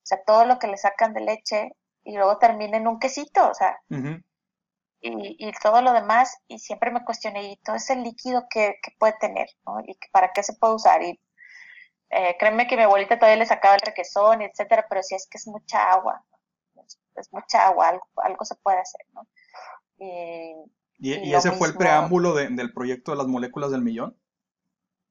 o 0.03 0.05
sea, 0.05 0.23
todo 0.25 0.45
lo 0.45 0.57
que 0.57 0.67
le 0.67 0.77
sacan 0.77 1.13
de 1.13 1.21
leche 1.21 1.71
y 2.03 2.15
luego 2.15 2.37
termina 2.37 2.77
en 2.77 2.87
un 2.87 2.99
quesito, 2.99 3.49
o 3.49 3.53
sea, 3.53 3.77
y, 4.99 5.35
y, 5.37 5.51
todo 5.61 5.81
lo 5.81 5.93
demás, 5.93 6.37
y 6.47 6.59
siempre 6.59 6.91
me 6.91 7.03
cuestioné, 7.03 7.43
y 7.43 7.57
todo 7.57 7.75
ese 7.75 7.95
líquido 7.95 8.45
que, 8.49 8.75
que 8.81 8.91
puede 8.97 9.13
tener, 9.19 9.47
¿no? 9.65 9.79
Y 9.85 9.97
para 10.11 10.31
qué 10.31 10.43
se 10.43 10.53
puede 10.53 10.75
usar, 10.75 11.01
y 11.03 11.19
eh, 12.15 12.35
créeme 12.39 12.67
que 12.67 12.77
mi 12.77 12.83
abuelita 12.83 13.17
todavía 13.17 13.37
le 13.37 13.45
sacaba 13.45 13.75
el 13.75 13.81
requesón, 13.81 14.41
etcétera, 14.41 14.85
pero 14.89 15.03
si 15.03 15.15
es 15.15 15.27
que 15.27 15.37
es 15.37 15.47
mucha 15.47 15.91
agua, 15.91 16.23
es, 17.15 17.31
mucha 17.31 17.67
agua, 17.67 17.89
algo, 17.89 18.07
algo 18.17 18.45
se 18.45 18.55
puede 18.55 18.79
hacer, 18.79 19.01
¿no? 19.13 19.27
Y, 19.97 20.55
¿Y, 20.99 21.33
ese 21.33 21.51
fue 21.51 21.67
el 21.67 21.75
preámbulo 21.75 22.33
del 22.33 22.73
proyecto 22.73 23.11
de 23.11 23.17
las 23.17 23.27
moléculas 23.27 23.71
del 23.71 23.81
millón? 23.81 24.17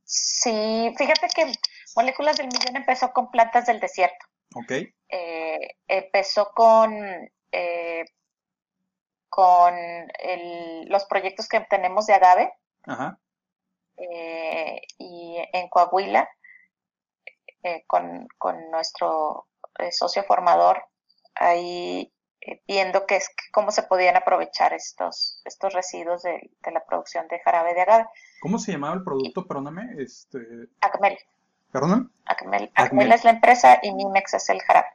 Sí, 0.04 0.94
fíjate 0.96 1.28
que 1.34 1.52
Moléculas 1.94 2.36
del 2.36 2.46
Millón 2.46 2.76
empezó 2.76 3.12
con 3.12 3.30
plantas 3.30 3.66
del 3.66 3.80
desierto. 3.80 4.26
Ok. 4.54 4.72
Eh, 5.08 5.76
empezó 5.88 6.50
con, 6.54 6.94
eh, 7.52 8.04
con 9.28 9.74
los 10.86 11.04
proyectos 11.06 11.48
que 11.48 11.60
tenemos 11.60 12.06
de 12.06 12.14
agave. 12.14 12.52
Ajá. 12.84 13.18
Eh, 13.96 14.80
y 14.98 15.36
en 15.52 15.68
Coahuila, 15.68 16.28
con, 17.86 18.28
con, 18.38 18.70
nuestro 18.70 19.46
socio 19.90 20.24
formador, 20.24 20.84
ahí 21.34 22.12
viendo 22.66 23.06
que 23.06 23.16
es, 23.16 23.30
cómo 23.52 23.70
se 23.70 23.82
podían 23.82 24.16
aprovechar 24.16 24.72
estos, 24.72 25.40
estos 25.44 25.72
residuos 25.72 26.22
de, 26.22 26.50
la 26.72 26.84
producción 26.84 27.28
de 27.28 27.38
jarabe 27.40 27.74
de 27.74 27.82
agave. 27.82 28.06
¿Cómo 28.40 28.58
se 28.58 28.72
llamaba 28.72 28.94
el 28.94 29.04
producto? 29.04 29.46
Perdóname. 29.46 29.94
Este... 29.98 30.38
Acmel. 30.80 31.18
¿Perdón? 31.70 32.12
Acmel, 32.26 33.12
es 33.12 33.24
la 33.24 33.30
empresa 33.30 33.78
y 33.82 33.92
Mimex 33.92 34.34
es 34.34 34.50
el 34.50 34.60
jarabe. 34.60 34.88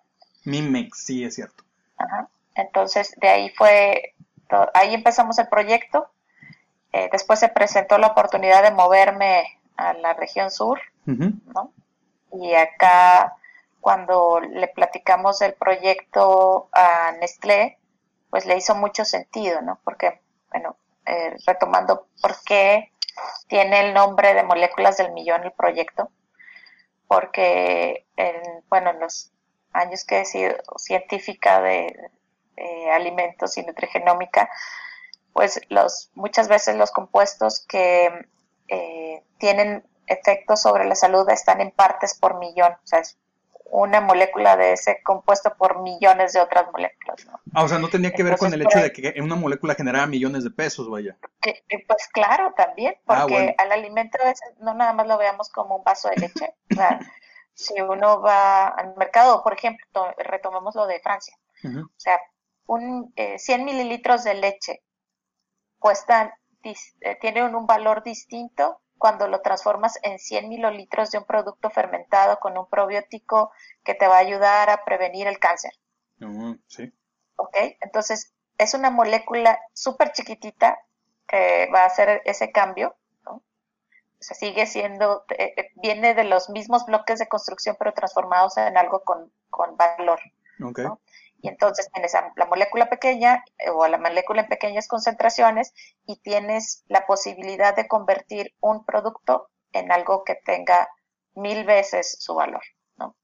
Mimex, 0.45 1.05
sí, 1.05 1.23
es 1.23 1.35
cierto. 1.35 1.63
Ajá. 1.97 2.29
Entonces, 2.55 3.13
de 3.17 3.27
ahí 3.27 3.49
fue, 3.49 4.13
ahí 4.73 4.93
empezamos 4.93 5.39
el 5.39 5.47
proyecto. 5.47 6.09
Eh, 6.91 7.09
después 7.11 7.39
se 7.39 7.49
presentó 7.49 7.97
la 7.97 8.07
oportunidad 8.07 8.63
de 8.63 8.71
moverme 8.71 9.43
a 9.75 9.93
la 9.93 10.13
región 10.13 10.51
sur, 10.51 10.79
¿no? 11.05 11.71
Y 12.39 12.53
acá, 12.53 13.35
cuando 13.81 14.39
le 14.39 14.67
platicamos 14.67 15.41
el 15.41 15.53
proyecto 15.53 16.69
a 16.71 17.13
Nestlé, 17.19 17.77
pues 18.29 18.45
le 18.45 18.57
hizo 18.57 18.75
mucho 18.75 19.05
sentido, 19.05 19.61
¿no? 19.61 19.79
Porque, 19.83 20.21
bueno, 20.51 20.77
eh, 21.05 21.35
retomando 21.45 22.07
por 22.21 22.35
qué 22.43 22.91
tiene 23.47 23.79
el 23.87 23.93
nombre 23.93 24.33
de 24.33 24.43
moléculas 24.43 24.97
del 24.97 25.11
millón 25.13 25.43
el 25.43 25.51
proyecto, 25.51 26.11
porque 27.07 28.05
en, 28.15 28.63
bueno, 28.69 28.91
en 28.91 28.99
los 28.99 29.31
años 29.73 30.03
que 30.03 30.21
he 30.21 30.25
sido 30.25 30.55
científica 30.77 31.61
de, 31.61 32.11
alimentos 32.91 33.55
y 33.57 33.63
nutrigenómica, 33.63 34.49
pues 35.31 35.61
los, 35.69 36.09
muchas 36.15 36.47
veces 36.47 36.75
los 36.75 36.89
compuestos 36.89 37.63
que 37.67 38.09
eh, 38.67 39.23
tienen 39.37 39.85
efectos 40.07 40.61
sobre 40.61 40.85
la 40.85 40.95
salud 40.95 41.29
están 41.29 41.61
en 41.61 41.71
partes 41.71 42.15
por 42.15 42.39
millón, 42.39 42.73
o 42.73 42.87
sea, 42.87 42.99
es 42.99 43.17
una 43.69 44.01
molécula 44.01 44.55
de 44.55 44.73
ese 44.73 45.01
compuesto 45.03 45.53
por 45.57 45.81
millones 45.81 46.33
de 46.33 46.39
otras 46.39 46.71
moléculas. 46.71 47.25
¿no? 47.25 47.39
Ah, 47.53 47.63
o 47.63 47.67
sea, 47.67 47.79
no 47.79 47.89
tenía 47.89 48.11
que 48.11 48.23
ver 48.23 48.37
con 48.37 48.53
el 48.53 48.61
hecho 48.61 48.79
de 48.79 48.91
que 48.91 49.13
una 49.21 49.35
molécula 49.35 49.75
generaba 49.75 50.07
millones 50.07 50.43
de 50.43 50.51
pesos, 50.51 50.89
vaya. 50.89 51.17
pues 51.41 52.07
claro, 52.11 52.53
también, 52.55 52.95
ah, 53.07 53.21
porque 53.21 53.55
al 53.57 53.71
alimento 53.71 54.17
no 54.59 54.73
nada 54.73 54.93
más 54.93 55.07
lo 55.07 55.17
veamos 55.17 55.49
como 55.49 55.77
un 55.77 55.83
vaso 55.83 56.09
de 56.09 56.15
leche. 56.15 56.55
o 56.71 56.75
sea, 56.75 56.99
si 57.53 57.81
uno 57.81 58.21
va 58.21 58.67
al 58.67 58.95
mercado, 58.95 59.43
por 59.43 59.53
ejemplo, 59.53 60.13
retomemos 60.17 60.75
lo 60.75 60.87
de 60.87 60.99
Francia, 60.99 61.37
o 61.63 61.89
sea, 61.97 62.19
un, 62.67 63.13
100 63.15 63.61
eh, 63.61 63.63
mililitros 63.63 64.23
de 64.23 64.35
leche 64.35 64.83
cuestan, 65.79 66.31
eh, 66.63 67.17
tienen 67.19 67.55
un 67.55 67.65
valor 67.65 68.03
distinto 68.03 68.81
cuando 68.97 69.27
lo 69.27 69.41
transformas 69.41 69.99
en 70.03 70.19
100 70.19 70.49
mililitros 70.49 71.11
de 71.11 71.19
un 71.19 71.25
producto 71.25 71.69
fermentado 71.69 72.39
con 72.39 72.57
un 72.57 72.67
probiótico 72.69 73.51
que 73.83 73.93
te 73.93 74.07
va 74.07 74.15
a 74.17 74.19
ayudar 74.19 74.69
a 74.69 74.83
prevenir 74.83 75.27
el 75.27 75.39
cáncer. 75.39 75.71
Mm, 76.19 76.53
sí. 76.67 76.93
¿Ok? 77.35 77.55
Entonces, 77.81 78.33
es 78.57 78.73
una 78.73 78.89
molécula 78.89 79.59
súper 79.73 80.11
chiquitita 80.11 80.79
que 81.27 81.69
va 81.73 81.81
a 81.81 81.87
hacer 81.87 82.21
ese 82.25 82.51
cambio, 82.51 82.95
¿no? 83.25 83.35
O 83.35 83.43
sea, 84.19 84.35
sigue 84.35 84.65
siendo, 84.65 85.25
eh, 85.29 85.53
eh, 85.57 85.71
viene 85.75 86.13
de 86.15 86.23
los 86.23 86.49
mismos 86.49 86.85
bloques 86.85 87.19
de 87.19 87.27
construcción, 87.27 87.75
pero 87.77 87.93
transformados 87.93 88.57
en 88.57 88.77
algo 88.77 89.03
con, 89.03 89.31
con 89.49 89.77
valor. 89.77 90.19
Okay. 90.63 90.85
¿no? 90.85 90.99
Y 91.39 91.49
entonces 91.49 91.89
tienes 91.93 92.13
la 92.13 92.45
molécula 92.47 92.89
pequeña 92.89 93.43
eh, 93.59 93.69
o 93.69 93.87
la 93.87 93.97
molécula 93.97 94.41
en 94.41 94.47
pequeñas 94.47 94.87
concentraciones 94.87 95.73
y 96.05 96.19
tienes 96.21 96.83
la 96.87 97.05
posibilidad 97.05 97.75
de 97.75 97.87
convertir 97.87 98.55
un 98.59 98.85
producto 98.85 99.49
en 99.71 99.91
algo 99.91 100.23
que 100.23 100.35
tenga 100.35 100.89
mil 101.35 101.63
veces 101.65 102.17
su 102.19 102.33
valor, 102.33 102.63
¿no? 102.95 103.15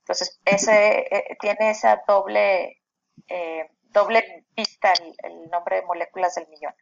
Entonces, 0.00 0.38
ese 0.44 1.06
eh, 1.10 1.36
tiene 1.40 1.70
esa 1.70 2.02
doble, 2.06 2.82
eh, 3.28 3.70
doble 3.84 4.46
pista 4.54 4.92
el, 5.22 5.50
nombre 5.50 5.76
de 5.76 5.86
moléculas 5.86 6.34
del 6.34 6.48
millón, 6.48 6.74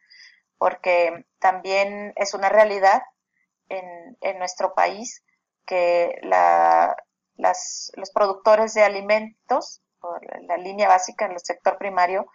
porque 0.57 1.25
también 1.39 2.13
es 2.17 2.33
una 2.33 2.49
realidad 2.49 3.01
en, 3.69 4.17
en 4.21 4.39
nuestro 4.39 4.73
país 4.73 5.23
que 5.65 6.19
la, 6.23 6.95
las, 7.35 7.91
los 7.95 8.11
productores 8.11 8.73
de 8.73 8.83
alimentos 8.83 9.81
la 10.47 10.57
línea 10.57 10.87
básica 10.87 11.25
en 11.25 11.31
el 11.33 11.39
sector 11.39 11.77
primario, 11.77 12.27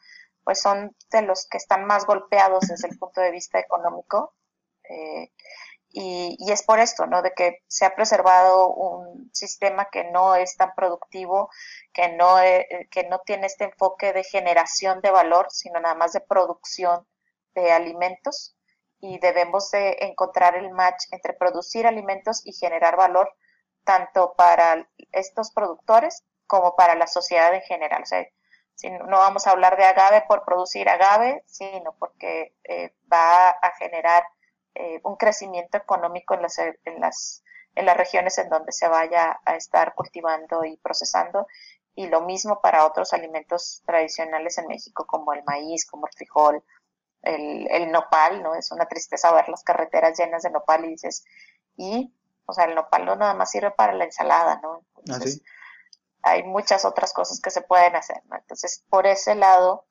pues 0.44 0.60
son 0.60 0.96
de 1.10 1.22
los 1.22 1.46
que 1.48 1.58
están 1.58 1.84
más 1.84 2.06
golpeados 2.06 2.66
desde 2.68 2.88
el 2.88 2.98
punto 2.98 3.20
de 3.20 3.30
vista 3.30 3.58
económico. 3.58 4.34
Eh, 4.88 5.30
y, 5.94 6.36
y, 6.38 6.52
es 6.52 6.62
por 6.62 6.78
esto, 6.78 7.06
¿no? 7.06 7.20
De 7.20 7.32
que 7.34 7.62
se 7.68 7.84
ha 7.84 7.94
preservado 7.94 8.68
un 8.72 9.30
sistema 9.34 9.88
que 9.90 10.04
no 10.04 10.34
es 10.34 10.56
tan 10.56 10.74
productivo, 10.74 11.50
que 11.92 12.08
no, 12.08 12.40
eh, 12.40 12.88
que 12.90 13.04
no 13.08 13.20
tiene 13.20 13.46
este 13.46 13.64
enfoque 13.64 14.12
de 14.14 14.24
generación 14.24 15.00
de 15.02 15.10
valor, 15.10 15.48
sino 15.50 15.80
nada 15.80 15.94
más 15.94 16.12
de 16.12 16.20
producción 16.20 17.06
de 17.54 17.72
alimentos. 17.72 18.56
Y 19.00 19.18
debemos 19.18 19.70
de 19.70 19.98
encontrar 20.00 20.56
el 20.56 20.70
match 20.70 21.04
entre 21.10 21.34
producir 21.34 21.86
alimentos 21.86 22.40
y 22.44 22.52
generar 22.54 22.96
valor, 22.96 23.34
tanto 23.84 24.34
para 24.36 24.88
estos 25.12 25.52
productores 25.52 26.24
como 26.52 26.76
para 26.76 26.94
la 26.94 27.06
sociedad 27.06 27.54
en 27.54 27.62
general. 27.62 28.02
O 28.02 28.04
sea, 28.04 28.26
si 28.74 28.90
no 28.90 29.16
vamos 29.16 29.46
a 29.46 29.52
hablar 29.52 29.78
de 29.78 29.84
agave 29.84 30.22
por 30.28 30.44
producir 30.44 30.86
agave, 30.86 31.42
sino 31.46 31.94
porque 31.98 32.54
eh, 32.64 32.94
va 33.10 33.48
a 33.48 33.70
generar 33.78 34.22
eh, 34.74 35.00
un 35.02 35.16
crecimiento 35.16 35.78
económico 35.78 36.34
en 36.34 36.42
las, 36.42 36.58
en, 36.58 37.00
las, 37.00 37.42
en 37.74 37.86
las 37.86 37.96
regiones 37.96 38.36
en 38.36 38.50
donde 38.50 38.70
se 38.70 38.86
vaya 38.86 39.40
a 39.46 39.56
estar 39.56 39.94
cultivando 39.94 40.62
y 40.66 40.76
procesando. 40.76 41.46
Y 41.94 42.08
lo 42.08 42.20
mismo 42.20 42.60
para 42.60 42.84
otros 42.84 43.14
alimentos 43.14 43.82
tradicionales 43.86 44.58
en 44.58 44.66
México, 44.66 45.06
como 45.06 45.32
el 45.32 45.42
maíz, 45.44 45.86
como 45.86 46.06
el 46.06 46.12
frijol, 46.12 46.62
el, 47.22 47.66
el 47.70 47.90
nopal, 47.90 48.42
¿no? 48.42 48.54
Es 48.54 48.70
una 48.72 48.84
tristeza 48.84 49.32
ver 49.32 49.48
las 49.48 49.64
carreteras 49.64 50.18
llenas 50.18 50.42
de 50.42 50.50
nopal 50.50 50.84
y 50.84 50.88
dices, 50.88 51.24
y, 51.78 52.12
o 52.44 52.52
sea, 52.52 52.66
el 52.66 52.74
nopal 52.74 53.06
no 53.06 53.16
nada 53.16 53.32
más 53.32 53.50
sirve 53.50 53.70
para 53.70 53.94
la 53.94 54.04
ensalada, 54.04 54.60
¿no? 54.62 54.84
¿Ah, 54.96 55.00
Entonces, 55.06 55.40
hay 56.22 56.44
muchas 56.44 56.84
otras 56.84 57.12
cosas 57.12 57.40
que 57.40 57.50
se 57.50 57.62
pueden 57.62 57.96
hacer, 57.96 58.22
¿no? 58.26 58.36
Entonces, 58.36 58.84
por 58.88 59.06
ese 59.06 59.34
lado, 59.34 59.86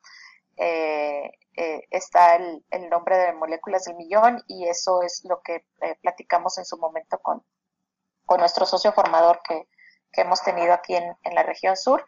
eh, 0.57 1.31
eh, 1.55 1.81
está 1.89 2.35
el, 2.35 2.63
nombre 2.89 3.17
de 3.17 3.33
moléculas 3.33 3.85
del 3.85 3.95
millón 3.95 4.43
y 4.47 4.67
eso 4.67 5.01
es 5.01 5.23
lo 5.25 5.41
que 5.41 5.65
eh, 5.81 5.95
platicamos 6.01 6.57
en 6.57 6.65
su 6.65 6.77
momento 6.77 7.19
con, 7.19 7.43
con 8.25 8.39
nuestro 8.39 8.65
socio 8.65 8.93
formador 8.93 9.41
que, 9.43 9.67
que 10.11 10.21
hemos 10.21 10.41
tenido 10.43 10.73
aquí 10.73 10.95
en, 10.95 11.15
en 11.23 11.35
la 11.35 11.43
región 11.43 11.75
sur. 11.75 12.05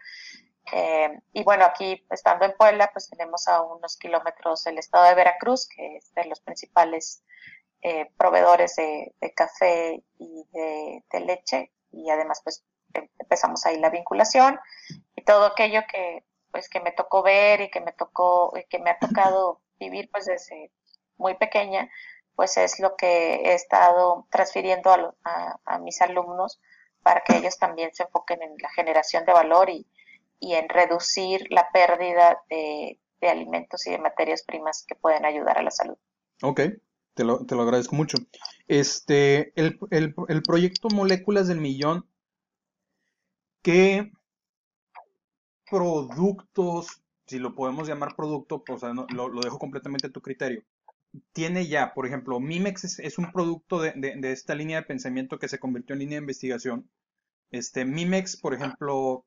y 1.34 1.44
bueno, 1.44 1.66
aquí 1.66 2.06
estando 2.10 2.46
en 2.46 2.56
Puebla, 2.56 2.90
pues 2.94 3.10
tenemos 3.10 3.48
a 3.48 3.62
unos 3.62 3.98
kilómetros 3.98 4.66
el 4.68 4.78
estado 4.78 5.06
de 5.06 5.16
Veracruz, 5.16 5.68
que 5.68 5.98
es 5.98 6.14
de 6.14 6.26
los 6.26 6.40
principales 6.40 7.24
proveedores 8.18 8.76
de, 8.78 9.34
café 9.36 10.02
y 10.18 10.48
de, 10.54 11.04
de, 11.12 11.20
leche, 11.20 11.74
y 11.92 12.10
además 12.10 12.40
pues 12.44 12.64
empezamos 13.20 13.66
ahí 13.66 13.80
la 13.80 13.90
vinculación 13.90 14.60
y 15.16 15.24
todo 15.24 15.46
aquello 15.46 15.82
que 15.92 16.24
pues 16.54 16.70
que 16.70 16.80
me 16.80 16.92
tocó 16.92 17.24
ver 17.24 17.62
y 17.62 17.72
que 17.72 17.82
me 17.82 17.94
tocó, 17.94 18.54
que 18.70 18.78
me 18.78 18.92
ha 18.92 19.00
tocado 19.00 19.62
vivir 19.80 20.08
pues 20.12 20.26
desde 20.26 20.72
muy 21.18 21.34
pequeña, 21.36 21.90
pues 22.36 22.58
es 22.58 22.80
lo 22.80 22.96
que 22.96 23.36
he 23.36 23.54
estado 23.56 24.28
transfiriendo 24.30 24.92
a, 24.92 25.60
a, 25.66 25.80
mis 25.80 26.00
alumnos 26.02 26.62
para 27.02 27.22
que 27.22 27.38
ellos 27.38 27.58
también 27.58 27.90
se 27.94 28.04
enfoquen 28.04 28.44
en 28.44 28.56
la 28.62 28.70
generación 28.70 29.26
de 29.26 29.34
valor 29.34 29.72
y, 29.72 29.88
y 30.40 30.54
en 30.54 30.70
reducir 30.70 31.48
la 31.50 31.70
pérdida 31.72 32.40
de, 32.50 33.00
de, 33.20 33.30
alimentos 33.30 33.88
y 33.88 33.92
de 33.92 33.98
materias 33.98 34.44
primas 34.44 34.86
que 34.88 34.96
pueden 34.96 35.26
ayudar 35.26 35.58
a 35.58 35.64
la 35.64 35.72
salud. 35.72 35.98
Ok, 36.44 36.62
te 37.16 37.24
lo, 37.24 37.46
te 37.48 37.56
lo 37.56 37.64
agradezco 37.64 37.96
mucho. 37.96 38.18
Este, 38.68 39.60
el, 39.60 39.80
el, 39.90 40.14
el 40.28 40.44
proyecto 40.44 40.90
Moléculas 40.90 41.48
del 41.48 41.62
Millón, 41.62 42.08
¿qué 43.64 44.12
productos, 45.70 47.02
si 47.26 47.40
lo 47.40 47.56
podemos 47.56 47.88
llamar 47.88 48.16
producto, 48.16 48.64
pues 48.64 48.84
lo, 48.84 49.28
lo, 49.28 49.42
dejo 49.42 49.58
completamente 49.58 50.08
a 50.08 50.12
tu 50.12 50.22
criterio. 50.22 50.64
Tiene 51.32 51.68
ya, 51.68 51.94
por 51.96 52.06
ejemplo, 52.06 52.40
Mimex 52.40 53.00
es, 53.00 53.18
un 53.18 53.32
producto 53.32 53.82
de, 53.82 53.94
de, 53.96 54.32
esta 54.32 54.54
línea 54.54 54.78
de 54.82 54.88
pensamiento 54.88 55.40
que 55.40 55.48
se 55.48 55.60
convirtió 55.60 55.94
en 55.94 56.00
línea 56.00 56.18
de 56.18 56.24
investigación. 56.24 56.90
Este, 57.50 57.86
Mimex, 57.86 58.38
por 58.38 58.54
ejemplo, 58.54 59.26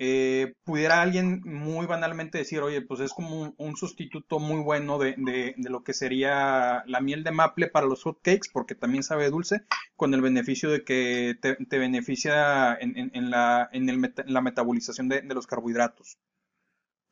eh, 0.00 0.54
pudiera 0.62 1.02
alguien 1.02 1.40
muy 1.44 1.86
banalmente 1.86 2.38
decir, 2.38 2.60
oye, 2.60 2.82
pues 2.82 3.00
es 3.00 3.12
como 3.12 3.52
un, 3.56 3.76
sustituto 3.76 4.38
muy 4.38 4.60
bueno 4.60 4.96
de, 4.98 5.14
de, 5.18 5.54
de, 5.56 5.70
lo 5.70 5.82
que 5.82 5.92
sería 5.92 6.84
la 6.86 7.00
miel 7.00 7.24
de 7.24 7.32
maple 7.32 7.66
para 7.66 7.86
los 7.86 8.04
hotcakes, 8.04 8.48
porque 8.52 8.76
también 8.76 9.02
sabe 9.02 9.28
dulce, 9.30 9.62
con 9.96 10.14
el 10.14 10.22
beneficio 10.22 10.70
de 10.70 10.84
que 10.84 11.36
te, 11.42 11.56
te 11.56 11.78
beneficia 11.78 12.74
en, 12.74 13.10
en, 13.12 13.30
la, 13.30 13.68
en, 13.72 13.88
el 13.88 14.14
la 14.26 14.40
metabolización 14.40 15.08
de, 15.08 15.22
los 15.22 15.48
carbohidratos. 15.48 16.18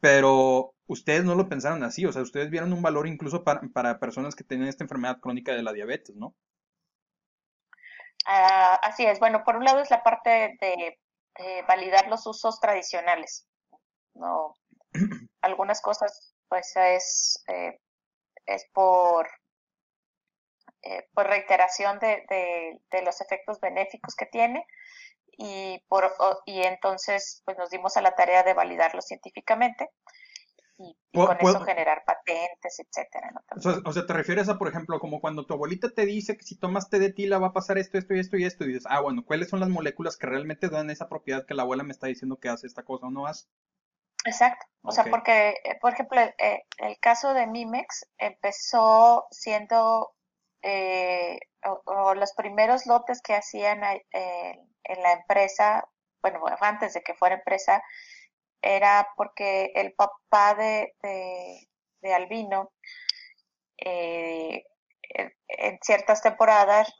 Pero 0.01 0.75
ustedes 0.87 1.25
no 1.25 1.35
lo 1.35 1.49
pensaron 1.49 1.83
así, 1.83 2.07
o 2.07 2.12
sea, 2.12 2.22
ustedes 2.22 2.51
vieron 2.51 2.72
un 2.72 2.83
valor 2.83 3.09
incluso 3.09 3.42
para, 3.42 3.62
para 3.72 3.99
personas 3.99 4.37
que 4.37 4.44
tienen 4.44 4.68
esta 4.68 4.85
enfermedad 4.85 5.18
crónica 5.20 5.53
de 5.55 5.62
la 5.64 5.72
diabetes, 5.72 6.14
¿no? 6.14 6.37
Uh, 8.29 8.79
así 8.83 9.05
es, 9.05 9.18
bueno, 9.18 9.42
por 9.44 9.57
un 9.57 9.64
lado 9.64 9.81
es 9.81 9.90
la 9.90 10.03
parte 10.03 10.57
de 10.61 10.99
eh, 11.38 11.62
validar 11.68 12.09
los 12.09 12.27
usos 12.27 12.61
tradicionales. 12.61 13.46
No, 14.14 14.55
algunas 15.42 15.81
cosas, 15.81 16.35
pues 16.49 16.75
es, 16.77 17.42
eh, 17.49 17.79
es 18.46 18.66
por, 18.72 19.29
eh, 20.83 21.09
por 21.12 21.27
reiteración 21.27 21.99
de, 21.99 22.25
de, 22.90 23.03
los 23.03 23.20
efectos 23.20 23.61
benéficos 23.61 24.14
que 24.14 24.27
tiene 24.27 24.66
y, 25.37 25.85
por, 25.88 26.14
y 26.46 26.62
entonces 26.62 27.42
pues 27.44 27.59
nos 27.59 27.70
dimos 27.70 27.96
a 27.96 28.03
la 28.03 28.14
tarea 28.14 28.42
de 28.42 28.55
validarlo 28.55 29.03
científicamente 29.03 29.90
y, 30.79 30.97
con 31.12 31.37
eso 31.41 31.61
generar 31.61 32.05
patentes, 32.05 32.79
etcétera. 32.79 33.33
O, 33.85 33.93
sea, 33.93 34.07
te 34.07 34.12
refieres 34.12 34.49
a, 34.49 34.59
por 34.59 34.69
ejemplo, 34.69 34.99
como 35.01 35.21
cuando 35.21 35.47
tu 35.47 35.55
abuelita 35.55 35.91
te 35.91 36.05
dice 36.05 36.37
que 36.37 36.45
si 36.45 36.59
tomas 36.59 36.91
té 36.91 36.99
de 36.99 37.12
tila 37.12 37.39
va 37.39 37.49
a 37.49 37.53
pasar 37.53 37.79
esto, 37.79 37.99
esto 37.99 38.15
y 38.15 38.21
esto 38.21 38.37
y 38.37 38.45
esto, 38.45 38.65
y 38.65 38.69
dices, 38.69 38.87
ah, 38.89 39.01
bueno, 39.01 39.25
¿cuáles 39.25 39.49
son 39.49 39.61
las 39.61 39.69
moléculas 39.69 40.17
que 40.17 40.27
realmente 40.27 40.69
dan 40.69 40.91
esa 40.91 41.09
propiedad 41.09 41.47
que 41.47 41.55
la 41.55 41.62
abuela 41.62 41.83
me 41.83 41.93
está 41.93 42.07
diciendo 42.07 42.39
que 42.39 42.49
hace 42.49 42.67
esta 42.67 42.83
cosa 42.83 43.07
o 43.07 43.11
no 43.11 43.27
hace? 43.27 43.47
Exacto. 44.27 44.67
O 44.83 44.93
sea, 44.93 45.05
porque, 45.05 45.51
eh, 45.65 45.79
por 45.81 45.93
ejemplo, 45.93 46.21
eh, 46.21 46.65
el 46.79 46.99
caso 46.99 47.33
de 47.33 47.47
Mimex 47.47 48.07
empezó 48.19 49.27
siendo 49.31 50.12
eh, 50.62 51.39
o, 51.85 52.15
los 52.15 52.33
primeros 52.35 52.87
lotes 52.87 53.23
que 53.23 53.35
hacían 53.35 53.83
en 53.83 55.03
la 55.03 55.12
empresa, 55.12 55.89
bueno, 56.23 56.41
antes 56.61 56.95
de 56.95 57.03
que 57.03 57.15
fuera 57.15 57.37
empresa, 57.37 57.83
era 58.66 59.09
porque 59.16 59.72
el 59.74 59.92
papá 59.94 60.55
de, 60.55 60.92
de, 61.02 62.14
Albino 62.14 62.72
eh, 63.79 64.64
en 65.48 65.79
ciertas 65.83 66.22
temporadas 66.22 66.92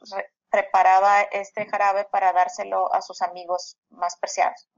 preparaba 0.49 1.21
este 1.21 1.65
jarabe 1.65 2.05
para 2.05 2.33
dárselo 2.33 2.93
a 2.93 3.01
sus 3.01 3.21
amigos 3.21 3.77
más 3.89 4.17
preciados. 4.17 4.69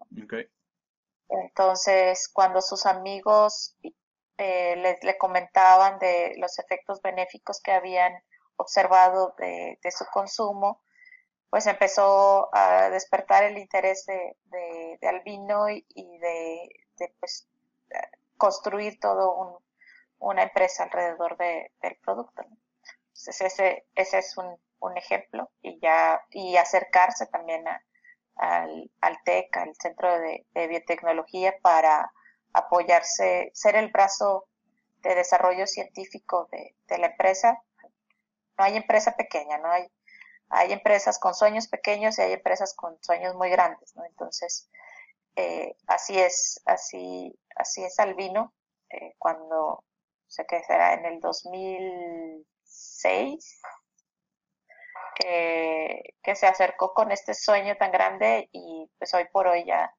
Entonces, 1.29 2.27
cuando 2.33 2.61
sus 2.61 2.85
amigos 2.85 3.75
eh, 4.37 4.75
le, 4.77 4.97
le, 5.01 5.17
comentaban 5.17 5.99
de 5.99 6.33
los 6.37 6.57
efectos 6.59 7.01
benéficos 7.01 7.61
que 7.61 7.71
habían 7.71 8.13
observado 8.55 9.35
de, 9.37 9.79
de 9.81 9.91
su 9.91 10.05
consumo, 10.11 10.81
pues 11.49 11.65
empezó 11.65 12.49
a 12.55 12.89
despertar 12.89 13.43
el 13.43 13.57
interés 13.57 14.05
de, 14.05 14.37
de, 15.01 15.07
Albino 15.07 15.69
y, 15.69 16.17
de, 16.19 16.69
pues, 17.19 17.47
construir 18.37 18.99
todo 18.99 19.35
un, 19.35 19.57
una 20.19 20.43
empresa 20.43 20.83
alrededor 20.83 21.37
de, 21.37 21.71
del 21.81 21.95
producto. 21.97 22.43
Entonces 23.07 23.41
ese, 23.41 23.85
ese 23.95 24.19
es 24.19 24.37
un, 24.37 24.57
un, 24.79 24.97
ejemplo 24.97 25.49
y 25.61 25.79
ya 25.79 26.21
y 26.29 26.55
acercarse 26.55 27.25
también 27.25 27.67
a, 27.67 27.83
al, 28.35 28.91
al 29.01 29.21
TEC, 29.23 29.57
al 29.57 29.75
Centro 29.75 30.19
de, 30.19 30.45
de 30.53 30.67
Biotecnología, 30.67 31.55
para 31.61 32.11
apoyarse, 32.53 33.51
ser 33.53 33.75
el 33.75 33.91
brazo 33.91 34.45
de 35.01 35.15
desarrollo 35.15 35.65
científico 35.65 36.47
de, 36.51 36.75
de 36.87 36.97
la 36.97 37.07
empresa. 37.07 37.61
No 38.57 38.65
hay 38.65 38.77
empresa 38.77 39.15
pequeña, 39.15 39.57
no 39.57 39.71
hay 39.71 39.89
hay 40.49 40.73
empresas 40.73 41.19
con 41.19 41.33
sueños 41.33 41.67
pequeños 41.67 42.17
y 42.17 42.21
hay 42.23 42.33
empresas 42.33 42.73
con 42.73 42.97
sueños 43.03 43.35
muy 43.35 43.49
grandes, 43.49 43.95
¿no? 43.95 44.03
Entonces, 44.05 44.69
eh, 45.35 45.75
así 45.87 46.17
es, 46.19 46.61
así, 46.65 47.37
así 47.55 47.83
es 47.83 47.99
Albino, 47.99 48.53
eh, 48.89 49.13
cuando, 49.17 49.83
sé 50.27 50.45
que 50.45 50.61
será 50.63 50.93
en 50.95 51.05
el 51.05 51.19
2006, 51.19 53.61
que, 55.15 56.15
que 56.23 56.35
se 56.35 56.47
acercó 56.47 56.93
con 56.93 57.11
este 57.11 57.33
sueño 57.33 57.75
tan 57.77 57.91
grande 57.91 58.49
y 58.51 58.89
pues 58.97 59.13
hoy 59.13 59.25
por 59.31 59.47
hoy 59.47 59.65
ya, 59.65 59.93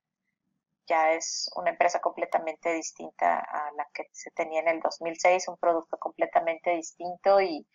ya 0.87 1.13
es 1.13 1.51
una 1.55 1.71
empresa 1.71 2.01
completamente 2.01 2.73
distinta 2.73 3.39
a 3.39 3.71
la 3.77 3.87
que 3.95 4.09
se 4.13 4.31
tenía 4.33 4.61
en 4.61 4.69
el 4.69 4.81
2006, 4.81 5.49
un 5.49 5.57
producto 5.59 5.97
completamente 5.99 6.71
distinto 6.71 7.41
y 7.41 7.67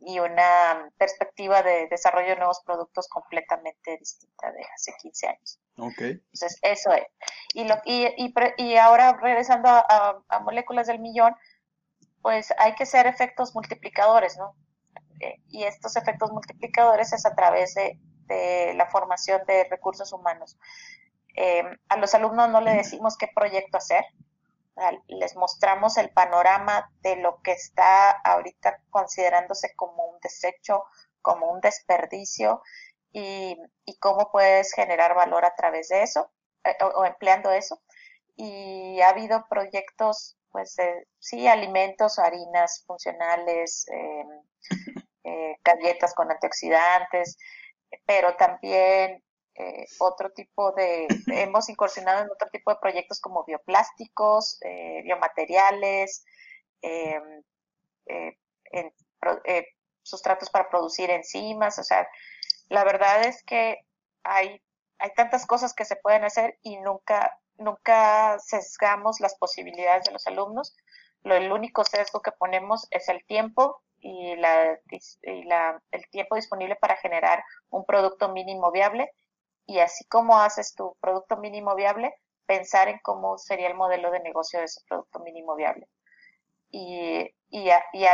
y 0.00 0.18
una 0.18 0.90
perspectiva 0.98 1.62
de 1.62 1.88
desarrollo 1.88 2.28
de 2.28 2.36
nuevos 2.36 2.60
productos 2.64 3.08
completamente 3.08 3.96
distinta 3.98 4.52
de 4.52 4.62
hace 4.74 4.92
15 5.00 5.26
años. 5.28 5.58
Ok. 5.78 6.00
Entonces, 6.00 6.58
eso 6.62 6.92
es. 6.92 7.04
Y, 7.54 7.64
lo, 7.64 7.76
y, 7.84 8.06
y, 8.16 8.34
y 8.58 8.76
ahora 8.76 9.14
regresando 9.20 9.68
a, 9.68 10.22
a, 10.28 10.40
moléculas 10.40 10.86
del 10.86 10.98
millón, 10.98 11.34
pues 12.20 12.52
hay 12.58 12.74
que 12.74 12.86
ser 12.86 13.06
efectos 13.06 13.54
multiplicadores, 13.54 14.36
¿no? 14.36 14.54
Eh, 15.20 15.40
y 15.48 15.64
estos 15.64 15.96
efectos 15.96 16.30
multiplicadores 16.30 17.12
es 17.12 17.24
a 17.24 17.34
través 17.34 17.74
de, 17.74 17.98
de 18.26 18.74
la 18.74 18.86
formación 18.86 19.40
de 19.46 19.64
recursos 19.64 20.12
humanos. 20.12 20.58
Eh, 21.36 21.62
a 21.88 21.96
los 21.96 22.14
alumnos 22.14 22.50
no 22.50 22.60
le 22.60 22.72
decimos 22.72 23.16
qué 23.16 23.28
proyecto 23.34 23.78
hacer, 23.78 24.04
les 25.08 25.36
mostramos 25.36 25.96
el 25.96 26.10
panorama 26.10 26.90
de 27.00 27.16
lo 27.16 27.40
que 27.42 27.52
está 27.52 28.10
ahorita 28.10 28.82
considerándose 28.90 29.74
como 29.74 30.04
un 30.06 30.18
desecho, 30.20 30.84
como 31.22 31.50
un 31.50 31.60
desperdicio 31.60 32.62
y, 33.12 33.56
cómo 34.00 34.30
puedes 34.30 34.72
generar 34.72 35.14
valor 35.14 35.44
a 35.44 35.54
través 35.54 35.88
de 35.88 36.02
eso 36.02 36.30
eh, 36.64 36.76
o, 36.82 37.04
empleando 37.04 37.50
eso. 37.50 37.80
Y 38.36 39.00
ha 39.00 39.08
habido 39.10 39.46
proyectos, 39.48 40.36
pues 40.50 40.76
sí, 41.18 41.48
alimentos, 41.48 42.18
harinas 42.18 42.84
funcionales, 42.86 43.86
em, 43.88 44.28
eh, 45.24 45.56
galletas 45.64 46.14
con 46.14 46.30
antioxidantes, 46.30 47.38
pero 48.04 48.36
también 48.36 49.24
eh, 49.58 49.86
otro 49.98 50.30
tipo 50.30 50.72
de, 50.72 51.06
hemos 51.28 51.68
incursionado 51.68 52.22
en 52.22 52.30
otro 52.30 52.48
tipo 52.50 52.70
de 52.70 52.78
proyectos 52.80 53.20
como 53.20 53.44
bioplásticos, 53.44 54.58
eh, 54.62 55.02
biomateriales, 55.04 56.24
em, 56.82 57.42
eh, 58.06 58.36
sustratos 60.02 60.50
para 60.50 60.68
producir 60.68 61.10
enzimas, 61.10 61.78
o 61.78 61.82
sea, 61.82 62.06
la 62.68 62.84
verdad 62.84 63.24
es 63.24 63.42
que 63.44 63.78
hay, 64.22 64.62
hay 64.98 65.10
tantas 65.14 65.46
cosas 65.46 65.74
que 65.74 65.84
se 65.84 65.96
pueden 65.96 66.24
hacer 66.24 66.58
y 66.62 66.76
nunca, 66.78 67.38
nunca 67.56 68.38
sesgamos 68.38 69.20
las 69.20 69.36
posibilidades 69.36 70.04
de 70.04 70.12
los 70.12 70.26
alumnos. 70.26 70.76
Lo, 71.22 71.34
el 71.34 71.50
único 71.50 71.84
sesgo 71.84 72.20
que 72.22 72.32
ponemos 72.32 72.86
es 72.90 73.08
el 73.08 73.24
tiempo 73.26 73.82
y, 74.00 74.36
la, 74.36 74.78
y 75.22 75.44
la, 75.44 75.82
el 75.90 76.08
tiempo 76.10 76.36
disponible 76.36 76.76
para 76.76 76.96
generar 76.96 77.42
un 77.70 77.84
producto 77.84 78.28
mínimo 78.28 78.70
viable 78.70 79.10
y 79.66 79.78
así 79.80 80.04
como 80.06 80.38
haces 80.38 80.74
tu 80.74 80.96
producto 81.00 81.36
mínimo 81.36 81.74
viable, 81.74 82.14
pensar 82.46 82.88
en 82.88 82.98
cómo 83.02 83.38
sería 83.38 83.68
el 83.68 83.74
modelo 83.74 84.10
de 84.10 84.20
negocio 84.20 84.60
de 84.60 84.66
ese 84.66 84.80
producto 84.88 85.18
mínimo 85.20 85.56
viable. 85.56 85.88
Y, 86.70 87.28
y, 87.48 87.70
a, 87.70 87.84
y, 87.92 88.04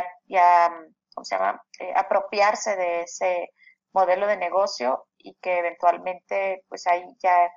¿cómo 1.15 1.25
se 1.25 1.37
llama? 1.37 1.63
Eh, 1.79 1.93
apropiarse 1.95 2.77
de 2.77 3.03
ese 3.03 3.51
modelo 3.93 4.27
de 4.27 4.37
negocio 4.37 5.07
y 5.19 5.35
que 5.35 5.59
eventualmente, 5.59 6.65
pues 6.69 6.87
ahí 6.87 7.05
ya 7.23 7.51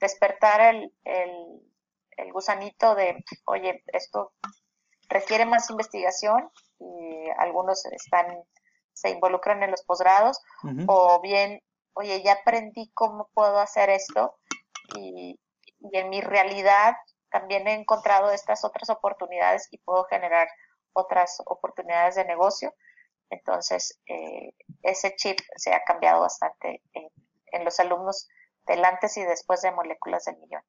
despertar 0.00 0.60
el, 0.74 0.92
el, 1.04 1.60
el 2.16 2.32
gusanito 2.32 2.94
de, 2.94 3.22
oye, 3.46 3.82
esto 3.88 4.32
requiere 5.08 5.44
más 5.44 5.68
investigación 5.70 6.50
y 6.78 7.28
algunos 7.38 7.84
están 7.86 8.42
se 8.94 9.10
involucran 9.10 9.62
en 9.62 9.70
los 9.72 9.82
posgrados 9.82 10.40
o 10.86 11.20
bien 11.20 11.60
oye, 11.94 12.22
ya 12.22 12.34
aprendí 12.34 12.90
cómo 12.92 13.30
puedo 13.32 13.58
hacer 13.58 13.90
esto 13.90 14.36
y, 14.96 15.38
en 15.92 16.08
mi 16.08 16.22
realidad 16.22 16.94
también 17.30 17.68
he 17.68 17.74
encontrado 17.74 18.30
estas 18.30 18.64
otras 18.64 18.88
oportunidades 18.88 19.68
y 19.70 19.78
puedo 19.78 20.04
generar 20.04 20.48
otras 20.94 21.42
oportunidades 21.44 22.14
de 22.14 22.24
negocio. 22.24 22.72
Entonces, 23.28 24.00
eh, 24.06 24.54
ese 24.82 25.14
chip 25.16 25.38
se 25.56 25.74
ha 25.74 25.82
cambiado 25.84 26.22
bastante 26.22 26.80
en, 26.94 27.64
los 27.64 27.78
alumnos 27.80 28.28
del 28.66 28.84
antes 28.84 29.16
y 29.18 29.24
después 29.24 29.60
de 29.60 29.72
moléculas 29.72 30.24
del 30.24 30.38
millón. 30.38 30.62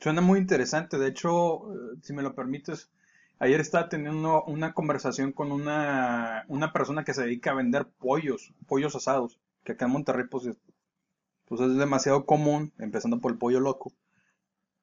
Suena 0.00 0.22
muy 0.22 0.38
interesante. 0.38 0.98
De 0.98 1.08
hecho, 1.08 1.72
eh, 1.72 1.98
si 2.02 2.14
me 2.14 2.22
lo 2.22 2.34
permites, 2.34 2.90
ayer 3.38 3.60
estaba 3.60 3.88
teniendo 3.88 4.44
una 4.44 4.72
conversación 4.72 5.32
con 5.32 5.52
una, 5.52 6.46
una 6.48 6.72
persona 6.72 7.04
que 7.04 7.12
se 7.12 7.22
dedica 7.22 7.50
a 7.50 7.54
vender 7.54 7.86
pollos, 7.98 8.54
pollos 8.66 8.96
asados 8.96 9.38
que 9.66 9.72
acá 9.72 9.84
en 9.86 9.90
Monterrey 9.90 10.24
pues, 10.30 10.48
pues, 11.46 11.60
es 11.60 11.76
demasiado 11.76 12.24
común, 12.24 12.72
empezando 12.78 13.20
por 13.20 13.32
el 13.32 13.38
pollo 13.38 13.60
loco. 13.60 13.92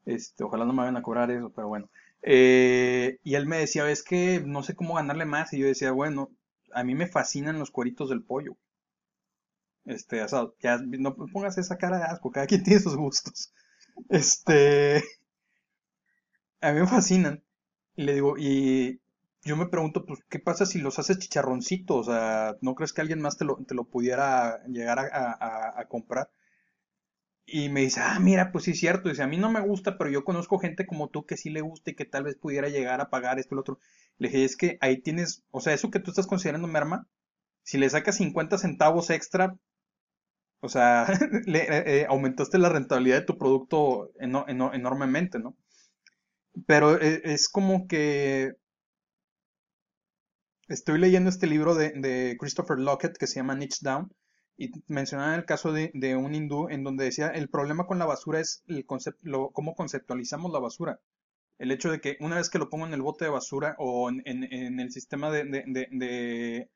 Este, 0.05 0.43
ojalá 0.43 0.65
no 0.65 0.73
me 0.73 0.79
vayan 0.79 0.97
a 0.97 1.01
cobrar 1.01 1.31
eso, 1.31 1.51
pero 1.51 1.69
bueno. 1.69 1.89
Eh, 2.21 3.19
y 3.23 3.35
él 3.35 3.47
me 3.47 3.57
decía, 3.57 3.89
es 3.89 4.03
que 4.03 4.41
no 4.45 4.61
sé 4.63 4.75
cómo 4.75 4.95
ganarle 4.95 5.25
más. 5.25 5.53
Y 5.53 5.59
yo 5.59 5.67
decía, 5.67 5.91
bueno, 5.91 6.29
a 6.73 6.83
mí 6.83 6.95
me 6.95 7.07
fascinan 7.07 7.59
los 7.59 7.71
cueritos 7.71 8.09
del 8.09 8.23
pollo. 8.23 8.57
Este, 9.85 10.21
asado. 10.21 10.55
Ya, 10.61 10.77
no 10.77 11.15
pongas 11.15 11.57
esa 11.57 11.77
cara 11.77 11.97
de 11.97 12.03
asco, 12.03 12.31
cada 12.31 12.47
quien 12.47 12.63
tiene 12.63 12.79
sus 12.81 12.95
gustos. 12.95 13.53
Este, 14.09 15.03
a 16.61 16.71
mí 16.73 16.81
me 16.81 16.87
fascinan. 16.87 17.43
Y 17.95 18.03
le 18.03 18.13
digo, 18.15 18.37
y 18.37 18.99
yo 19.45 19.57
me 19.57 19.67
pregunto, 19.67 20.05
pues, 20.05 20.21
¿qué 20.29 20.39
pasa 20.39 20.65
si 20.65 20.79
los 20.79 20.99
haces 20.99 21.19
chicharroncitos? 21.19 22.07
O 22.07 22.11
sea, 22.11 22.55
¿no 22.61 22.75
crees 22.75 22.93
que 22.93 23.01
alguien 23.01 23.21
más 23.21 23.37
te 23.37 23.45
lo, 23.45 23.57
te 23.67 23.75
lo 23.75 23.85
pudiera 23.85 24.63
llegar 24.67 24.99
a, 24.99 25.85
comprar? 25.89 26.29
Y 27.45 27.69
me 27.69 27.81
dice, 27.81 27.99
ah, 28.01 28.19
mira, 28.19 28.51
pues 28.51 28.65
sí 28.65 28.71
es 28.71 28.79
cierto. 28.79 29.09
Dice, 29.09 29.23
a 29.23 29.27
mí 29.27 29.37
no 29.37 29.51
me 29.51 29.59
gusta, 29.59 29.97
pero 29.97 30.09
yo 30.09 30.23
conozco 30.23 30.59
gente 30.59 30.85
como 30.85 31.09
tú 31.09 31.25
que 31.25 31.37
sí 31.37 31.49
le 31.49 31.61
gusta 31.61 31.91
y 31.91 31.95
que 31.95 32.05
tal 32.05 32.23
vez 32.23 32.35
pudiera 32.37 32.69
llegar 32.69 33.01
a 33.01 33.09
pagar 33.09 33.37
esto 33.39 33.53
y 33.53 33.57
lo 33.57 33.61
otro. 33.61 33.79
Le 34.17 34.29
dije, 34.29 34.45
es 34.45 34.55
que 34.57 34.77
ahí 34.81 35.01
tienes, 35.01 35.43
o 35.51 35.59
sea, 35.59 35.73
eso 35.73 35.91
que 35.91 35.99
tú 35.99 36.11
estás 36.11 36.27
considerando 36.27 36.67
merma, 36.67 37.07
si 37.63 37.77
le 37.77 37.89
sacas 37.89 38.17
50 38.17 38.57
centavos 38.57 39.09
extra, 39.09 39.57
o 40.61 40.69
sea, 40.69 41.07
le, 41.45 41.59
eh, 41.63 41.83
eh, 42.01 42.05
aumentaste 42.09 42.57
la 42.57 42.69
rentabilidad 42.69 43.19
de 43.19 43.25
tu 43.25 43.37
producto 43.37 44.11
enormemente, 44.19 45.39
¿no? 45.39 45.57
Pero 46.65 46.99
eh, 47.01 47.21
es 47.25 47.49
como 47.49 47.87
que 47.87 48.53
estoy 50.67 50.99
leyendo 50.99 51.29
este 51.29 51.47
libro 51.47 51.75
de, 51.75 52.35
Christopher 52.39 52.79
Lockett 52.79 53.17
que 53.17 53.27
se 53.27 53.35
llama 53.35 53.55
Niche 53.55 53.79
Down 53.81 54.13
y 54.57 54.71
mencionaba 54.87 55.35
el 55.35 55.45
caso 55.45 55.71
de, 55.71 55.91
un 56.15 56.35
hindú 56.35 56.69
en 56.69 56.83
donde 56.83 57.05
decía 57.05 57.27
el 57.29 57.49
problema 57.49 57.85
con 57.85 57.99
la 57.99 58.05
basura 58.05 58.39
es 58.39 58.63
el 58.67 58.85
concepto, 58.85 59.49
cómo 59.53 59.75
conceptualizamos 59.75 60.51
la 60.51 60.59
basura. 60.59 60.99
El 61.59 61.71
hecho 61.71 61.91
de 61.91 62.01
que 62.01 62.17
una 62.19 62.37
vez 62.37 62.49
que 62.49 62.59
lo 62.59 62.69
pongo 62.69 62.85
en 62.85 62.93
el 62.93 63.01
bote 63.01 63.25
de 63.25 63.31
basura 63.31 63.75
o 63.77 64.09
en, 64.09 64.79
el 64.79 64.91
sistema 64.91 65.31
de, 65.31 66.69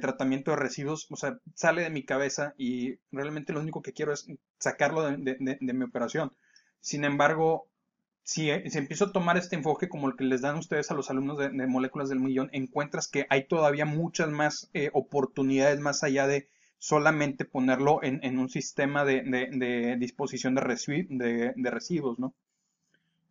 tratamiento 0.00 0.50
de 0.52 0.56
residuos, 0.56 1.06
o 1.10 1.16
sea, 1.16 1.38
sale 1.54 1.82
de 1.82 1.90
mi 1.90 2.04
cabeza 2.04 2.54
y 2.56 2.98
realmente 3.10 3.52
lo 3.52 3.60
único 3.60 3.82
que 3.82 3.92
quiero 3.92 4.12
es 4.12 4.26
sacarlo 4.58 5.02
de 5.02 5.58
mi 5.60 5.84
operación. 5.84 6.32
Sin 6.80 7.04
embargo, 7.04 7.68
si, 8.24 8.50
eh, 8.50 8.68
si, 8.70 8.78
empiezo 8.78 9.04
a 9.04 9.12
tomar 9.12 9.36
este 9.36 9.54
enfoque 9.54 9.88
como 9.88 10.08
el 10.08 10.16
que 10.16 10.24
les 10.24 10.40
dan 10.40 10.56
ustedes 10.56 10.90
a 10.90 10.94
los 10.94 11.10
alumnos 11.10 11.38
de, 11.38 11.50
moléculas 11.66 12.08
del 12.08 12.20
millón, 12.20 12.48
encuentras 12.52 13.06
que 13.06 13.26
hay 13.28 13.46
todavía 13.46 13.84
muchas 13.84 14.30
más 14.30 14.70
eh, 14.72 14.90
oportunidades 14.94 15.78
más 15.78 16.02
allá 16.02 16.26
de 16.26 16.48
solamente 16.78 17.44
ponerlo 17.44 18.00
en, 18.02 18.38
un 18.38 18.48
sistema 18.48 19.04
de, 19.04 19.96
disposición 19.98 20.54
de, 20.54 21.52
de, 21.54 21.70
residuos, 21.70 22.18
¿no? 22.18 22.34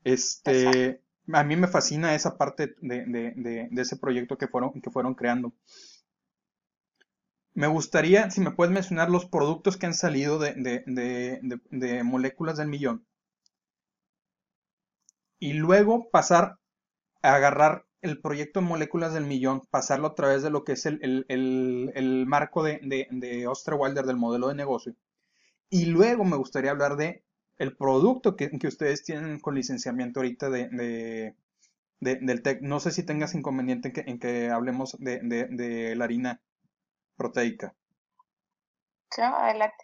Este, 0.03 1.01
a 1.32 1.43
mí 1.43 1.56
me 1.56 1.67
fascina 1.67 2.15
esa 2.15 2.38
parte 2.38 2.75
de, 2.82 3.69
ese 3.75 3.97
proyecto 3.97 4.38
que 4.38 4.47
fueron, 4.47 4.82
que 4.82 4.89
fueron 4.89 5.13
creando. 5.13 5.53
Me 7.53 7.67
gustaría, 7.67 8.32
si 8.32 8.41
me 8.41 8.51
puedes 8.51 8.73
mencionar 8.73 9.12
los 9.12 9.25
productos 9.25 9.77
que 9.77 9.86
han 9.86 9.93
salido 9.93 10.39
de 10.39 12.01
moléculas 12.03 12.58
del 12.58 12.69
millón 12.69 13.06
y 15.43 15.51
luego 15.51 16.10
pasar 16.10 16.58
a 17.21 17.36
agarrar 17.36 17.84
el 17.99 18.21
proyecto 18.21 18.62
de 18.62 18.65
moléculas 18.65 19.13
del 19.13 19.25
millón, 19.25 19.67
pasarlo 19.69 20.08
a 20.08 20.15
través 20.15 20.41
de 20.41 20.49
lo 20.49 20.63
que 20.63 20.71
es 20.71 20.86
el, 20.86 22.23
marco 22.25 22.63
de, 22.63 22.79
de, 23.12 23.47
Osterwalder 23.47 24.06
del 24.06 24.15
modelo 24.15 24.47
de 24.47 24.56
negocio. 24.56 24.95
Y 25.69 25.88
luego 25.88 26.23
me 26.23 26.38
gustaría 26.38 26.71
hablar 26.71 26.95
de 26.95 27.25
el 27.58 27.75
producto 27.75 28.38
que, 28.38 28.58
ustedes 28.65 29.03
tienen 29.03 29.41
con 29.41 29.56
licenciamiento 29.56 30.21
ahorita 30.21 30.49
de, 30.49 31.36
del 31.99 32.41
TEC. 32.41 32.62
No 32.62 32.79
sé 32.79 32.91
si 32.91 33.03
tengas 33.03 33.36
inconveniente 33.36 33.89
en 33.89 33.93
que, 33.93 34.01
en 34.08 34.19
que 34.19 34.49
hablemos 34.49 34.95
de, 34.97 35.93
la 35.97 36.06
harina 36.06 36.39
proteica. 37.17 37.75
Sí, 39.12 39.21
adelante. 39.21 39.84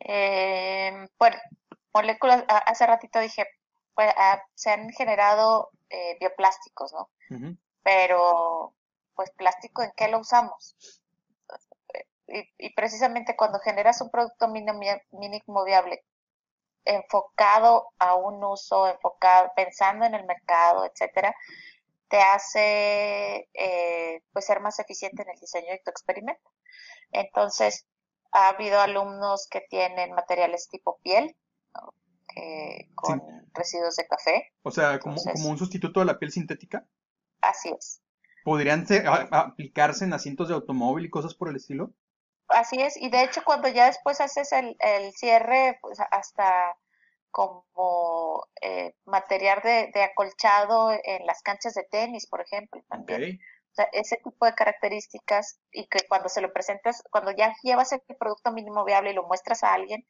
Eh, 0.00 1.06
bueno, 1.20 1.36
moléculas, 1.94 2.42
hace 2.48 2.84
ratito 2.84 3.20
dije 3.20 3.46
pues, 3.96 4.14
se 4.54 4.70
han 4.70 4.90
generado 4.90 5.70
eh, 5.88 6.16
bioplásticos, 6.20 6.92
¿no? 6.92 7.10
Pero, 7.82 8.74
pues, 9.14 9.30
¿plástico 9.32 9.82
en 9.82 9.90
qué 9.96 10.08
lo 10.08 10.20
usamos? 10.20 10.76
Y, 12.28 12.74
precisamente 12.74 13.36
cuando 13.36 13.58
generas 13.60 14.00
un 14.00 14.10
producto 14.10 14.48
mínimo 14.48 15.64
viable 15.64 16.04
enfocado 16.84 17.88
a 17.98 18.14
un 18.16 18.44
uso, 18.44 18.86
enfocado, 18.88 19.52
pensando 19.56 20.04
en 20.04 20.14
el 20.14 20.24
mercado, 20.26 20.84
etcétera, 20.84 21.34
te 22.08 22.20
hace 22.20 23.48
eh, 23.54 24.22
pues 24.32 24.44
ser 24.44 24.60
más 24.60 24.78
eficiente 24.78 25.22
en 25.22 25.30
el 25.30 25.40
diseño 25.40 25.72
de 25.72 25.82
tu 25.84 25.90
experimento. 25.90 26.50
Entonces, 27.12 27.86
ha 28.32 28.48
habido 28.48 28.80
alumnos 28.80 29.48
que 29.48 29.62
tienen 29.62 30.12
materiales 30.12 30.68
tipo 30.68 30.98
piel, 31.02 31.34
con 32.94 33.22
residuos 33.54 33.96
de 33.96 34.06
café. 34.06 34.52
O 34.62 34.70
sea, 34.70 34.98
como, 34.98 35.22
como 35.22 35.48
un 35.48 35.58
sustituto 35.58 36.00
de 36.00 36.06
la 36.06 36.18
piel 36.18 36.32
sintética. 36.32 36.86
Así 37.40 37.70
es. 37.70 38.02
¿Podrían 38.44 38.86
aplicarse 39.32 40.04
en 40.04 40.12
asientos 40.12 40.48
de 40.48 40.54
automóvil 40.54 41.04
y 41.04 41.10
cosas 41.10 41.34
por 41.34 41.48
el 41.48 41.56
estilo? 41.56 41.92
Así 42.48 42.80
es, 42.80 42.96
y 42.96 43.10
de 43.10 43.24
hecho 43.24 43.42
cuando 43.44 43.66
ya 43.68 43.86
después 43.86 44.20
haces 44.20 44.52
el, 44.52 44.76
el 44.78 45.12
cierre, 45.14 45.78
pues 45.82 45.98
hasta 46.10 46.76
como 47.32 48.46
eh, 48.62 48.94
material 49.04 49.60
de, 49.62 49.90
de, 49.92 50.04
acolchado 50.04 50.92
en 50.92 51.26
las 51.26 51.42
canchas 51.42 51.74
de 51.74 51.84
tenis, 51.90 52.26
por 52.28 52.40
ejemplo, 52.40 52.82
también. 52.88 53.40
O 53.72 53.74
sea, 53.74 53.88
ese 53.92 54.16
tipo 54.24 54.46
de 54.46 54.54
características 54.54 55.60
y 55.70 55.86
que 55.88 56.06
cuando 56.08 56.28
se 56.28 56.40
lo 56.40 56.52
presentas, 56.52 57.02
cuando 57.10 57.32
ya 57.32 57.54
llevas 57.62 57.92
el 57.92 58.00
producto 58.18 58.52
mínimo 58.52 58.84
viable 58.84 59.10
y 59.10 59.14
lo 59.14 59.24
muestras 59.24 59.64
a 59.64 59.74
alguien, 59.74 60.06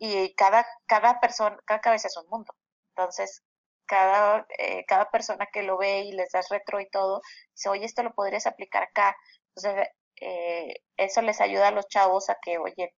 y 0.00 0.34
cada, 0.34 0.66
cada 0.86 1.20
persona, 1.20 1.58
cada 1.66 1.80
cabeza 1.80 2.08
es 2.08 2.16
un 2.16 2.26
mundo. 2.30 2.54
Entonces, 2.96 3.44
cada, 3.86 4.46
eh, 4.56 4.84
cada 4.86 5.10
persona 5.10 5.46
que 5.52 5.62
lo 5.62 5.76
ve 5.76 6.00
y 6.00 6.12
les 6.12 6.32
das 6.32 6.48
retro 6.48 6.80
y 6.80 6.88
todo, 6.88 7.20
dice, 7.52 7.68
oye, 7.68 7.84
esto 7.84 8.02
lo 8.02 8.14
podrías 8.14 8.46
aplicar 8.46 8.84
acá. 8.84 9.14
Entonces, 9.54 9.88
eh, 10.22 10.74
eso 10.96 11.20
les 11.20 11.40
ayuda 11.42 11.68
a 11.68 11.72
los 11.72 11.86
chavos 11.88 12.30
a 12.30 12.38
que, 12.40 12.56
oye, 12.56 12.94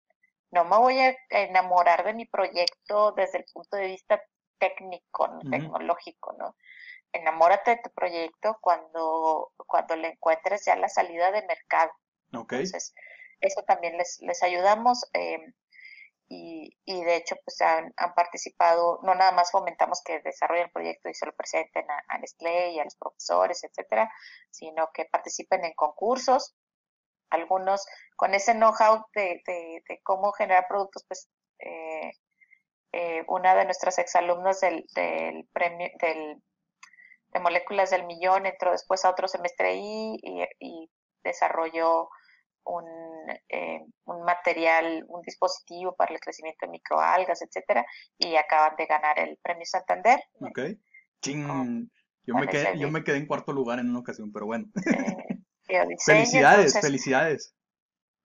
no 0.51 0.63
me 0.63 0.77
voy 0.77 0.99
a 0.99 1.15
enamorar 1.29 2.03
de 2.03 2.13
mi 2.13 2.25
proyecto 2.25 3.13
desde 3.13 3.39
el 3.39 3.45
punto 3.51 3.77
de 3.77 3.87
vista 3.87 4.21
técnico, 4.59 5.27
tecnológico, 5.49 6.33
¿no? 6.33 6.55
Enamórate 7.13 7.71
de 7.71 7.81
tu 7.81 7.89
proyecto 7.89 8.59
cuando, 8.61 9.53
cuando 9.65 9.95
le 9.95 10.09
encuentres 10.09 10.65
ya 10.65 10.75
la 10.75 10.87
salida 10.87 11.31
de 11.31 11.47
mercado. 11.47 11.91
Entonces, 12.31 12.93
eso 13.39 13.63
también 13.63 13.97
les, 13.97 14.19
les 14.21 14.43
ayudamos. 14.43 15.09
Eh, 15.13 15.39
y, 16.33 16.77
y 16.85 17.03
de 17.03 17.17
hecho 17.17 17.35
pues 17.43 17.59
han, 17.59 17.93
han, 17.97 18.13
participado, 18.13 18.99
no 19.03 19.13
nada 19.15 19.33
más 19.33 19.51
fomentamos 19.51 20.01
que 20.01 20.21
desarrollen 20.21 20.67
el 20.67 20.71
proyecto 20.71 21.09
y 21.09 21.13
se 21.13 21.25
lo 21.25 21.35
presenten 21.35 21.91
a, 21.91 22.01
a 22.07 22.17
Nestlé 22.19 22.71
y 22.71 22.79
a 22.79 22.85
los 22.85 22.95
profesores, 22.95 23.61
etcétera, 23.65 24.09
sino 24.49 24.89
que 24.93 25.03
participen 25.11 25.65
en 25.65 25.73
concursos, 25.73 26.55
algunos 27.31 27.85
con 28.15 28.33
ese 28.33 28.53
know-how 28.53 29.05
de, 29.13 29.41
de, 29.45 29.83
de, 29.89 29.99
cómo 30.03 30.31
generar 30.31 30.67
productos, 30.69 31.03
pues 31.05 31.29
eh, 31.59 32.11
eh, 32.93 33.25
una 33.27 33.53
de 33.53 33.65
nuestras 33.65 33.97
exalumnas 33.97 34.61
del, 34.61 34.85
del 34.95 35.49
premio, 35.51 35.89
del, 35.99 36.41
de 37.33 37.39
moléculas 37.41 37.89
del 37.89 38.05
millón 38.05 38.45
entró 38.45 38.71
después 38.71 39.03
a 39.03 39.09
otro 39.09 39.27
semestre 39.27 39.67
ahí 39.67 40.17
y, 40.21 40.43
y 40.59 40.89
desarrolló 41.25 42.07
un, 42.63 42.85
eh, 43.49 43.81
un 44.05 44.23
material, 44.23 45.05
un 45.07 45.21
dispositivo 45.21 45.95
para 45.95 46.13
el 46.13 46.19
crecimiento 46.19 46.65
de 46.65 46.71
microalgas, 46.71 47.41
etcétera, 47.41 47.85
y 48.17 48.35
acaban 48.35 48.75
de 48.77 48.85
ganar 48.85 49.19
el 49.19 49.37
premio 49.41 49.65
Santander. 49.65 50.19
Ok. 50.39 50.59
yo, 51.21 52.35
me 52.35 52.47
quedé, 52.47 52.77
yo 52.77 52.89
me 52.89 53.03
quedé 53.03 53.17
en 53.17 53.27
cuarto 53.27 53.53
lugar 53.53 53.79
en 53.79 53.89
una 53.89 53.99
ocasión, 53.99 54.31
pero 54.31 54.45
bueno. 54.45 54.65
Eh, 55.69 55.85
felicidades, 56.05 56.79
felicidades. 56.81 57.55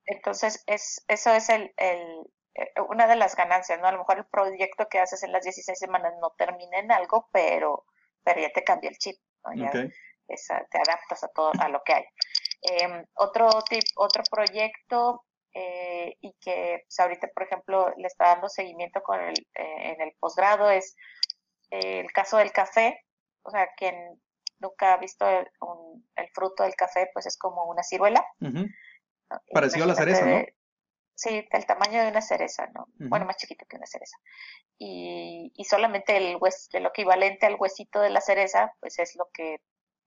Entonces, 0.05 0.63
es, 0.67 1.03
eso 1.07 1.33
es 1.33 1.47
el, 1.47 1.73
el, 1.77 2.25
eh, 2.55 2.81
una 2.89 3.07
de 3.07 3.15
las 3.15 3.35
ganancias, 3.35 3.79
¿no? 3.79 3.87
A 3.87 3.91
lo 3.91 3.99
mejor 3.99 4.17
el 4.17 4.25
proyecto 4.25 4.87
que 4.89 4.99
haces 4.99 5.23
en 5.23 5.31
las 5.31 5.43
16 5.43 5.77
semanas 5.77 6.13
no 6.19 6.33
termina 6.37 6.79
en 6.79 6.91
algo, 6.91 7.29
pero, 7.31 7.85
pero 8.23 8.41
ya 8.41 8.49
te 8.51 8.63
cambia 8.63 8.89
el 8.89 8.97
chip, 8.97 9.17
¿no? 9.55 9.71
te 9.71 10.77
adaptas 10.77 11.23
a 11.23 11.29
todo, 11.29 11.51
a 11.59 11.69
lo 11.69 11.81
que 11.85 11.93
hay. 11.93 12.03
Eh, 12.69 13.05
otro, 13.15 13.49
tip, 13.69 13.83
otro 13.95 14.23
proyecto 14.29 15.23
eh, 15.53 16.15
y 16.21 16.33
que 16.39 16.83
pues, 16.85 16.99
ahorita, 16.99 17.27
por 17.33 17.43
ejemplo, 17.43 17.93
le 17.97 18.07
está 18.07 18.27
dando 18.27 18.49
seguimiento 18.49 19.01
con 19.01 19.19
el, 19.19 19.35
eh, 19.55 19.93
en 19.93 20.01
el 20.01 20.13
posgrado 20.19 20.69
es 20.69 20.95
eh, 21.71 22.01
el 22.01 22.11
caso 22.11 22.37
del 22.37 22.51
café. 22.51 23.03
O 23.43 23.49
sea, 23.49 23.67
quien 23.75 24.21
nunca 24.59 24.93
ha 24.93 24.97
visto 24.97 25.27
el, 25.27 25.47
el 26.15 26.29
fruto 26.33 26.63
del 26.63 26.75
café, 26.75 27.09
pues 27.13 27.25
es 27.25 27.37
como 27.37 27.65
una 27.65 27.83
ciruela. 27.83 28.25
Parecido 29.51 29.85
a 29.85 29.87
la 29.87 29.95
cereza, 29.95 30.25
¿no? 30.25 30.43
Sí, 31.15 31.47
del 31.51 31.65
tamaño 31.65 32.03
de 32.03 32.09
una 32.09 32.21
cereza, 32.21 32.67
¿no? 32.67 32.85
Bueno, 32.93 33.25
más 33.25 33.37
chiquito 33.37 33.65
que 33.67 33.77
una 33.77 33.87
cereza. 33.87 34.17
Y, 34.77 35.51
y 35.55 35.63
solamente 35.63 36.15
el 36.15 36.37
hues, 36.39 36.69
lo 36.73 36.89
equivalente 36.89 37.47
al 37.47 37.55
huesito 37.57 37.99
de 37.99 38.11
la 38.11 38.21
cereza, 38.21 38.75
pues 38.79 38.99
es 38.99 39.15
lo 39.15 39.27
que 39.33 39.59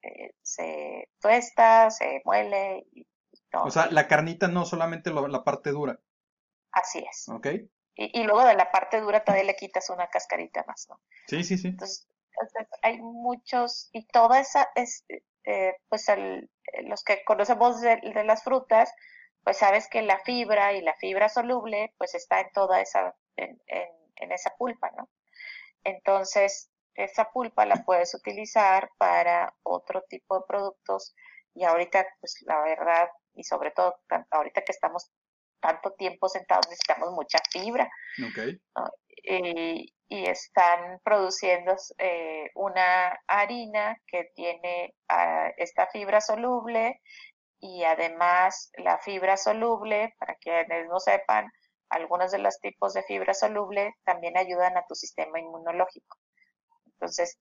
eh, 0.03 0.33
se 0.43 1.09
tuesta, 1.21 1.91
se 1.91 2.23
muele. 2.25 2.87
Y, 2.93 3.07
O 3.53 3.71
sea, 3.71 3.91
la 3.91 4.09
carnita 4.09 4.49
no 4.49 4.65
solamente 4.65 5.11
la 5.13 5.45
parte 5.45 5.71
dura. 5.71 5.99
Así 6.73 6.99
es. 6.99 7.29
Ok. 7.29 7.47
Y, 7.97 8.23
luego 8.23 8.45
de 8.45 8.55
la 8.55 8.71
parte 8.71 9.01
dura 9.01 9.25
todavía 9.25 9.45
le 9.45 9.57
quitas 9.57 9.91
una 9.91 10.09
cascarita 10.09 10.65
más, 10.67 10.87
¿no? 10.89 11.01
Sí, 11.27 11.45
sí, 11.45 11.59
sí. 11.59 11.69
Entonces, 11.69 12.09
hay 12.81 12.99
muchos, 12.99 13.91
y 13.93 14.07
toda 14.07 14.41
esa, 14.41 14.71
es, 14.75 15.05
eh, 15.45 15.75
pues 15.89 16.09
el, 16.09 16.51
los 16.85 17.05
que 17.05 17.23
conocemos 17.25 17.81
de, 17.83 18.01
las 18.25 18.43
frutas, 18.43 18.91
pues 19.45 19.59
sabes 19.59 19.87
que 19.89 20.01
la 20.01 20.19
fibra 20.21 20.73
y 20.73 20.81
la 20.81 20.95
fibra 20.95 21.29
soluble, 21.29 21.95
pues 21.99 22.15
está 22.15 22.41
en 22.41 22.51
toda 22.53 22.81
esa, 22.81 23.15
en, 23.37 23.61
en, 23.67 23.89
en 24.17 24.33
esa 24.33 24.55
pulpa, 24.57 24.91
¿no? 24.97 25.11
Entonces, 25.85 26.71
esa 26.95 27.31
pulpa 27.31 27.67
la 27.67 27.77
puedes 27.85 28.15
utilizar 28.15 28.91
para 28.99 29.55
otro 29.63 30.03
tipo 30.09 30.39
de 30.39 30.45
productos 30.47 31.15
y 31.55 31.65
ahorita, 31.65 32.07
pues 32.21 32.37
la 32.47 32.63
verdad, 32.63 33.09
y 33.35 33.45
sobre 33.45 33.71
todo 33.73 33.97
ahorita 34.31 34.63
que 34.63 34.73
estamos 34.73 35.11
tanto 35.61 35.93
tiempo 35.93 36.29
sentados, 36.29 36.67
necesitamos 36.69 37.11
mucha 37.13 37.39
fibra. 37.51 37.91
Y, 39.23 39.95
están 40.09 40.99
produciendo 41.05 41.77
eh, 41.99 42.51
una 42.57 43.17
harina 43.29 43.97
que 44.09 44.31
tiene 44.35 44.95
ah, 45.09 45.51
esta 45.57 45.87
fibra 45.87 46.21
soluble 46.21 47.01
y 47.61 47.85
además 47.85 48.73
la 48.79 48.99
fibra 48.99 49.37
soluble, 49.37 50.15
para 50.19 50.35
quienes 50.37 50.89
no 50.89 50.99
sepan, 50.99 51.47
algunos 51.91 52.33
de 52.33 52.39
los 52.39 52.59
tipos 52.61 52.95
de 52.95 53.03
fibra 53.05 53.35
soluble 53.35 53.95
también 54.05 54.37
ayudan 54.37 54.77
a 54.77 54.85
tu 54.89 54.95
sistema 54.95 55.39
inmunológico. 55.39 56.19
Entonces, 57.01 57.39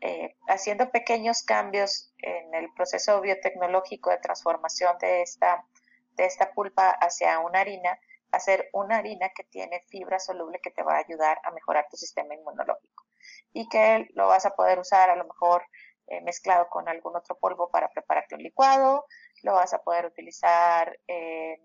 eh, 0.00 0.36
haciendo 0.48 0.90
pequeños 0.90 1.42
cambios 1.42 2.12
en 2.18 2.54
el 2.54 2.72
proceso 2.74 3.20
biotecnológico 3.20 4.10
de 4.10 4.18
transformación 4.18 4.96
de 4.98 5.22
esta, 5.22 5.64
de 6.12 6.24
esta 6.24 6.52
pulpa 6.52 6.90
hacia 6.90 7.38
una 7.40 7.60
harina, 7.60 7.98
hacer 8.30 8.70
una 8.72 8.96
harina 8.96 9.30
que 9.34 9.44
tiene 9.44 9.80
fibra 9.88 10.18
soluble 10.18 10.60
que 10.62 10.70
te 10.70 10.82
va 10.82 10.94
a 10.94 11.04
ayudar 11.06 11.38
a 11.44 11.50
mejorar 11.50 11.86
tu 11.90 11.96
sistema 11.96 12.34
inmunológico 12.34 13.04
y 13.52 13.68
que 13.68 14.08
lo 14.14 14.28
vas 14.28 14.46
a 14.46 14.54
poder 14.54 14.78
usar 14.78 15.10
a 15.10 15.16
lo 15.16 15.24
mejor 15.24 15.64
eh, 16.06 16.20
mezclado 16.22 16.68
con 16.68 16.88
algún 16.88 17.16
otro 17.16 17.36
polvo 17.38 17.70
para 17.70 17.90
prepararte 17.90 18.34
un 18.34 18.42
licuado, 18.42 19.06
lo 19.42 19.54
vas 19.54 19.74
a 19.74 19.82
poder 19.82 20.06
utilizar 20.06 20.98
en, 21.06 21.60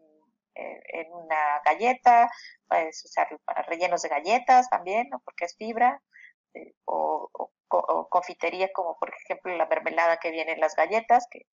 una 1.13 1.61
galleta, 1.65 2.29
puedes 2.67 3.03
usarlo 3.05 3.39
para 3.45 3.61
rellenos 3.63 4.01
de 4.01 4.09
galletas 4.09 4.69
también, 4.69 5.09
¿no? 5.09 5.19
porque 5.19 5.45
es 5.45 5.55
fibra, 5.55 6.01
este, 6.53 6.75
o, 6.85 7.29
confitería 8.09 8.69
como 8.73 8.97
por 8.99 9.13
ejemplo 9.15 9.55
la 9.55 9.65
mermelada 9.65 10.17
que 10.17 10.31
viene 10.31 10.51
en 10.51 10.59
las 10.59 10.75
galletas, 10.75 11.25
que 11.31 11.45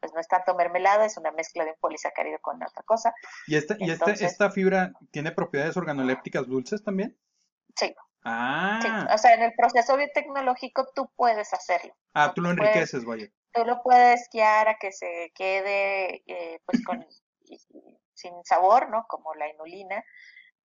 pues 0.00 0.12
no 0.14 0.20
es 0.20 0.28
tanto 0.28 0.54
mermelada, 0.54 1.04
es 1.04 1.18
una 1.18 1.32
mezcla 1.32 1.64
de 1.64 1.72
un 1.72 1.76
polisacárido 1.80 2.38
con 2.40 2.62
otra 2.62 2.82
cosa. 2.84 3.12
¿Y, 3.46 3.56
esta, 3.56 3.76
¿y 3.78 3.90
este, 3.90 4.12
esta 4.24 4.50
fibra 4.50 4.92
tiene 5.10 5.32
propiedades 5.32 5.76
organolépticas 5.76 6.46
dulces 6.46 6.82
también? 6.82 7.18
Sí. 7.76 7.94
Ah. 8.24 9.08
O 9.12 9.18
sea, 9.18 9.34
en 9.34 9.42
el 9.42 9.52
proceso 9.54 9.96
biotecnológico 9.96 10.88
tú 10.94 11.10
puedes 11.16 11.52
hacerlo. 11.52 11.94
Ah, 12.14 12.32
tú 12.34 12.40
lo 12.40 12.50
enriqueces, 12.50 13.04
vaya. 13.04 13.26
Tú 13.52 13.64
lo 13.64 13.82
puedes 13.82 14.28
guiar 14.32 14.68
a 14.68 14.78
que 14.78 14.92
se 14.92 15.32
quede 15.34 16.22
eh, 16.26 16.60
pues 16.64 16.82
con 16.84 17.04
sin 18.14 18.32
sabor, 18.44 18.88
¿no? 18.90 19.04
Como 19.08 19.34
la 19.34 19.48
inulina, 19.48 20.02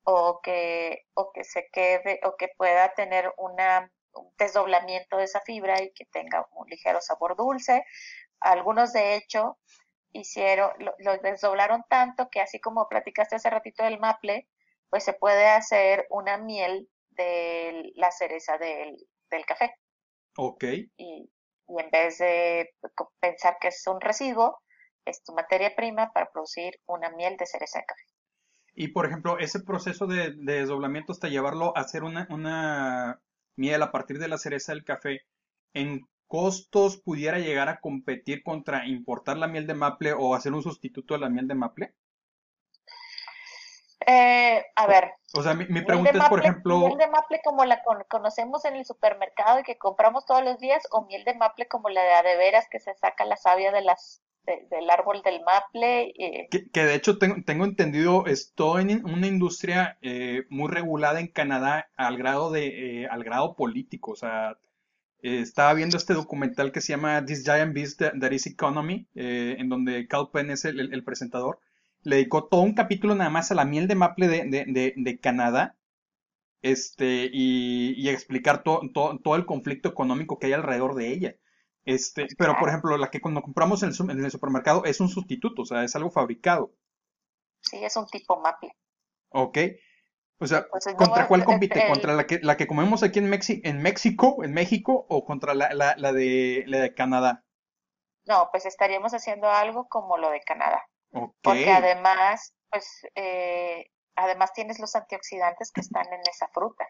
o 0.03 0.41
que, 0.41 1.05
o 1.13 1.31
que 1.31 1.43
se 1.43 1.69
quede, 1.71 2.19
o 2.23 2.35
que 2.35 2.49
pueda 2.57 2.93
tener 2.93 3.33
una, 3.37 3.91
un 4.13 4.33
desdoblamiento 4.37 5.17
de 5.17 5.23
esa 5.23 5.41
fibra 5.41 5.81
y 5.81 5.91
que 5.93 6.05
tenga 6.05 6.47
un 6.51 6.67
ligero 6.67 7.01
sabor 7.01 7.35
dulce. 7.35 7.85
Algunos, 8.39 8.93
de 8.93 9.15
hecho, 9.15 9.57
hicieron, 10.11 10.71
lo, 10.79 11.17
desdoblaron 11.17 11.83
tanto 11.89 12.29
que 12.29 12.41
así 12.41 12.59
como 12.59 12.87
platicaste 12.87 13.35
hace 13.35 13.49
ratito 13.49 13.83
del 13.83 13.99
maple, 13.99 14.47
pues 14.89 15.03
se 15.03 15.13
puede 15.13 15.47
hacer 15.47 16.05
una 16.09 16.37
miel 16.37 16.89
de 17.11 17.91
la 17.95 18.11
cereza 18.11 18.57
del, 18.57 18.95
del 19.29 19.45
café. 19.45 19.75
Ok. 20.37 20.63
Y, 20.97 21.31
y 21.67 21.79
en 21.79 21.89
vez 21.89 22.17
de 22.17 22.73
pensar 23.19 23.57
que 23.59 23.69
es 23.69 23.87
un 23.87 24.01
residuo, 24.01 24.59
es 25.05 25.23
tu 25.23 25.33
materia 25.33 25.75
prima 25.75 26.11
para 26.13 26.31
producir 26.31 26.79
una 26.85 27.09
miel 27.09 27.37
de 27.37 27.45
cereza 27.45 27.79
de 27.79 27.85
café. 27.85 28.12
Y 28.75 28.89
por 28.89 29.05
ejemplo, 29.05 29.37
ese 29.39 29.59
proceso 29.59 30.07
de, 30.07 30.31
desdoblamiento 30.31 31.11
hasta 31.11 31.27
llevarlo 31.27 31.77
a 31.77 31.81
hacer 31.81 32.03
una, 32.03 32.27
una 32.29 33.21
miel 33.55 33.81
a 33.81 33.91
partir 33.91 34.19
de 34.19 34.27
la 34.27 34.37
cereza 34.37 34.73
del 34.73 34.83
café, 34.83 35.21
¿en 35.73 36.07
costos 36.27 36.97
pudiera 36.97 37.37
llegar 37.37 37.69
a 37.69 37.79
competir 37.79 38.41
contra 38.43 38.87
importar 38.87 39.37
la 39.37 39.47
miel 39.47 39.67
de 39.67 39.75
maple 39.75 40.13
o 40.13 40.33
hacer 40.33 40.53
un 40.53 40.63
sustituto 40.63 41.13
de 41.13 41.19
la 41.19 41.29
miel 41.29 41.47
de 41.47 41.55
maple? 41.55 41.93
Eh, 44.05 44.65
a 44.75 44.87
ver. 44.87 45.13
O 45.35 45.43
sea, 45.43 45.53
mi, 45.53 45.65
pregunta 45.81 46.11
es, 46.11 46.29
por 46.29 46.39
ejemplo... 46.39 46.79
¿Miel 46.79 46.97
de 46.97 47.07
maple 47.07 47.41
como 47.43 47.65
la 47.65 47.81
conocemos 48.09 48.65
en 48.65 48.75
el 48.75 48.85
supermercado 48.85 49.59
y 49.59 49.63
que 49.63 49.77
compramos 49.77 50.25
todos 50.25 50.43
los 50.43 50.57
días 50.59 50.83
o 50.91 51.05
miel 51.05 51.23
de 51.23 51.35
maple 51.35 51.67
como 51.67 51.89
la 51.89 52.01
de 52.01 52.13
adeveras 52.13 52.67
que 52.69 52.79
se 52.79 52.93
saca 52.95 53.25
la 53.25 53.37
savia 53.37 53.71
de 53.71 53.81
las 53.81 54.21
del 54.45 54.89
árbol 54.89 55.21
del 55.23 55.41
maple? 55.43 56.13
Que, 56.49 56.85
de 56.85 56.95
hecho 56.95 57.17
tengo, 57.17 57.37
tengo 57.45 57.65
entendido, 57.65 58.25
estoy 58.27 58.91
en 58.91 59.05
una 59.05 59.27
industria 59.27 59.97
eh, 60.01 60.43
muy 60.49 60.69
regulada 60.69 61.19
en 61.19 61.27
Canadá 61.27 61.89
al 61.95 62.17
grado, 62.17 62.51
de, 62.51 63.03
eh, 63.03 63.07
al 63.07 63.23
grado 63.23 63.55
político, 63.55 64.11
o 64.11 64.15
sea... 64.15 64.57
estaba 65.21 65.73
viendo 65.73 65.97
este 65.97 66.13
documental 66.13 66.71
que 66.71 66.81
se 66.81 66.93
llama 66.93 67.25
This 67.25 67.43
Giant 67.45 67.73
Beast 67.73 68.01
That 68.01 68.31
is 68.31 68.45
Economy, 68.45 69.07
en 69.15 69.69
donde 69.69 70.07
Cal 70.07 70.29
Penn 70.31 70.51
es 70.51 70.65
el 70.65 71.03
presentador 71.03 71.59
le 72.03 72.17
dedicó 72.17 72.45
todo 72.45 72.61
un 72.61 72.73
capítulo 72.73 73.15
nada 73.15 73.29
más 73.29 73.51
a 73.51 73.55
la 73.55 73.65
miel 73.65 73.87
de 73.87 73.95
maple 73.95 74.27
de, 74.27 75.19
Canadá 75.21 75.75
este, 76.61 77.29
y, 77.31 78.07
explicar 78.09 78.63
todo 78.63 79.35
el 79.35 79.45
conflicto 79.45 79.89
económico 79.89 80.37
que 80.37 80.47
hay 80.47 80.53
alrededor 80.53 80.95
de 80.95 81.13
ella. 81.13 81.35
Este, 81.85 82.27
pero 82.37 82.55
por 82.57 82.69
ejemplo, 82.69 82.97
la 82.97 83.09
que 83.09 83.19
cuando 83.19 83.41
compramos 83.41 83.83
en 83.83 83.89
el, 83.89 84.31
supermercado 84.31 84.85
es 84.85 84.99
un 85.01 85.09
sustituto, 85.09 85.63
o 85.63 85.65
sea, 85.65 85.83
es 85.83 85.95
algo 85.95 86.09
fabricado. 86.09 86.73
Sí, 87.61 87.83
es 87.83 87.95
un 87.95 88.07
tipo 88.07 88.39
maple. 88.39 88.75
Ok. 89.29 89.57
O 90.39 90.47
sea, 90.47 90.67
¿contra 90.97 91.27
cuál 91.27 91.45
compite? 91.45 91.87
¿Contra 91.87 92.13
la 92.13 92.25
que, 92.25 92.39
la 92.41 92.57
que 92.57 92.67
comemos 92.67 93.03
aquí 93.03 93.19
en, 93.19 93.31
en 93.33 93.81
México, 93.81 94.43
en 94.43 94.53
México, 94.53 95.05
o 95.09 95.23
contra 95.25 95.53
la, 95.53 95.69
de, 95.95 96.63
la 96.67 96.79
de 96.79 96.93
Canadá? 96.93 97.45
No, 98.25 98.49
pues 98.51 98.65
estaríamos 98.65 99.13
haciendo 99.13 99.49
algo 99.49 99.87
como 99.87 100.17
lo 100.17 100.29
de 100.31 100.41
Canadá. 100.41 100.83
Porque 101.41 101.69
además, 101.69 102.55
pues, 102.69 102.87
eh, 103.15 103.85
además 104.15 104.51
tienes 104.53 104.79
los 104.79 104.95
antioxidantes 104.95 105.71
que 105.71 105.81
están 105.81 106.11
en 106.11 106.21
esa 106.21 106.47
fruta. 106.49 106.85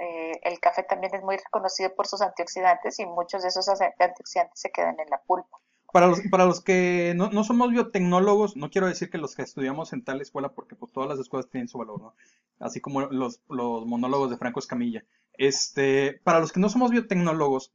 Eh, 0.00 0.32
el 0.42 0.58
café 0.60 0.82
también 0.82 1.14
es 1.14 1.22
muy 1.22 1.36
reconocido 1.36 1.94
por 1.94 2.06
sus 2.06 2.22
antioxidantes 2.22 2.98
y 2.98 3.06
muchos 3.06 3.42
de 3.42 3.48
esos 3.48 3.68
antioxidantes 3.68 4.58
se 4.60 4.70
quedan 4.70 4.98
en 4.98 5.10
la 5.10 5.20
pulpa. 5.22 5.58
Para 5.92 6.06
los, 6.06 6.20
para 6.30 6.46
los 6.46 6.62
que 6.62 7.14
no, 7.16 7.30
no, 7.30 7.44
somos 7.44 7.70
biotecnólogos, 7.70 8.56
no 8.56 8.70
quiero 8.70 8.86
decir 8.86 9.10
que 9.10 9.18
los 9.18 9.34
que 9.34 9.42
estudiamos 9.42 9.92
en 9.92 10.04
tal 10.04 10.20
escuela, 10.20 10.50
porque 10.50 10.76
pues 10.76 10.92
todas 10.92 11.08
las 11.08 11.18
escuelas 11.18 11.50
tienen 11.50 11.68
su 11.68 11.78
valor, 11.78 12.00
¿no? 12.00 12.14
Así 12.60 12.80
como 12.80 13.02
los, 13.02 13.42
los 13.48 13.86
monólogos 13.86 14.30
de 14.30 14.36
Franco 14.36 14.60
Escamilla. 14.60 15.04
Este, 15.34 16.20
para 16.24 16.38
los 16.38 16.52
que 16.52 16.60
no 16.60 16.68
somos 16.68 16.92
biotecnólogos, 16.92 17.72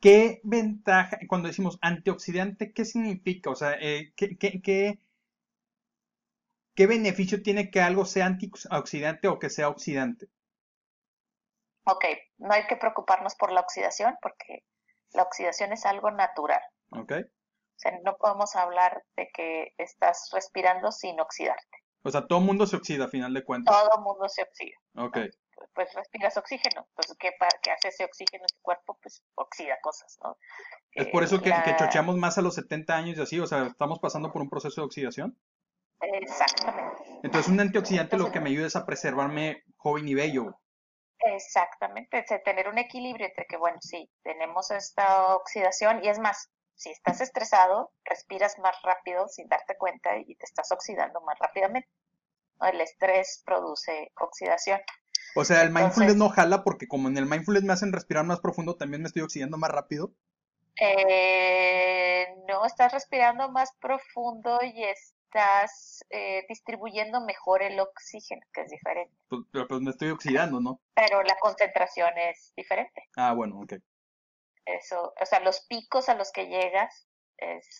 ¿Qué 0.00 0.40
ventaja, 0.44 1.18
cuando 1.28 1.48
decimos 1.48 1.78
antioxidante, 1.80 2.72
qué 2.72 2.84
significa? 2.84 3.50
O 3.50 3.56
sea, 3.56 3.72
eh, 3.80 4.12
¿qué, 4.14 4.36
qué, 4.38 4.60
qué, 6.74 6.86
beneficio 6.86 7.42
tiene 7.42 7.70
que 7.70 7.80
algo 7.80 8.04
sea 8.04 8.26
antioxidante 8.26 9.26
o 9.26 9.40
que 9.40 9.50
sea 9.50 9.68
oxidante? 9.68 10.28
Ok, 11.90 12.04
no 12.38 12.52
hay 12.52 12.66
que 12.66 12.76
preocuparnos 12.76 13.34
por 13.34 13.52
la 13.52 13.60
oxidación 13.60 14.16
porque 14.22 14.64
la 15.12 15.22
oxidación 15.22 15.72
es 15.72 15.86
algo 15.86 16.10
natural. 16.10 16.60
Ok. 16.90 17.12
O 17.12 17.80
sea, 17.80 17.92
no 18.04 18.16
podemos 18.16 18.56
hablar 18.56 19.02
de 19.16 19.30
que 19.32 19.74
estás 19.78 20.30
respirando 20.32 20.90
sin 20.90 21.20
oxidarte. 21.20 21.78
O 22.02 22.10
sea, 22.10 22.26
todo 22.26 22.40
mundo 22.40 22.66
se 22.66 22.76
oxida 22.76 23.06
a 23.06 23.08
final 23.08 23.34
de 23.34 23.44
cuentas. 23.44 23.74
Todo 23.74 23.98
el 23.98 24.02
mundo 24.02 24.28
se 24.28 24.42
oxida. 24.42 24.76
Ok 24.96 25.18
pues 25.74 25.92
respiras 25.94 26.36
oxígeno. 26.36 26.86
Entonces, 26.90 27.16
¿qué, 27.18 27.30
¿qué, 27.62 27.70
hace 27.70 27.88
ese 27.88 28.04
oxígeno 28.04 28.42
en 28.42 28.56
tu 28.56 28.62
cuerpo? 28.62 28.98
Pues 29.02 29.22
oxida 29.34 29.78
cosas, 29.82 30.18
¿no? 30.22 30.36
Es 30.92 31.08
por 31.08 31.22
eso 31.22 31.40
que, 31.40 31.52
chocheamos 31.78 32.16
más 32.16 32.38
a 32.38 32.42
los 32.42 32.54
70 32.54 32.96
años 32.96 33.18
y 33.18 33.22
así, 33.22 33.40
o 33.40 33.46
sea, 33.46 33.66
estamos 33.66 33.98
pasando 33.98 34.32
por 34.32 34.42
un 34.42 34.50
proceso 34.50 34.80
de 34.80 34.86
oxidación. 34.86 35.38
Exactamente. 36.00 37.02
Entonces, 37.22 37.50
un 37.50 37.60
antioxidante 37.60 38.16
lo 38.16 38.30
que 38.30 38.40
me 38.40 38.50
ayuda 38.50 38.66
es 38.66 38.76
a 38.76 38.86
preservarme 38.86 39.64
joven 39.76 40.08
y 40.08 40.14
bello. 40.14 40.58
Exactamente, 41.34 42.24
tener 42.44 42.68
un 42.68 42.78
equilibrio 42.78 43.26
entre 43.26 43.46
que, 43.46 43.56
bueno, 43.56 43.78
sí, 43.80 44.10
tenemos 44.22 44.70
esta 44.70 45.34
oxidación 45.36 46.04
y 46.04 46.08
es 46.08 46.18
más, 46.18 46.50
si 46.74 46.90
estás 46.90 47.20
estresado, 47.20 47.92
respiras 48.04 48.58
más 48.58 48.74
rápido 48.82 49.28
sin 49.28 49.48
darte 49.48 49.76
cuenta 49.76 50.16
y 50.16 50.34
te 50.36 50.46
estás 50.46 50.70
oxidando 50.72 51.20
más 51.22 51.38
rápidamente. 51.38 51.88
El 52.60 52.80
estrés 52.80 53.42
produce 53.44 54.10
oxidación. 54.20 54.80
O 55.34 55.44
sea, 55.44 55.62
el 55.62 55.70
mindfulness 55.70 56.16
no 56.16 56.28
jala 56.30 56.64
porque 56.64 56.88
como 56.88 57.08
en 57.08 57.16
el 57.16 57.26
mindfulness 57.26 57.64
me 57.64 57.72
hacen 57.72 57.92
respirar 57.92 58.24
más 58.24 58.40
profundo, 58.40 58.76
también 58.76 59.02
me 59.02 59.08
estoy 59.08 59.22
oxidando 59.22 59.58
más 59.58 59.70
rápido. 59.70 60.12
Eh, 60.80 62.26
no, 62.46 62.64
estás 62.64 62.92
respirando 62.92 63.50
más 63.50 63.72
profundo 63.80 64.60
y 64.62 64.84
estás 65.28 66.04
eh, 66.10 66.44
distribuyendo 66.48 67.20
mejor 67.20 67.62
el 67.62 67.78
oxígeno, 67.80 68.40
que 68.52 68.62
es 68.62 68.70
diferente. 68.70 69.14
Pues, 69.28 69.42
pero 69.52 69.68
pues 69.68 69.80
me 69.80 69.90
estoy 69.90 70.10
oxidando, 70.10 70.60
¿no? 70.60 70.80
Pero 70.94 71.22
la 71.22 71.36
concentración 71.38 72.16
es 72.16 72.52
diferente. 72.56 73.08
Ah, 73.16 73.34
bueno, 73.34 73.60
ok. 73.60 73.74
Eso, 74.64 75.14
o 75.20 75.26
sea, 75.26 75.40
los 75.40 75.66
picos 75.68 76.08
a 76.08 76.14
los 76.14 76.30
que 76.32 76.46
llegas 76.46 77.06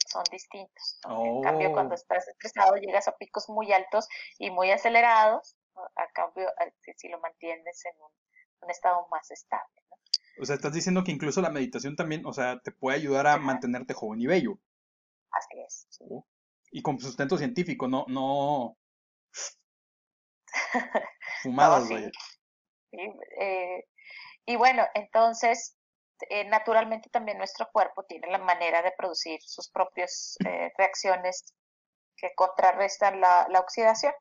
son 0.07 0.23
distintos. 0.31 1.01
En 1.09 1.43
cambio, 1.43 1.73
cuando 1.73 1.93
oh. 1.93 1.97
estás 1.97 2.29
estresado, 2.29 2.77
llegas 2.77 3.09
a 3.09 3.17
picos 3.17 3.49
muy 3.49 3.73
altos 3.73 4.09
y 4.39 4.51
muy 4.51 4.71
acelerados 4.71 5.57
a 5.75 6.07
cambio 6.13 6.49
si 6.97 7.09
lo 7.09 7.21
mantienes 7.21 7.85
en 7.85 7.93
un, 8.01 8.71
estado 8.71 9.07
más 9.11 9.31
estable. 9.31 9.83
O 10.41 10.45
sea, 10.45 10.55
estás 10.55 10.73
diciendo 10.73 11.03
que 11.03 11.13
incluso 11.13 11.41
la 11.41 11.51
meditación 11.51 11.97
también, 11.97 12.25
o 12.25 12.33
sea, 12.33 12.61
te 12.61 12.71
puede 12.71 12.97
ayudar 12.97 13.27
a 13.27 13.39
mantenerte 13.39 13.95
joven 13.95 14.21
y 14.21 14.27
bello. 14.27 14.59
Así 15.31 15.61
es. 15.61 15.87
Oh. 16.01 16.25
Y 16.71 16.83
con 16.83 16.99
sustento 16.99 17.39
científico, 17.39 17.89
no, 17.89 18.05
no 18.09 18.77
fumadas, 21.43 21.89
eh, 22.91 23.85
y 24.47 24.57
bueno, 24.57 24.83
entonces, 24.95 25.77
eh, 26.31 26.49
naturalmente 26.49 27.11
también 27.11 27.39
nuestro 27.39 27.69
cuerpo 27.73 28.05
tiene 28.05 28.29
la 28.29 28.39
manera 28.39 28.83
de 28.83 28.93
producir 28.97 29.41
sus 29.43 29.69
propias 29.71 30.37
eh, 30.45 30.73
reacciones 30.77 31.55
que 32.17 32.31
contrarrestan 32.35 33.21
la, 33.21 33.47
la 33.51 33.61
oxidación. 33.61 34.13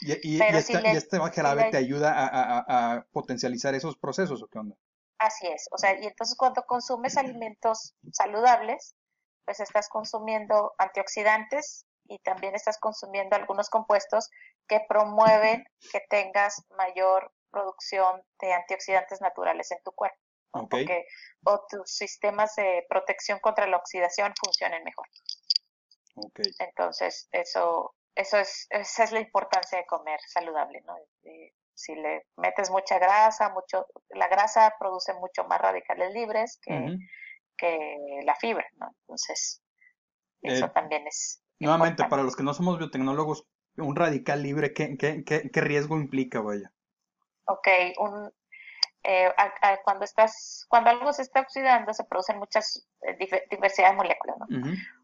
¿Y, 0.00 0.36
y, 0.36 0.42
esta, 0.42 0.80
y 0.80 0.96
este 0.96 1.18
jarabe 1.18 1.70
te 1.70 1.76
ayuda 1.76 2.12
a, 2.16 3.06
potencializar 3.12 3.74
esos 3.74 3.96
procesos 3.96 4.42
o 4.42 4.48
qué 4.48 4.58
onda? 4.58 4.74
Así 5.18 5.46
es, 5.46 5.68
o 5.70 5.78
sea, 5.78 6.00
y 6.00 6.06
entonces 6.06 6.36
cuando 6.36 6.64
consumes 6.64 7.16
alimentos 7.16 7.94
saludables, 8.10 8.96
pues 9.44 9.60
estás 9.60 9.88
consumiendo 9.88 10.74
antioxidantes 10.78 11.86
y 12.04 12.18
también 12.18 12.54
estás 12.54 12.78
consumiendo 12.78 13.36
algunos 13.36 13.70
compuestos 13.70 14.30
que 14.68 14.80
promueven 14.88 15.64
que 15.90 16.00
tengas 16.08 16.64
mayor 16.76 17.32
producción 17.50 18.22
de 18.40 18.52
antioxidantes 18.52 19.20
naturales 19.20 19.70
en 19.70 19.82
tu 19.82 19.92
cuerpo. 19.92 20.18
Porque 20.52 21.06
o 21.44 21.64
tus 21.66 21.90
sistemas 21.90 22.54
de 22.56 22.84
protección 22.88 23.38
contra 23.38 23.66
la 23.66 23.78
oxidación 23.78 24.34
funcionen 24.38 24.84
mejor. 24.84 25.06
Okay. 26.14 26.52
Entonces, 26.58 27.26
eso 27.32 27.94
eso 28.14 28.38
es, 28.38 28.66
esa 28.70 29.04
es 29.04 29.12
la 29.12 29.20
importancia 29.20 29.78
de 29.78 29.86
comer 29.86 30.20
saludable, 30.26 30.82
¿no? 30.86 30.96
si 31.74 31.94
le 31.94 32.26
metes 32.36 32.70
mucha 32.70 32.98
grasa, 32.98 33.48
mucho, 33.48 33.86
la 34.10 34.28
grasa 34.28 34.74
produce 34.78 35.14
mucho 35.14 35.44
más 35.44 35.58
radicales 35.60 36.12
libres 36.12 36.60
que, 36.62 36.98
la 38.24 38.34
fibra, 38.36 38.66
¿no? 38.76 38.94
Entonces, 39.02 39.62
eso 40.42 40.66
eh, 40.66 40.70
también 40.74 41.06
es. 41.06 41.42
Nuevamente, 41.58 42.04
para 42.04 42.22
los 42.22 42.34
que 42.34 42.42
no 42.42 42.54
somos 42.54 42.78
biotecnólogos, 42.78 43.46
un 43.76 43.94
radical 43.94 44.42
libre, 44.42 44.72
¿qué, 44.72 44.96
qué, 44.96 45.24
qué, 45.24 45.60
riesgo 45.60 45.96
implica, 45.96 46.40
vaya? 46.40 46.72
Ok, 47.46 47.68
un, 47.98 48.32
eh, 49.04 49.32
cuando 49.84 50.04
estás, 50.04 50.66
cuando 50.68 50.90
algo 50.90 51.12
se 51.12 51.22
está 51.22 51.40
oxidando, 51.40 51.94
se 51.94 52.04
producen 52.04 52.38
muchas 52.38 52.88
eh, 53.02 53.44
diversidad 53.50 53.90
de 53.90 53.96
moléculas, 53.96 54.36
¿no? 54.38 54.46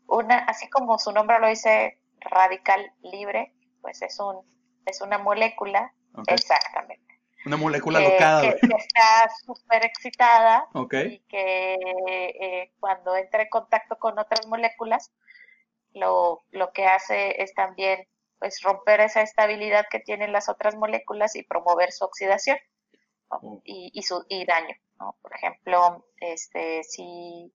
Una, 0.08 0.38
así 0.38 0.68
como 0.70 0.98
su 0.98 1.12
nombre 1.12 1.38
lo 1.38 1.48
dice, 1.48 2.00
radical 2.20 2.92
libre, 3.02 3.54
pues 3.80 4.02
es 4.02 4.18
un 4.18 4.42
es 4.88 5.00
una 5.02 5.18
molécula, 5.18 5.92
exactamente. 6.26 6.97
Una 7.46 7.56
molécula 7.56 8.00
locada. 8.00 8.42
Que, 8.42 8.48
está 8.48 9.30
súper 9.44 9.84
excitada 9.84 10.66
y 10.90 11.18
que 11.20 11.76
eh, 12.08 12.72
cuando 12.80 13.16
entra 13.16 13.42
en 13.42 13.48
contacto 13.48 13.96
con 13.96 14.18
otras 14.18 14.46
moléculas, 14.46 15.12
lo, 15.92 16.42
lo 16.50 16.72
que 16.72 16.86
hace 16.86 17.42
es 17.42 17.54
también 17.54 18.06
pues 18.38 18.62
romper 18.62 19.00
esa 19.00 19.22
estabilidad 19.22 19.86
que 19.90 20.00
tienen 20.00 20.32
las 20.32 20.48
otras 20.48 20.76
moléculas 20.76 21.34
y 21.36 21.42
promover 21.42 21.90
su 21.92 22.04
oxidación 22.04 22.58
oh. 23.28 23.60
y, 23.64 23.90
y, 23.92 24.02
su 24.02 24.24
y 24.28 24.44
daño. 24.44 24.76
¿no? 25.00 25.16
Por 25.22 25.34
ejemplo, 25.34 26.06
este 26.20 26.82
si 26.84 27.52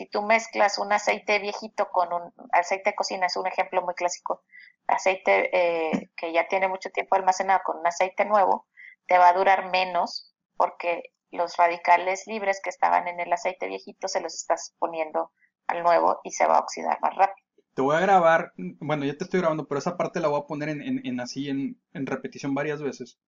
si 0.00 0.06
tú 0.06 0.22
mezclas 0.22 0.78
un 0.78 0.92
aceite 0.92 1.38
viejito 1.40 1.90
con 1.90 2.12
un 2.12 2.32
aceite 2.52 2.90
de 2.90 2.96
cocina, 2.96 3.26
es 3.26 3.36
un 3.36 3.46
ejemplo 3.46 3.82
muy 3.82 3.94
clásico, 3.94 4.42
aceite 4.86 5.50
eh, 5.56 6.10
que 6.16 6.32
ya 6.32 6.48
tiene 6.48 6.68
mucho 6.68 6.90
tiempo 6.90 7.16
almacenado 7.16 7.60
con 7.64 7.78
un 7.78 7.86
aceite 7.86 8.24
nuevo, 8.24 8.66
te 9.06 9.18
va 9.18 9.28
a 9.28 9.32
durar 9.32 9.70
menos 9.70 10.34
porque 10.56 11.02
los 11.30 11.56
radicales 11.56 12.24
libres 12.26 12.60
que 12.62 12.70
estaban 12.70 13.08
en 13.08 13.20
el 13.20 13.32
aceite 13.32 13.68
viejito 13.68 14.08
se 14.08 14.20
los 14.20 14.34
estás 14.34 14.74
poniendo 14.78 15.32
al 15.66 15.82
nuevo 15.82 16.20
y 16.24 16.32
se 16.32 16.46
va 16.46 16.56
a 16.56 16.60
oxidar 16.60 16.98
más 17.00 17.14
rápido. 17.16 17.46
te 17.74 17.82
voy 17.82 17.96
a 17.96 18.00
grabar, 18.00 18.52
bueno, 18.56 19.04
ya 19.04 19.16
te 19.16 19.24
estoy 19.24 19.40
grabando, 19.40 19.66
pero 19.68 19.78
esa 19.78 19.96
parte 19.96 20.20
la 20.20 20.28
voy 20.28 20.40
a 20.40 20.46
poner 20.46 20.68
en, 20.68 21.20
así 21.20 21.48
en, 21.48 21.80
en 21.92 22.06
repetición 22.06 22.54
varias 22.54 22.82
veces. 22.82 23.18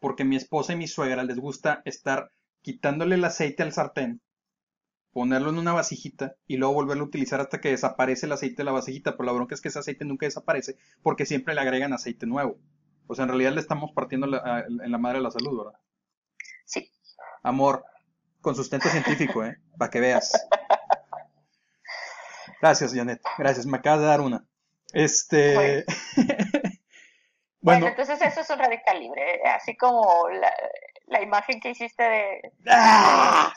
Porque 0.00 0.24
mi 0.24 0.36
esposa 0.36 0.72
y 0.72 0.76
mi 0.76 0.86
suegra 0.88 1.22
les 1.22 1.38
gusta 1.38 1.82
estar 1.84 2.30
quitándole 2.62 3.16
el 3.16 3.24
aceite 3.24 3.62
al 3.62 3.72
sartén, 3.72 4.20
ponerlo 5.12 5.50
en 5.50 5.58
una 5.58 5.72
vasijita 5.72 6.36
y 6.46 6.56
luego 6.56 6.74
volverlo 6.74 7.04
a 7.04 7.06
utilizar 7.08 7.40
hasta 7.40 7.60
que 7.60 7.70
desaparece 7.70 8.26
el 8.26 8.32
aceite 8.32 8.58
de 8.58 8.64
la 8.64 8.72
vasijita. 8.72 9.12
Pero 9.12 9.24
la 9.24 9.32
bronca 9.32 9.54
es 9.54 9.60
que 9.60 9.68
ese 9.68 9.78
aceite 9.78 10.04
nunca 10.04 10.26
desaparece 10.26 10.76
porque 11.02 11.26
siempre 11.26 11.54
le 11.54 11.60
agregan 11.60 11.92
aceite 11.92 12.26
nuevo. 12.26 12.58
O 13.06 13.14
sea, 13.14 13.24
en 13.24 13.30
realidad 13.30 13.52
le 13.52 13.60
estamos 13.60 13.92
partiendo 13.92 14.26
en 14.26 14.92
la 14.92 14.98
madre 14.98 15.18
de 15.18 15.24
la 15.24 15.30
salud, 15.30 15.64
¿verdad? 15.64 15.80
Sí. 16.64 16.90
Amor, 17.42 17.84
con 18.40 18.54
sustento 18.54 18.88
científico, 18.88 19.44
¿eh? 19.44 19.58
Para 19.78 19.90
que 19.90 20.00
veas. 20.00 20.32
Gracias, 22.60 22.94
Janet. 22.94 23.20
Gracias. 23.38 23.66
Me 23.66 23.78
acabas 23.78 24.00
de 24.00 24.06
dar 24.06 24.20
una. 24.20 24.44
Este. 24.92 25.84
Bueno. 27.60 27.86
entonces 27.88 28.20
eso 28.22 28.40
es 28.40 28.50
un 28.50 28.58
radical 28.58 28.98
libre. 28.98 29.36
¿eh? 29.36 29.48
Así 29.48 29.76
como 29.76 30.28
la, 31.06 31.22
imagen 31.22 31.60
que 31.60 31.70
hiciste 31.70 32.02
de. 32.02 32.52
¡Ah! 32.68 33.52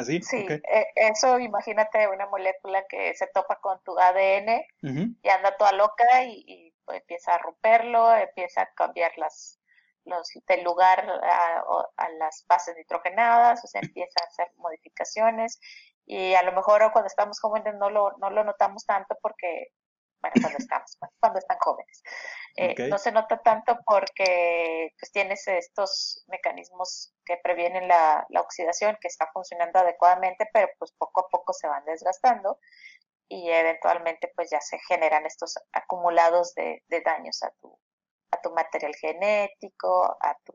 ¿Así? 0.00 0.22
Sí, 0.22 0.46
e, 0.48 0.86
eso 0.94 1.38
imagínate 1.38 2.08
una 2.08 2.26
molécula 2.26 2.84
que 2.88 3.14
se 3.14 3.26
topa 3.28 3.56
con 3.60 3.82
tu 3.84 3.98
ADN 3.98 4.64
y 5.22 5.28
anda 5.28 5.56
toda 5.56 5.72
loca 5.72 6.24
y, 6.24 6.74
pues, 6.84 7.00
empieza 7.00 7.34
a 7.34 7.38
romperlo, 7.38 8.14
empieza 8.14 8.62
a 8.62 8.74
cambiar 8.74 9.12
las, 9.16 9.60
los, 10.04 10.28
del 10.46 10.64
lugar 10.64 11.08
a, 11.08 11.64
a, 11.96 12.08
las 12.18 12.44
bases 12.48 12.76
nitrogenadas, 12.76 13.64
o 13.64 13.66
sea, 13.66 13.80
empieza 13.82 14.22
a 14.22 14.26
hacer 14.26 14.48
modificaciones 14.56 15.60
y 16.06 16.34
a 16.34 16.42
lo 16.42 16.52
mejor 16.52 16.90
cuando 16.92 17.06
estamos 17.06 17.38
jóvenes 17.38 17.74
no 17.76 17.88
lo, 17.88 18.16
no 18.18 18.30
lo 18.30 18.42
notamos 18.42 18.84
tanto 18.84 19.16
porque, 19.22 19.68
bueno, 20.20 20.34
cuando 20.40 20.58
estamos, 20.58 20.98
cuando 21.18 21.38
están 21.38 21.58
jóvenes. 21.58 22.02
Eh, 22.56 22.88
no 22.88 22.98
se 22.98 23.12
nota 23.12 23.38
tanto 23.38 23.78
porque 23.86 24.94
pues 24.98 25.12
tienes 25.12 25.46
estos 25.48 26.24
mecanismos 26.28 27.14
que 27.24 27.38
previenen 27.42 27.88
la, 27.88 28.26
la, 28.28 28.40
oxidación 28.40 28.98
que 29.00 29.08
está 29.08 29.28
funcionando 29.32 29.78
adecuadamente, 29.78 30.48
pero 30.52 30.68
pues 30.78 30.92
poco 30.92 31.20
a 31.20 31.28
poco 31.28 31.52
se 31.52 31.68
van 31.68 31.84
desgastando 31.84 32.58
y 33.28 33.48
eventualmente 33.48 34.32
pues 34.34 34.50
ya 34.50 34.60
se 34.60 34.78
generan 34.88 35.24
estos 35.24 35.54
acumulados 35.72 36.54
de, 36.54 36.82
de 36.88 37.00
daños 37.00 37.42
a 37.42 37.50
tu, 37.60 37.78
a 38.32 38.40
tu 38.40 38.50
material 38.50 38.94
genético, 38.96 40.18
a 40.20 40.36
tu, 40.44 40.52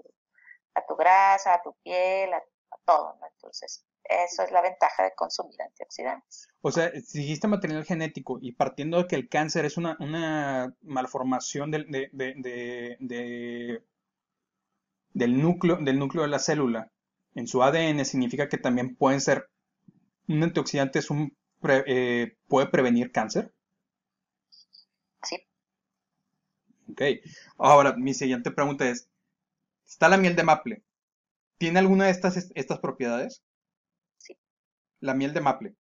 a 0.76 0.86
tu 0.86 0.96
grasa, 0.96 1.56
a 1.56 1.62
tu 1.62 1.74
piel, 1.84 2.34
a, 2.34 2.38
a 2.38 2.78
todo, 2.86 3.16
¿no? 3.20 3.28
Entonces, 3.28 3.86
eso 4.10 4.44
es 4.44 4.52
la 4.52 4.62
ventaja 4.62 5.04
de 5.04 5.14
consumir 5.16 5.62
antioxidantes. 5.62 6.48
O 6.62 6.72
sea, 6.72 6.92
si 7.02 7.20
dijiste 7.20 7.48
material 7.48 7.86
genético 7.86 8.38
y 8.42 8.52
partiendo 8.54 8.98
de 8.98 9.08
que 9.08 9.16
el 9.16 9.30
cáncer 9.30 9.66
es 9.66 9.78
una, 9.78 9.98
una 10.00 10.76
malformación 10.82 11.72
del, 11.72 11.88
de, 11.90 12.10
del, 15.14 15.42
núcleo, 15.42 15.78
del 15.78 16.00
núcleo 16.00 16.24
de 16.24 16.30
la 16.30 16.40
célula 16.40 16.92
en 17.34 17.48
su 17.48 17.64
ADN, 17.64 18.06
significa 18.06 18.48
que 18.48 18.58
también 18.58 18.96
pueden 18.96 19.22
ser, 19.22 19.50
un 20.28 20.44
antioxidante 20.44 21.00
es 21.00 21.10
un, 21.10 21.36
eh, 21.64 22.36
puede 22.48 22.68
prevenir 22.68 23.12
cáncer. 23.12 23.54
Sí. 25.24 25.38
Ok. 26.92 27.02
Ahora, 27.58 27.96
mi 27.98 28.14
siguiente 28.14 28.52
pregunta 28.52 28.88
es, 28.88 29.10
¿está 29.86 30.10
la 30.10 30.18
miel 30.18 30.36
de 30.36 30.44
maple? 30.44 30.84
¿Tiene 31.58 31.80
alguna 31.80 32.06
de 32.06 32.12
estas, 32.12 32.52
estas 32.54 32.80
propiedades? 32.80 33.45
La 35.00 35.14
miel 35.14 35.34
de 35.34 35.42
maple. 35.42 35.76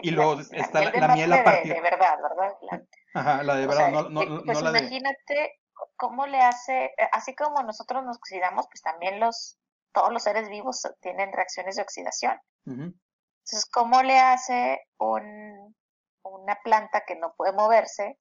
Y 0.00 0.10
luego 0.12 0.40
está 0.40 0.90
la, 0.92 1.14
miel, 1.14 1.32
a 1.32 1.42
partir. 1.42 1.74
De, 1.74 1.80
verdad, 1.80 2.18
¿verdad? 2.22 2.56
La, 2.62 2.82
Ajá, 3.14 3.42
la 3.42 3.56
de 3.56 3.66
verdad, 3.66 3.90
no, 3.90 4.08
no, 4.08 4.44
pues 4.44 4.62
la 4.62 4.70
de. 4.70 4.78
Imagínate 4.78 5.60
cómo 5.96 6.26
le 6.26 6.40
hace, 6.40 6.84
eh, 6.84 7.08
así 7.12 7.34
como 7.34 7.62
nosotros 7.62 8.04
nos 8.04 8.16
oxidamos, 8.18 8.66
pues 8.68 8.82
también 8.82 9.18
los, 9.18 9.58
todos 9.92 10.12
los 10.12 10.22
seres 10.22 10.48
vivos 10.48 10.82
tienen 11.00 11.32
reacciones 11.32 11.76
de 11.76 11.82
oxidación. 11.82 12.40
Entonces, 12.66 13.64
¿cómo 13.72 14.02
le 14.02 14.18
hace 14.18 14.86
un, 14.98 15.74
una 16.22 16.56
planta 16.62 17.04
que 17.06 17.16
no 17.16 17.34
puede 17.34 17.52
moverse? 17.52 18.18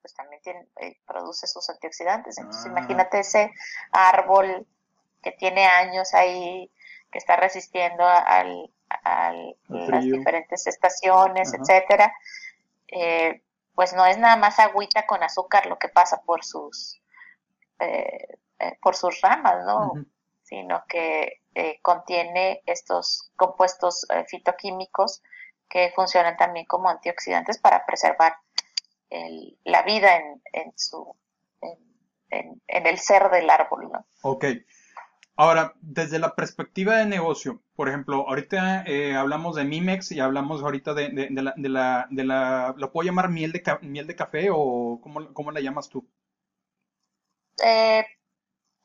pues 0.00 0.14
también 0.14 0.40
tiene, 0.42 0.66
eh, 0.80 0.98
produce 1.06 1.46
sus 1.46 1.68
antioxidantes. 1.68 2.38
Entonces, 2.38 2.64
ah. 2.66 2.70
imagínate 2.70 3.20
ese 3.20 3.52
árbol 3.92 4.66
que 5.22 5.32
tiene 5.32 5.66
años 5.66 6.14
ahí 6.14 6.70
que 7.14 7.18
está 7.18 7.36
resistiendo 7.36 8.04
al, 8.04 8.68
las 9.68 10.04
diferentes 10.04 10.66
estaciones, 10.66 11.54
etcétera, 11.54 12.12
eh, 12.88 13.40
pues 13.72 13.94
no 13.94 14.04
es 14.04 14.18
nada 14.18 14.34
más 14.34 14.58
agüita 14.58 15.06
con 15.06 15.22
azúcar 15.22 15.66
lo 15.66 15.78
que 15.78 15.88
pasa 15.88 16.22
por 16.26 16.44
sus 16.44 17.00
eh, 17.78 18.36
eh, 18.58 18.78
por 18.82 18.96
sus 18.96 19.20
ramas, 19.20 19.64
¿no? 19.64 19.92
Sino 20.42 20.82
que 20.88 21.40
contiene 21.82 22.62
estos 22.66 23.30
compuestos 23.36 24.08
fitoquímicos 24.26 25.22
que 25.68 25.92
funcionan 25.94 26.36
también 26.36 26.66
como 26.66 26.88
antioxidantes 26.88 27.58
para 27.58 27.86
preservar 27.86 28.34
la 29.62 29.82
vida 29.82 30.16
en, 30.16 30.42
en 30.52 30.72
su 30.76 31.14
en, 31.60 32.60
en, 32.66 32.86
el 32.86 32.98
ser 32.98 33.30
del 33.30 33.48
árbol, 33.48 33.92
¿no? 33.92 34.04
Ok. 34.22 34.46
Ahora, 35.36 35.74
desde 35.80 36.20
la 36.20 36.34
perspectiva 36.36 36.96
de 36.96 37.06
negocio, 37.06 37.60
por 37.74 37.88
ejemplo, 37.88 38.28
ahorita 38.28 38.84
eh, 38.86 39.16
hablamos 39.16 39.56
de 39.56 39.64
Mimex 39.64 40.12
y 40.12 40.20
hablamos 40.20 40.62
ahorita 40.62 40.94
de, 40.94 41.08
de, 41.08 41.42
la, 41.42 41.54
de, 41.56 41.68
la, 41.68 42.06
de 42.10 42.24
la, 42.24 42.74
¿lo 42.76 42.92
puedo 42.92 43.04
llamar 43.04 43.30
miel 43.30 43.50
de, 43.50 43.62
miel 43.82 44.06
de 44.06 44.14
café 44.14 44.48
o 44.52 45.00
cómo, 45.02 45.32
cómo 45.34 45.50
la 45.50 45.60
llamas 45.60 45.88
tú? 45.88 46.08
Eh, 47.64 48.04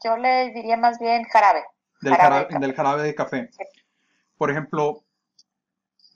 yo 0.03 0.17
le 0.17 0.51
diría 0.51 0.75
más 0.75 0.97
bien 0.99 1.23
jarabe. 1.25 1.63
Del 2.01 2.15
jarabe, 2.15 2.59
del 2.59 2.73
jarabe 2.73 3.03
de 3.03 3.15
café. 3.15 3.49
Por 4.35 4.49
ejemplo, 4.49 5.03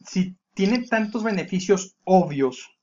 si 0.06 0.36
tiene 0.56 0.88
tantos 0.88 1.24
beneficios 1.24 1.96
obvios 2.06 2.74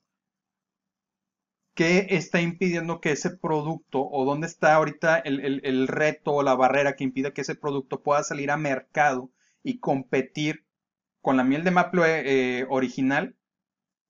¿qué 1.81 2.05
está 2.11 2.39
impidiendo 2.39 3.01
que 3.01 3.13
ese 3.13 3.31
producto 3.31 4.07
o 4.07 4.23
dónde 4.23 4.45
está 4.45 4.75
ahorita 4.75 5.17
el, 5.17 5.87
reto 5.87 6.33
o 6.33 6.43
la 6.43 6.53
barrera 6.53 6.95
que 6.95 7.03
impide 7.03 7.33
que 7.33 7.41
ese 7.41 7.55
producto 7.55 8.03
pueda 8.03 8.21
salir 8.21 8.51
a 8.51 8.57
mercado 8.57 9.31
y 9.63 9.79
competir 9.79 10.67
con 11.21 11.37
la 11.37 11.43
miel 11.43 11.63
de 11.63 11.71
maple 11.71 12.59
eh, 12.59 12.67
original 12.69 13.35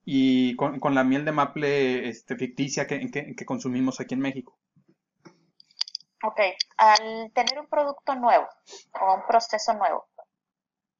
y 0.04 0.54
con, 0.56 0.94
la 0.94 1.02
miel 1.02 1.24
de 1.24 1.32
maple 1.32 2.10
este, 2.10 2.36
ficticia 2.36 2.86
que, 2.86 3.10
que, 3.10 3.46
consumimos 3.46 4.00
aquí 4.00 4.12
en 4.12 4.20
México? 4.20 4.58
Ok, 6.24 6.40
al 6.76 7.32
tener 7.32 7.58
un 7.58 7.68
producto 7.68 8.14
nuevo 8.16 8.48
o 9.00 9.14
un 9.14 9.26
proceso 9.26 9.72
nuevo 9.72 10.10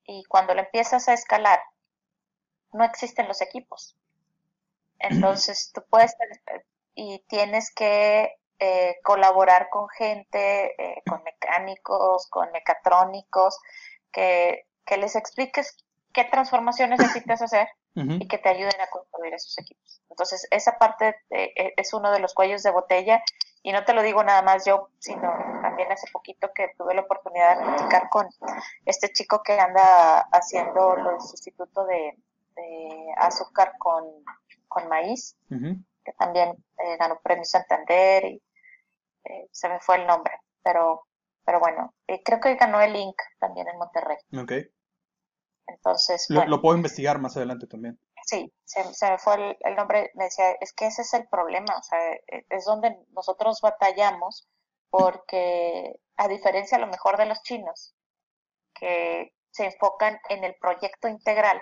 y 0.06 0.24
cuando 0.24 0.54
lo 0.54 0.62
empiezas 0.62 1.06
a 1.06 1.12
escalar, 1.12 1.60
no 2.72 2.82
existen 2.82 3.28
los 3.28 3.42
equipos. 3.42 3.94
Entonces, 5.02 5.70
tú 5.74 5.82
puedes 5.90 6.14
y 6.94 7.24
tienes 7.28 7.72
que 7.74 8.34
eh, 8.58 8.96
colaborar 9.02 9.68
con 9.70 9.88
gente, 9.88 10.74
eh, 10.82 11.02
con 11.08 11.22
mecánicos, 11.24 12.28
con 12.30 12.50
mecatrónicos, 12.52 13.58
que, 14.12 14.66
que, 14.84 14.96
les 14.98 15.16
expliques 15.16 15.76
qué 16.12 16.24
transformaciones 16.24 17.00
necesitas 17.00 17.42
hacer 17.42 17.68
y 17.94 18.26
que 18.26 18.38
te 18.38 18.48
ayuden 18.48 18.80
a 18.80 18.88
construir 18.88 19.34
esos 19.34 19.58
equipos. 19.58 20.00
Entonces, 20.08 20.46
esa 20.50 20.78
parte 20.78 21.16
e, 21.30 21.74
es 21.76 21.92
uno 21.92 22.10
de 22.10 22.20
los 22.20 22.32
cuellos 22.32 22.62
de 22.62 22.70
botella 22.70 23.22
y 23.62 23.72
no 23.72 23.84
te 23.84 23.94
lo 23.94 24.02
digo 24.02 24.24
nada 24.24 24.42
más 24.42 24.64
yo, 24.64 24.88
sino 24.98 25.30
también 25.62 25.90
hace 25.92 26.10
poquito 26.12 26.50
que 26.54 26.72
tuve 26.76 26.94
la 26.94 27.02
oportunidad 27.02 27.58
de 27.58 27.64
platicar 27.64 28.08
con 28.10 28.28
este 28.86 29.12
chico 29.12 29.42
que 29.42 29.58
anda 29.58 30.20
haciendo 30.32 30.96
el 30.96 31.20
sustituto 31.20 31.84
de, 31.86 32.16
azúcar 33.16 33.72
con, 33.78 34.04
con 34.72 34.88
maíz, 34.88 35.36
que 35.48 36.12
también 36.18 36.50
eh, 36.78 36.96
ganó 36.98 37.20
premio 37.22 37.44
Santander 37.44 38.24
y 38.24 38.42
eh, 39.24 39.48
se 39.50 39.68
me 39.68 39.80
fue 39.80 39.96
el 39.96 40.06
nombre, 40.06 40.32
pero, 40.62 41.06
pero 41.44 41.60
bueno, 41.60 41.94
eh, 42.06 42.22
creo 42.24 42.40
que 42.40 42.54
ganó 42.56 42.80
el 42.80 42.96
Inc. 42.96 43.16
también 43.38 43.68
en 43.68 43.78
Monterrey. 43.78 44.16
Ok. 44.36 44.52
Entonces, 45.66 46.26
lo, 46.28 46.60
puedo 46.60 46.76
investigar 46.76 47.18
más 47.18 47.36
adelante 47.36 47.66
también. 47.66 47.98
Sí, 48.24 48.52
se, 48.64 48.82
me 49.10 49.18
fue 49.18 49.56
el, 49.60 49.76
nombre, 49.76 50.10
me 50.14 50.24
decía, 50.24 50.52
es 50.60 50.72
que 50.72 50.86
ese 50.86 51.02
es 51.02 51.14
el 51.14 51.26
problema, 51.28 51.76
o 51.78 51.82
sea, 51.82 51.98
es 52.50 52.64
donde 52.64 52.96
nosotros 53.10 53.60
batallamos 53.60 54.48
porque 54.90 55.98
a 56.16 56.28
diferencia 56.28 56.76
a 56.76 56.80
lo 56.80 56.88
mejor 56.88 57.16
de 57.16 57.26
los 57.26 57.42
chinos, 57.42 57.94
que 58.74 59.32
se 59.50 59.66
enfocan 59.66 60.18
en 60.28 60.44
el 60.44 60.54
proyecto 60.56 61.08
integral 61.08 61.60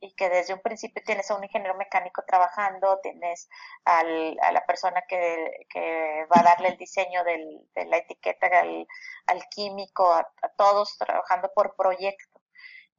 y 0.00 0.14
que 0.14 0.28
desde 0.28 0.54
un 0.54 0.60
principio 0.60 1.02
tienes 1.04 1.30
a 1.30 1.34
un 1.34 1.44
ingeniero 1.44 1.74
mecánico 1.76 2.22
trabajando, 2.26 3.00
tienes 3.02 3.48
al, 3.84 4.36
a 4.42 4.52
la 4.52 4.64
persona 4.64 5.02
que, 5.08 5.66
que, 5.68 6.26
va 6.32 6.40
a 6.40 6.44
darle 6.44 6.68
el 6.68 6.76
diseño 6.76 7.24
de 7.24 7.84
la 7.86 7.98
etiqueta 7.98 8.46
al, 8.46 8.86
al 9.26 9.48
químico, 9.48 10.12
a, 10.12 10.30
todos 10.56 10.96
trabajando 10.98 11.50
por 11.54 11.74
proyecto. 11.76 12.40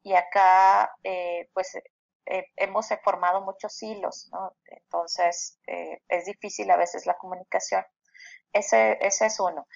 Y 0.03 0.13
acá, 0.13 0.93
eh, 1.03 1.49
pues, 1.53 1.75
eh, 2.25 2.45
hemos 2.57 2.87
formado 3.03 3.41
muchos 3.41 3.81
hilos, 3.81 4.29
¿no? 4.31 4.55
Entonces, 4.65 5.59
eh, 5.67 6.01
es 6.07 6.25
difícil 6.25 6.69
a 6.71 6.77
veces 6.77 7.05
la 7.05 7.17
comunicación. 7.17 7.85
Ese, 8.53 8.97
ese 9.01 9.27
es 9.27 9.39
uno. 9.39 9.67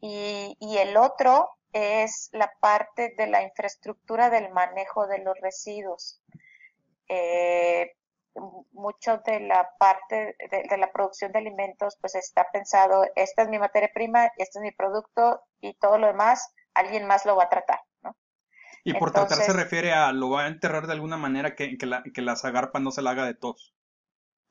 Y, 0.00 0.56
y, 0.60 0.78
el 0.78 0.96
otro 0.96 1.50
es 1.72 2.28
la 2.32 2.52
parte 2.60 3.14
de 3.16 3.26
la 3.28 3.42
infraestructura 3.42 4.30
del 4.30 4.50
manejo 4.50 5.06
de 5.06 5.18
los 5.18 5.38
residuos. 5.40 6.20
Eh, 7.14 7.92
mucho 8.72 9.18
de 9.18 9.40
la 9.40 9.68
parte 9.78 10.34
de, 10.50 10.78
la 10.78 10.90
producción 10.90 11.30
de 11.32 11.40
alimentos 11.40 11.98
pues 12.00 12.14
está 12.14 12.46
pensado, 12.50 13.04
esta 13.14 13.42
es 13.42 13.48
mi 13.50 13.58
materia 13.58 13.90
prima, 13.92 14.30
este 14.38 14.58
es 14.58 14.62
mi 14.62 14.70
producto 14.70 15.42
y 15.60 15.74
todo 15.74 15.98
lo 15.98 16.06
demás, 16.06 16.54
alguien 16.72 17.06
más 17.06 17.26
lo 17.26 17.36
va 17.36 17.44
a 17.44 17.48
tratar, 17.50 17.80
¿no? 18.00 18.16
Y 18.84 18.94
por 18.94 19.12
tratar 19.12 19.36
se 19.36 19.52
refiere 19.52 19.92
a 19.92 20.10
lo 20.12 20.30
va 20.30 20.44
a 20.44 20.48
enterrar 20.48 20.86
de 20.86 20.94
alguna 20.94 21.18
manera 21.18 21.54
que, 21.54 21.76
que, 21.76 21.84
la, 21.84 22.02
que 22.14 22.22
la 22.22 22.36
zagarpa 22.36 22.80
no 22.80 22.90
se 22.90 23.02
la 23.02 23.10
haga 23.10 23.26
de 23.26 23.34
tos. 23.34 23.74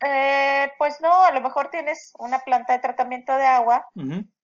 Eh, 0.06 0.72
pues 0.78 1.02
no, 1.02 1.24
a 1.24 1.32
lo 1.32 1.42
mejor 1.42 1.72
tienes 1.72 2.14
una 2.20 2.40
planta 2.40 2.74
de 2.74 2.80
tratamiento 2.80 3.36
de 3.36 3.46
agua, 3.46 3.88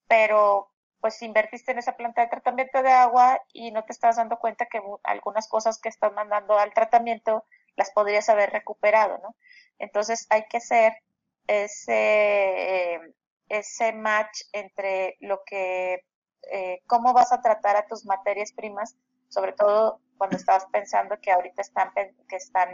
pero 0.07 0.71
pues 0.99 1.21
invertiste 1.21 1.73
en 1.73 1.77
esa 1.77 1.95
planta 1.95 2.21
de 2.21 2.29
tratamiento 2.29 2.81
de 2.81 2.91
agua 2.91 3.39
y 3.53 3.69
no 3.69 3.83
te 3.83 3.93
estás 3.93 4.15
dando 4.15 4.39
cuenta 4.39 4.65
que 4.65 4.81
algunas 5.03 5.47
cosas 5.47 5.79
que 5.79 5.89
estás 5.89 6.11
mandando 6.13 6.57
al 6.57 6.73
tratamiento 6.73 7.45
las 7.77 7.91
podrías 7.91 8.27
haber 8.27 8.49
recuperado, 8.49 9.19
¿no? 9.19 9.35
Entonces 9.79 10.27
hay 10.29 10.45
que 10.49 10.57
hacer 10.57 10.93
ese, 11.47 12.99
ese 13.47 13.93
match 13.93 14.41
entre 14.51 15.15
lo 15.21 15.41
que, 15.45 16.03
eh, 16.51 16.81
cómo 16.87 17.13
vas 17.13 17.31
a 17.31 17.41
tratar 17.41 17.77
a 17.77 17.87
tus 17.87 18.05
materias 18.05 18.51
primas, 18.51 18.97
sobre 19.29 19.53
todo 19.53 20.01
cuando 20.17 20.35
estabas 20.35 20.65
pensando 20.71 21.19
que 21.21 21.31
ahorita 21.31 21.61
están, 21.61 21.91
que 22.27 22.35
están 22.35 22.69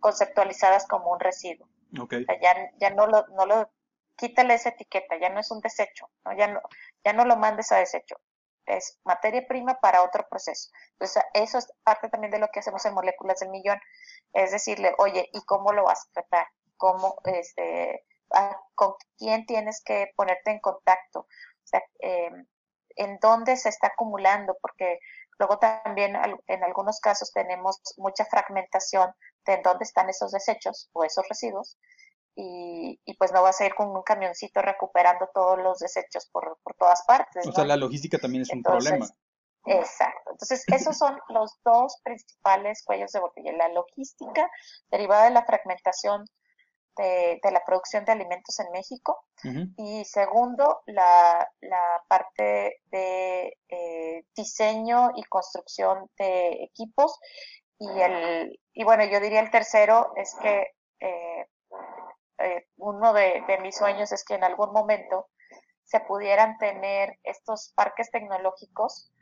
conceptualizadas 0.00 0.86
como 0.88 1.12
un 1.12 1.20
residuo. 1.20 1.68
Okay. 2.00 2.26
ya, 2.42 2.70
ya 2.78 2.90
no 2.90 3.06
lo, 3.06 3.26
no 3.28 3.46
lo, 3.46 3.70
quítale 4.16 4.54
esa 4.54 4.70
etiqueta, 4.70 5.16
ya 5.18 5.30
no 5.30 5.40
es 5.40 5.50
un 5.50 5.60
desecho, 5.60 6.10
¿no? 6.24 6.36
Ya 6.36 6.48
no, 6.48 6.60
ya 7.04 7.12
no 7.12 7.24
lo 7.24 7.36
mandes 7.36 7.72
a 7.72 7.76
desecho 7.76 8.18
es 8.68 8.98
materia 9.04 9.46
prima 9.46 9.78
para 9.80 10.02
otro 10.02 10.26
proceso. 10.28 10.70
Entonces, 10.92 11.22
eso 11.34 11.58
es 11.58 11.72
parte 11.82 12.08
también 12.08 12.30
de 12.30 12.38
lo 12.38 12.48
que 12.48 12.60
hacemos 12.60 12.84
en 12.84 12.94
Moléculas 12.94 13.40
del 13.40 13.50
Millón, 13.50 13.80
es 14.32 14.52
decirle, 14.52 14.94
oye, 14.98 15.28
¿y 15.32 15.40
cómo 15.44 15.72
lo 15.72 15.84
vas 15.84 16.06
a 16.06 16.12
tratar? 16.12 16.46
¿Cómo, 16.76 17.16
este, 17.24 18.04
con 18.74 18.94
quién 19.16 19.46
tienes 19.46 19.82
que 19.84 20.12
ponerte 20.16 20.50
en 20.50 20.60
contacto? 20.60 21.26
Em, 22.00 22.46
¿en 22.96 23.18
dónde 23.20 23.56
se 23.56 23.68
está 23.68 23.88
acumulando? 23.88 24.56
Porque 24.60 24.98
luego 25.38 25.58
también 25.58 26.16
en 26.46 26.64
algunos 26.64 27.00
casos 27.00 27.32
tenemos 27.32 27.80
mucha 27.96 28.24
fragmentación 28.24 29.12
de 29.46 29.60
dónde 29.62 29.84
están 29.84 30.08
esos 30.10 30.32
desechos 30.32 30.90
o 30.92 31.04
esos 31.04 31.26
residuos 31.28 31.78
y, 32.40 33.00
y, 33.04 33.14
pues 33.14 33.32
no 33.32 33.42
vas 33.42 33.60
a 33.60 33.66
ir 33.66 33.74
con 33.74 33.88
un 33.88 34.02
camioncito 34.02 34.62
recuperando 34.62 35.28
todos 35.34 35.58
los 35.58 35.80
desechos 35.80 36.28
por, 36.30 36.56
por 36.62 36.76
todas 36.76 37.02
partes. 37.04 37.44
O 37.44 37.50
sea, 37.50 37.64
la 37.64 37.76
logística 37.76 38.16
también 38.16 38.42
es 38.42 38.50
un 38.50 38.62
problema. 38.62 39.08
Exacto. 39.66 40.30
Entonces, 40.30 40.62
esos 40.68 40.96
son 40.96 41.18
los 41.30 41.58
dos 41.64 42.00
principales 42.04 42.84
cuellos 42.84 43.10
de 43.10 43.18
botella. 43.18 43.52
La 43.54 43.68
logística 43.70 44.48
derivada 44.88 45.24
de 45.24 45.30
la 45.30 45.44
fragmentación 45.44 46.26
de, 46.96 47.40
de 47.42 47.50
la 47.50 47.64
producción 47.66 48.04
de 48.04 48.12
alimentos 48.12 48.60
en 48.60 48.70
México. 48.70 49.24
Y 49.76 50.04
segundo, 50.04 50.82
la, 50.86 51.44
la 51.60 52.04
parte 52.06 52.82
de 52.86 53.56
eh, 53.68 54.24
diseño 54.36 55.10
y 55.16 55.24
construcción 55.24 56.08
de 56.16 56.52
equipos. 56.62 57.18
Y, 57.80 57.88
el, 58.00 58.60
y 58.74 58.84
bueno, 58.84 59.04
yo 59.06 59.18
diría 59.18 59.40
el 59.40 59.50
tercero 59.50 60.12
es 60.14 60.36
que 60.40 60.68
eh, 61.00 61.46
eh, 62.38 62.68
uno 62.76 63.12
de, 63.12 63.42
mis 63.62 63.76
sueños 63.76 64.12
es 64.12 64.24
que 64.24 64.34
en 64.34 64.44
algún 64.44 64.72
momento 64.72 65.28
se 65.84 66.00
pudieran 66.00 66.58
tener 66.58 67.18
estos 67.22 67.72
parques 67.74 68.10
tecnológicos, 68.10 69.12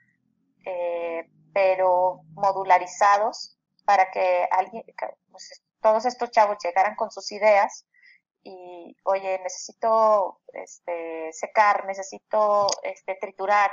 eh, 0.64 1.28
pero 1.54 2.22
modularizados 2.34 3.56
para 3.84 4.10
que 4.10 4.46
alguien, 4.50 4.84
pues, 5.30 5.62
todos 5.80 6.04
estos 6.04 6.30
chavos 6.30 6.58
llegaran 6.62 6.96
con 6.96 7.10
sus 7.10 7.30
ideas 7.32 7.86
y, 8.42 8.96
oye, 9.04 9.38
necesito 9.42 10.40
este, 10.52 11.32
secar, 11.32 11.86
necesito 11.86 12.66
este, 12.82 13.16
triturar 13.20 13.70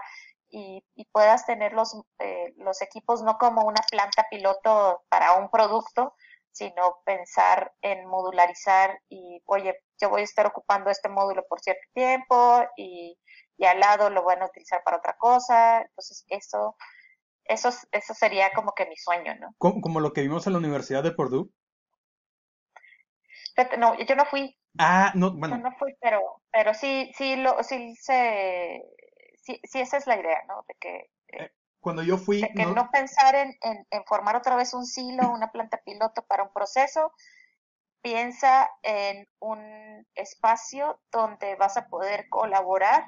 y, 0.49 0.83
puedas 1.11 1.45
tener 1.45 1.73
los, 1.73 1.95
eh, 2.19 2.53
los 2.57 2.81
equipos 2.81 3.23
no 3.23 3.37
como 3.37 3.63
una 3.63 3.81
planta 3.89 4.25
piloto 4.29 5.03
para 5.09 5.33
un 5.33 5.49
producto, 5.49 6.15
sino 6.53 7.01
pensar 7.03 7.73
en 7.81 8.05
modularizar 8.07 9.01
y, 9.09 9.41
oye, 9.45 9.75
yo 9.99 10.09
voy 10.09 10.21
a 10.21 10.23
estar 10.23 10.45
ocupando 10.45 10.89
este 10.91 11.09
módulo 11.09 11.43
por 11.49 11.59
cierto 11.59 11.81
tiempo 11.93 12.63
y, 12.77 13.17
y 13.57 13.65
al 13.65 13.79
lado 13.79 14.09
lo 14.09 14.23
van 14.23 14.41
a 14.41 14.45
utilizar 14.45 14.81
para 14.83 14.97
otra 14.97 15.15
cosa. 15.17 15.81
Entonces, 15.81 16.25
eso, 16.29 16.77
eso, 17.45 17.69
eso 17.91 18.13
sería 18.13 18.53
como 18.53 18.73
que 18.73 18.85
mi 18.85 18.95
sueño, 18.95 19.35
¿no? 19.39 19.55
Como, 19.57 19.99
lo 19.99 20.13
que 20.13 20.21
vimos 20.21 20.45
en 20.45 20.53
la 20.53 20.59
Universidad 20.59 21.03
de 21.03 21.11
Purdue. 21.11 21.49
No, 23.77 23.95
yo 23.99 24.15
no 24.15 24.25
fui. 24.25 24.55
Ah, 24.77 25.11
no, 25.15 25.31
bueno. 25.31 25.57
Yo 25.57 25.63
no 25.63 25.71
fui, 25.77 25.95
pero, 26.01 26.21
pero 26.51 26.73
sí, 26.73 27.11
sí, 27.15 27.35
lo, 27.35 27.61
sí, 27.63 27.95
se, 27.95 28.83
sí, 29.37 29.59
sí, 29.63 29.79
esa 29.79 29.97
es 29.97 30.07
la 30.07 30.19
idea, 30.19 30.43
¿no? 30.47 30.63
De 30.67 30.75
que 30.79 31.09
eh, 31.33 31.51
cuando 31.83 32.01
yo 32.01 32.17
fui... 32.17 32.41
que 32.41 32.65
no, 32.65 32.89
pensar 32.89 33.35
en, 33.35 33.57
en, 33.61 34.05
formar 34.05 34.37
otra 34.37 34.55
vez 34.55 34.73
un 34.73 34.85
silo, 34.85 35.29
una 35.29 35.51
planta 35.51 35.81
piloto 35.83 36.23
para 36.23 36.43
un 36.43 36.53
proceso, 36.53 37.11
piensa 38.01 38.69
en 38.83 39.27
un 39.39 40.07
espacio 40.15 41.01
donde 41.11 41.55
vas 41.55 41.75
a 41.75 41.87
poder 41.87 42.29
colaborar 42.29 43.05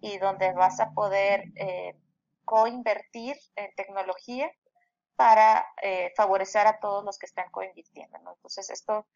y 0.00 0.16
donde 0.16 0.52
vas 0.54 0.80
a 0.80 0.92
poder 0.92 1.44
eh, 1.56 1.94
coinvertir 2.46 3.36
en 3.56 3.74
tecnología 3.74 4.50
para 5.16 5.66
eh, 5.82 6.12
favorecer 6.16 6.66
a 6.66 6.80
todos 6.80 7.04
los 7.04 7.18
que 7.18 7.26
están 7.26 7.50
coinvirtiendo. 7.50 8.18
¿no? 8.20 8.32
Entonces, 8.36 8.70
esto, 8.70 9.06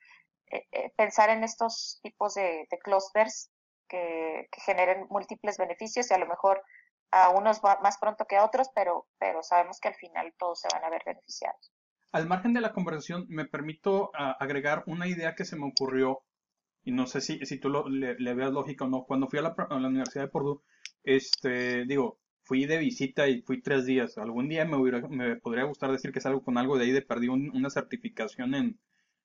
eh, 0.51 0.67
eh, 0.71 0.93
pensar 0.97 1.31
en 1.31 1.45
estos 1.45 1.99
tipos 2.03 2.35
de, 2.35 2.67
de 2.71 2.79
clusters 2.79 3.51
que, 3.89 4.49
que, 4.53 4.61
generen 4.61 5.07
múltiples 5.09 5.57
beneficios 5.57 6.11
y 6.11 6.15
a 6.15 6.19
lo 6.19 6.27
mejor 6.27 6.63
a 7.11 7.31
unos 7.31 7.63
más 7.63 7.99
pronto 7.99 8.27
que 8.27 8.37
a 8.37 8.45
otros, 8.45 8.69
pero, 8.75 9.07
pero 9.19 9.43
sabemos 9.43 9.81
que 9.81 9.89
al 9.89 9.95
final 9.95 10.35
todos 10.39 10.61
se 10.61 10.69
van 10.73 10.85
a 10.85 10.91
ver 10.91 11.03
beneficiados. 11.05 11.73
Al 12.13 12.27
margen 12.27 12.55
de 12.55 12.61
la 12.61 12.73
conversación, 12.73 13.27
me 13.29 13.45
permito 13.45 14.11
ah, 14.15 14.37
agregar 14.41 14.83
una 14.87 15.07
idea 15.07 15.35
que 15.35 15.45
se 15.45 15.57
me 15.57 15.67
ocurrió, 15.67 16.23
y 16.83 16.93
no 16.93 17.07
sé 17.07 17.21
si, 17.21 17.45
si 17.45 17.59
tú 17.59 17.69
le, 17.69 18.35
veas 18.35 18.53
lógica 18.53 18.87
o 18.87 18.89
no. 18.89 19.05
Cuando 19.05 19.29
fui 19.29 19.39
a 19.39 19.43
la, 19.43 19.55
Universidad 19.89 20.25
de 20.25 20.31
Purdue, 20.31 20.63
este, 21.03 21.85
digo, 21.85 22.19
fui 22.45 22.65
de 22.65 22.79
visita 22.79 23.29
y 23.29 23.43
fui 23.43 23.61
tres 23.61 23.85
días. 23.85 24.17
Algún 24.17 24.49
día 24.49 24.65
me, 24.65 24.79
me 25.11 25.37
podría 25.37 25.65
gustar 25.65 25.93
decir 25.93 26.13
que 26.13 26.21
es 26.21 26.27
algo 26.27 26.43
con 26.43 26.57
algo 26.57 26.79
de 26.79 26.85
ahí, 26.85 26.93
de 26.93 27.03
perdí 27.03 27.29
una 27.29 27.69
certificación 27.69 28.55
en 28.55 28.81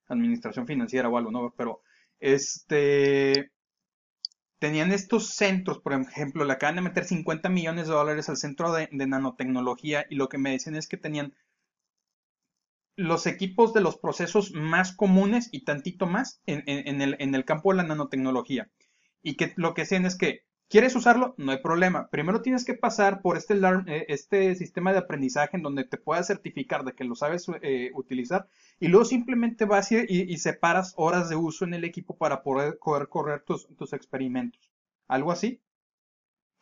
administración 0.08 0.68
financiera 0.68 1.08
o 1.08 1.18
algo, 1.18 1.32
¿no? 1.32 1.54
Pero, 1.56 1.82
este, 2.20 3.53
tenían 4.64 4.94
estos 4.94 5.32
centros, 5.32 5.80
por 5.80 5.92
ejemplo, 5.92 6.46
le 6.46 6.54
acaban 6.54 6.76
de 6.76 6.82
meter 6.82 7.04
50 7.04 7.50
millones 7.50 7.86
de 7.86 7.94
dólares 7.96 8.30
al 8.30 8.38
centro 8.38 8.72
de, 8.72 8.88
nanotecnología 8.94 10.06
y 10.10 10.16
lo 10.16 10.30
que 10.30 10.38
me 10.38 10.52
decían 10.52 10.78
es 10.78 10.88
que 10.88 10.96
tenían 10.96 11.36
los 12.96 13.28
equipos 13.28 13.74
de 13.74 13.82
los 13.82 13.98
procesos 13.98 14.54
más 14.54 14.96
comunes 14.96 15.50
y 15.52 15.66
tantito 15.66 16.06
más 16.06 16.40
en, 16.46 16.64
el, 17.02 17.18
en 17.20 17.36
el 17.36 17.44
campo 17.44 17.72
de 17.72 17.76
la 17.76 17.84
nanotecnología. 17.84 18.72
Y 19.22 19.36
que 19.36 19.52
lo 19.58 19.74
que 19.74 19.82
hacían 19.82 20.06
es 20.06 20.16
que 20.16 20.46
¿Quieres 20.70 20.96
usarlo? 20.96 21.36
No 21.38 21.52
hay 21.52 21.60
problema. 21.60 22.10
Primero 22.10 22.42
tienes 22.42 22.66
que 22.66 22.74
pasar 22.74 23.22
por 23.22 23.38
este, 23.38 23.54
eh, 23.54 24.06
este 24.08 24.56
sistema 24.56 24.92
de 24.92 25.00
aprendizaje 25.00 25.58
en 25.58 25.64
donde 25.64 25.84
te 25.84 25.98
puedas 25.98 26.28
certificar 26.28 26.84
de 26.84 26.94
que 26.94 27.04
lo 27.04 27.16
sabes 27.16 27.46
eh, 27.62 27.92
utilizar 27.94 28.48
y 28.80 28.88
luego 28.88 29.06
simplemente 29.06 29.66
vas 29.66 29.92
y, 29.92 30.38
separas 30.38 30.94
horas 30.98 31.30
de 31.30 31.36
uso 31.36 31.66
en 31.66 31.76
el 31.76 31.84
equipo 31.84 32.18
para 32.18 32.42
poder, 32.42 32.80
correr 32.80 33.44
tus, 33.44 33.94
experimentos. 33.94 34.72
¿Algo 35.08 35.32
así? 35.32 35.62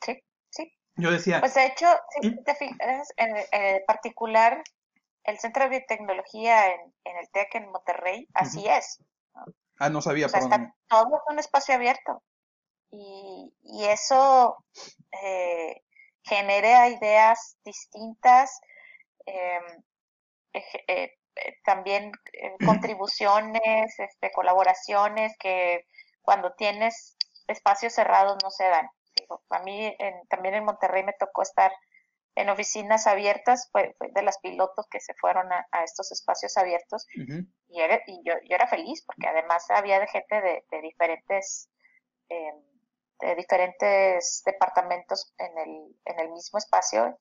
Sí, 0.04 0.22
sí. 0.50 0.74
Yo 0.96 1.12
decía... 1.12 1.40
Pues 1.40 1.54
de 1.54 1.68
hecho, 1.68 1.88
si 2.22 2.32
¿Mm? 2.32 2.44
te 2.44 2.56
fijas, 2.56 3.14
en, 3.16 3.86
particular, 3.88 4.62
el 5.24 5.40
Centro 5.40 5.64
de 5.64 5.70
Biotecnología 5.70 6.74
en, 6.74 7.18
el 7.18 7.30
TEC 7.32 7.56
en 7.56 7.72
Monterrey, 7.72 8.28
así 8.34 8.68
es. 8.68 9.02
Ah, 9.80 9.90
no 9.90 10.02
sabía. 10.02 10.26
O 10.26 10.30
sea, 10.30 10.42
está 10.42 10.76
todo 10.90 11.22
un 11.30 11.40
espacio 11.40 11.76
abierto 11.76 12.22
y, 12.92 13.54
y 13.64 13.86
eso 13.86 14.64
eh, 15.24 15.82
genera 16.24 16.90
ideas 16.90 17.58
distintas, 17.64 18.60
em, 19.26 19.84
eh, 20.54 20.64
eh, 20.88 21.18
también 21.64 22.12
contribuciones, 22.66 23.98
este, 23.98 24.32
colaboraciones 24.32 25.34
que 25.40 25.86
cuando 26.22 26.54
tienes 26.54 27.16
espacios 27.48 27.94
cerrados 27.94 28.38
no 28.44 28.52
se 28.52 28.66
dan. 28.66 28.90
a 29.50 29.60
mí 29.60 29.96
también 30.30 30.56
en 30.56 30.66
Monterrey 30.66 31.04
me 31.04 31.14
tocó 31.14 31.42
estar 31.42 31.72
en 32.36 32.50
oficinas 32.50 33.08
abiertas, 33.08 33.70
fue, 33.72 33.96
de 34.00 34.22
las 34.22 34.40
pilotos 34.40 34.88
que 34.90 35.00
se 35.00 35.14
fueron 35.16 35.52
a, 35.52 35.84
estos 35.84 36.12
espacios 36.12 36.58
abiertos 36.58 37.08
y, 37.16 37.82
y 37.82 38.22
yo, 38.26 38.34
yo, 38.44 38.56
era 38.56 38.68
feliz 38.68 39.04
porque 39.06 39.28
además 39.28 39.70
había 39.70 40.06
gente 40.08 40.42
de, 40.42 40.66
de 40.70 40.82
diferentes 40.82 41.70
em, 42.30 42.71
de 43.22 43.36
diferentes 43.36 44.42
departamentos 44.46 45.34
en 45.38 45.58
el, 45.58 45.96
en 46.06 46.20
el 46.20 46.30
mismo 46.32 46.58
espacio 46.60 47.18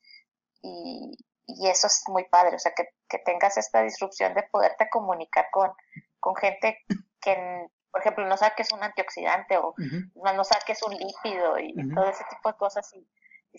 y, 0.62 1.16
y 1.46 1.68
eso 1.68 1.86
es 1.86 2.02
muy 2.08 2.24
padre, 2.24 2.56
o 2.56 2.58
sea, 2.58 2.72
que, 2.74 2.88
que, 3.08 3.18
tengas 3.18 3.56
esta 3.56 3.82
disrupción 3.82 4.34
de 4.34 4.42
poderte 4.44 4.88
comunicar 4.88 5.46
con, 5.50 5.70
con 6.18 6.34
gente 6.36 6.78
que, 7.20 7.66
por 7.90 8.00
ejemplo, 8.00 8.26
no 8.26 8.36
sabe 8.36 8.54
que 8.56 8.62
es 8.62 8.72
un 8.72 8.82
antioxidante 8.82 9.56
o 9.58 9.74
no 10.14 10.44
sabe 10.44 10.62
que 10.66 10.72
es 10.72 10.82
un 10.82 10.94
lípido 10.94 11.58
y 11.58 11.74
todo 11.94 12.08
ese 12.08 12.24
tipo 12.30 12.50
de 12.50 12.56
cosas 12.56 12.90
y, 12.94 13.06
y 13.52 13.58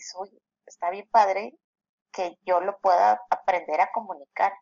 está 0.66 0.90
bien 0.90 1.08
padre 1.10 1.54
que 2.12 2.38
yo 2.42 2.60
lo 2.60 2.78
pueda 2.78 3.20
aprender 3.30 3.80
a 3.80 3.90
comunicar 3.92 4.52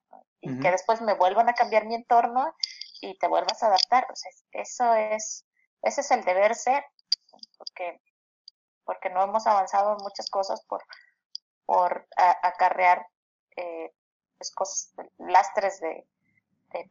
y 0.41 0.59
que 0.61 0.70
después 0.70 1.03
me 1.03 1.14
vuelvan 1.14 1.49
a 1.49 1.55
cambiar 1.55 1.85
mi 1.85 1.95
entorno 1.95 2.55
y 3.03 3.18
te 3.18 3.28
vuelvas 3.28 3.62
a 3.62 3.66
adaptar. 3.66 4.07
O 4.11 4.16
sea, 4.16 4.31
eso 4.53 4.95
es, 4.95 5.45
ese 5.83 6.01
es 6.01 6.11
el 6.11 6.24
deber 6.24 6.55
ser, 6.55 6.85
porque, 7.59 8.01
porque 8.84 9.11
no 9.11 9.22
hemos 9.22 9.47
avanzado 9.47 9.97
muchas 9.99 10.28
cosas 10.30 10.64
por, 10.66 10.82
por 11.66 12.07
acarrear 12.16 13.07
eh, 13.57 13.93
pues, 14.57 14.95
lastres 15.18 15.80
de, 15.80 16.07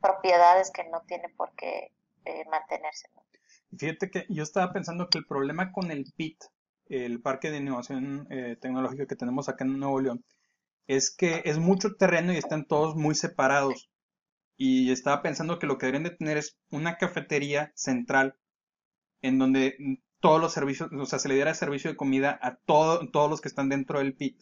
propiedades 0.01 0.71
que 0.71 0.83
no 0.89 1.01
tienen 1.07 1.33
por 1.35 1.53
qué 1.55 1.91
eh, 2.25 2.43
mantenerse. 2.49 3.07
Fíjate 3.77 4.11
que 4.11 4.25
yo 4.29 4.43
estaba 4.43 4.73
pensando 4.73 5.09
que 5.09 5.17
el 5.19 5.25
problema 5.25 5.71
con 5.71 5.89
el 5.91 6.05
PIT, 6.15 6.43
el 6.87 7.21
Parque 7.21 7.49
de 7.49 7.57
Innovación 7.57 8.27
eh, 8.29 8.57
Tecnológica 8.59 9.05
que 9.05 9.15
tenemos 9.15 9.47
acá 9.47 9.63
en 9.63 9.79
Nuevo 9.79 10.01
León, 10.01 10.25
es 10.87 11.15
que 11.15 11.43
es 11.45 11.59
mucho 11.59 11.95
terreno 11.95 12.33
y 12.33 12.37
están 12.37 12.65
todos 12.65 12.95
muy 12.95 13.15
separados. 13.15 13.89
Y 14.57 14.91
estaba 14.91 15.21
pensando 15.21 15.59
que 15.59 15.67
lo 15.67 15.77
que 15.77 15.85
deberían 15.85 16.11
de 16.11 16.17
tener 16.17 16.37
es 16.37 16.57
una 16.71 16.97
cafetería 16.97 17.71
central 17.75 18.35
en 19.21 19.39
donde 19.39 19.77
todos 20.19 20.41
los 20.41 20.53
servicios, 20.53 20.89
o 20.91 21.05
sea, 21.05 21.19
se 21.19 21.29
le 21.29 21.35
diera 21.35 21.53
servicio 21.53 21.89
de 21.89 21.97
comida 21.97 22.37
a 22.41 22.55
todos 22.55 23.29
los 23.29 23.41
que 23.41 23.47
están 23.47 23.69
dentro 23.69 23.99
del 23.99 24.13
PIT 24.13 24.41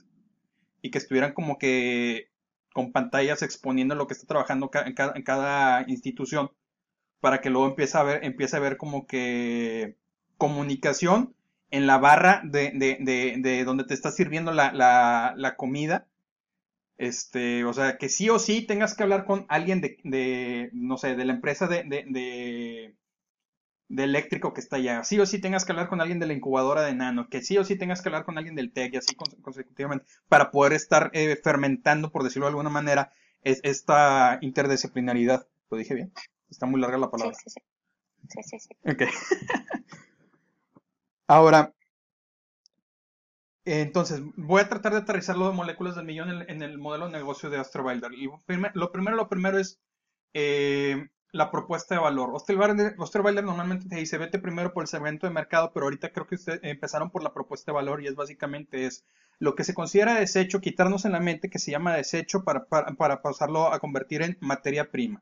y 0.81 0.91
que 0.91 0.97
estuvieran 0.97 1.33
como 1.33 1.57
que 1.57 2.31
con 2.73 2.91
pantallas 2.91 3.41
exponiendo 3.41 3.95
lo 3.95 4.07
que 4.07 4.13
está 4.13 4.27
trabajando 4.27 4.69
en 4.85 4.93
cada, 5.23 5.83
institución 5.87 6.51
para 7.19 7.41
que 7.41 7.49
luego 7.49 7.67
empiece 7.67 7.97
a 7.97 8.03
ver, 8.03 8.23
empiece 8.23 8.55
a 8.55 8.59
ver 8.59 8.77
como 8.77 9.07
que 9.07 9.97
comunicación 10.37 11.35
en 11.71 11.87
la 11.87 11.97
barra 11.97 12.41
de, 12.45 12.71
de, 12.75 13.35
de, 13.39 13.63
donde 13.63 13.83
te 13.83 13.93
está 13.93 14.11
sirviendo 14.11 14.51
la, 14.51 14.71
la, 14.71 15.33
la, 15.35 15.55
comida. 15.55 16.07
Este, 16.97 17.65
o 17.65 17.73
sea, 17.73 17.97
que 17.97 18.09
sí 18.09 18.29
o 18.29 18.39
sí 18.39 18.61
tengas 18.61 18.95
que 18.95 19.03
hablar 19.03 19.25
con 19.25 19.45
alguien 19.49 19.81
de, 19.81 19.97
de 20.03 20.69
no 20.73 20.97
sé, 20.97 21.15
de 21.15 21.25
la 21.25 21.33
empresa 21.33 21.67
de, 21.67 22.95
de 23.89 24.03
eléctrico 24.03 24.53
que 24.53 24.61
está 24.61 24.77
allá. 24.77 25.03
Sí 25.03 25.19
o 25.19 25.25
sí 25.25 25.39
tengas 25.39 25.65
que 25.65 25.71
hablar 25.71 25.87
con 25.87 26.01
alguien 26.01 26.19
de 26.19 26.27
la 26.27 26.33
incubadora 26.33 26.81
de 26.81 26.93
nano, 26.93 27.29
que 27.29 27.41
sí 27.41 27.57
o 27.57 27.63
sí 27.63 27.77
tengas 27.77 28.01
que 28.01 28.09
hablar 28.09 28.25
con 28.25 28.37
alguien 28.37 28.55
del 28.55 28.71
TEC 28.71 28.93
y 28.93 28.97
así 28.97 29.15
consecutivamente, 29.15 30.05
para 30.27 30.51
poder 30.51 30.73
estar 30.73 31.09
eh, 31.13 31.39
fermentando, 31.41 32.11
por 32.11 32.23
decirlo 32.23 32.45
de 32.45 32.51
alguna 32.51 32.69
manera, 32.69 33.13
es, 33.43 33.59
esta 33.63 34.39
interdisciplinaridad. 34.41 35.47
¿Lo 35.69 35.77
dije 35.77 35.93
bien? 35.93 36.11
Está 36.49 36.65
muy 36.65 36.81
larga 36.81 36.97
la 36.97 37.11
palabra. 37.11 37.35
Sí, 37.35 37.49
sí, 37.49 37.61
sí. 38.29 38.43
sí, 38.43 38.59
sí, 38.59 38.69
Ok. 38.89 39.03
Ahora, 41.27 41.73
entonces, 43.65 44.21
voy 44.37 44.61
a 44.61 44.69
tratar 44.69 44.93
de 44.93 44.99
aterrizar 44.99 45.37
los 45.37 45.53
moléculas 45.53 45.95
del 45.97 46.05
millón 46.05 46.45
en, 46.47 46.61
el 46.61 46.77
modelo 46.77 47.07
de 47.07 47.11
negocio 47.11 47.49
de 47.49 47.57
Astrobilder. 47.57 48.13
Y 48.13 48.29
lo 48.73 48.91
primero, 48.91 49.17
lo 49.17 49.27
primero 49.27 49.57
es 49.57 49.81
eh, 50.33 51.09
la 51.31 51.51
propuesta 51.51 51.95
de 51.95 52.01
valor. 52.01 52.31
Osterwalder, 52.33 53.43
normalmente 53.43 53.89
te 53.89 53.95
dice, 53.95 54.17
vete 54.17 54.39
primero 54.39 54.73
por 54.73 54.83
el 54.83 54.87
segmento 54.87 55.27
de 55.27 55.33
mercado, 55.33 55.71
pero 55.73 55.85
ahorita 55.85 56.11
creo 56.11 56.27
que 56.27 56.35
ustedes 56.35 56.59
empezaron 56.63 57.11
por 57.11 57.23
la 57.23 57.33
propuesta 57.33 57.71
de 57.71 57.75
valor 57.75 58.01
y 58.01 58.07
es 58.07 58.15
básicamente 58.15 58.85
es 58.85 59.05
lo 59.39 59.55
que 59.55 59.63
se 59.63 59.73
considera 59.73 60.15
desecho, 60.15 60.61
quitarnos 60.61 61.05
en 61.05 61.11
la 61.11 61.19
mente 61.19 61.49
que 61.49 61.59
se 61.59 61.71
llama 61.71 61.95
desecho 61.95 62.43
para, 62.43 62.65
para, 62.65 63.21
pasarlo 63.21 63.71
a 63.71 63.79
convertir 63.79 64.21
en 64.21 64.37
materia 64.39 64.89
prima. 64.89 65.21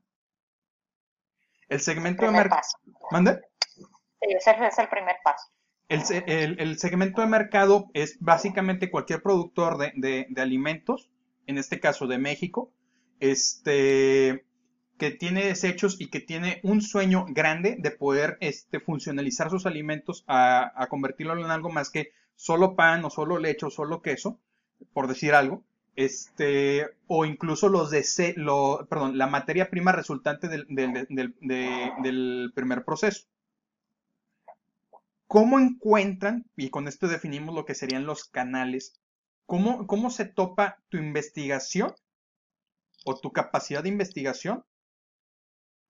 El 1.67 1.81
segmento 1.81 2.25
de 2.25 2.31
mercado... 2.31 2.61
¿Mande? 3.11 3.41
Sí, 3.59 3.83
ese 4.21 4.51
es 4.51 4.79
el 4.79 4.87
primer 4.87 5.15
paso. 5.23 5.47
El, 5.87 6.79
segmento 6.79 7.21
de 7.21 7.27
mercado 7.27 7.87
es 7.93 8.17
básicamente 8.19 8.89
cualquier 8.89 9.21
productor 9.21 9.77
de, 9.77 10.25
de 10.29 10.41
alimentos, 10.41 11.11
en 11.47 11.57
este 11.57 11.79
caso 11.79 12.07
de 12.07 12.17
México, 12.17 12.71
este, 13.19 14.45
que 14.97 15.11
tiene 15.11 15.45
desechos 15.45 15.99
y 15.99 16.07
que 16.07 16.21
tiene 16.21 16.59
un 16.63 16.81
sueño 16.81 17.25
grande 17.29 17.75
de 17.79 17.91
poder 17.91 18.37
este, 18.39 18.79
funcionalizar 18.79 19.49
sus 19.49 19.65
alimentos 19.65 20.23
a, 20.27 20.87
convertirlo 20.89 21.37
en 21.37 21.51
algo 21.51 21.69
más 21.69 21.89
que 21.89 22.11
solo 22.35 22.75
pan 22.75 23.03
o 23.03 23.09
solo 23.09 23.37
leche 23.37 23.65
o 23.65 23.69
solo 23.69 24.01
queso, 24.01 24.39
por 24.93 25.07
decir 25.07 25.33
algo, 25.33 25.63
este, 25.95 26.89
o 27.07 27.25
incluso 27.25 27.69
los 27.69 27.91
de, 27.91 28.33
lo, 28.37 28.85
perdón, 28.89 29.17
la 29.17 29.27
materia 29.27 29.69
prima 29.69 29.91
resultante 29.91 30.47
del, 30.47 30.65
del, 30.69 32.51
primer 32.53 32.85
proceso. 32.85 33.27
¿Cómo 35.27 35.59
encuentran, 35.59 36.45
y 36.55 36.69
con 36.69 36.87
esto 36.87 37.07
definimos 37.07 37.55
lo 37.55 37.65
que 37.65 37.75
serían 37.75 38.05
los 38.05 38.25
canales, 38.25 38.99
cómo, 39.45 39.87
cómo 39.87 40.09
se 40.09 40.25
topa 40.25 40.77
tu 40.89 40.97
investigación 40.97 41.93
o 43.05 43.19
tu 43.19 43.31
capacidad 43.31 43.83
de 43.83 43.89
investigación 43.89 44.63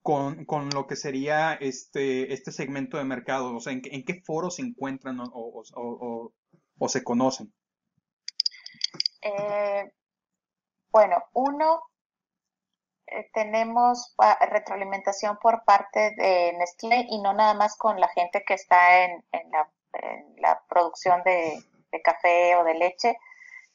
con, 0.06 0.46
con, 0.46 0.70
lo 0.70 0.86
que 0.86 0.96
sería 0.96 1.56
este, 1.56 2.32
este 2.32 2.52
segmento 2.52 2.98
de 2.98 3.06
mercado? 3.06 3.56
O 3.56 3.60
sea, 3.60 3.74
¿en, 3.74 3.82
qué 3.82 4.22
foros 4.24 4.58
se 4.58 4.62
encuentran 4.62 5.20
o, 5.20 5.30
o, 5.34 6.32
o, 6.78 6.88
se 6.88 7.04
conocen? 7.04 7.52
Eh, 9.24 9.92
bueno, 10.92 11.24
uno, 11.34 11.82
eh, 13.08 13.32
tenemos 13.34 14.16
retroalimentación 14.52 15.40
por 15.42 15.66
parte 15.66 16.14
de 16.16 16.54
Nestlé 16.54 17.08
y 17.10 17.20
no 17.24 17.34
nada 17.34 17.56
más 17.56 17.76
con 17.76 18.00
la 18.00 18.10
gente 18.10 18.44
que 18.46 18.54
está 18.54 19.06
en, 19.06 19.26
en, 19.32 19.50
la, 19.50 19.72
en 19.94 20.36
la, 20.38 20.62
producción 20.70 21.24
de, 21.24 21.64
de 21.92 22.02
café 22.04 22.56
o 22.58 22.64
de 22.64 22.76
leche, 22.76 23.18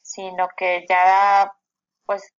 sino 0.01 0.47
que 0.55 0.85
ya 0.87 1.53
pues 2.05 2.33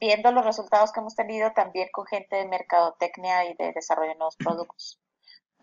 viendo 0.00 0.32
los 0.32 0.44
resultados 0.44 0.92
que 0.92 1.00
hemos 1.00 1.14
tenido 1.14 1.52
también 1.52 1.88
con 1.92 2.06
gente 2.06 2.36
de 2.36 2.46
mercadotecnia 2.46 3.44
y 3.50 3.54
de 3.54 3.72
desarrollo 3.72 4.10
de 4.10 4.16
nuevos 4.16 4.36
productos. 4.36 5.00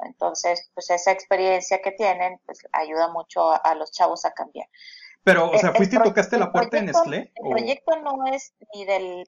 Entonces, 0.03 0.71
pues 0.73 0.89
esa 0.89 1.11
experiencia 1.11 1.82
que 1.82 1.91
tienen, 1.91 2.39
pues 2.45 2.59
ayuda 2.71 3.09
mucho 3.09 3.51
a, 3.51 3.75
los 3.75 3.91
chavos 3.91 4.25
a 4.25 4.32
cambiar. 4.32 4.67
Pero, 5.23 5.51
o 5.51 5.57
sea, 5.57 5.73
¿fuiste 5.73 5.97
y 5.97 5.99
tocaste 6.01 6.39
la 6.39 6.51
puerta 6.51 6.79
en 6.79 6.88
Nestlé? 6.88 7.32
El 7.36 7.49
proyecto 7.51 7.95
no 7.97 8.25
es 8.25 8.55
ni 8.73 8.86
del, 8.86 9.23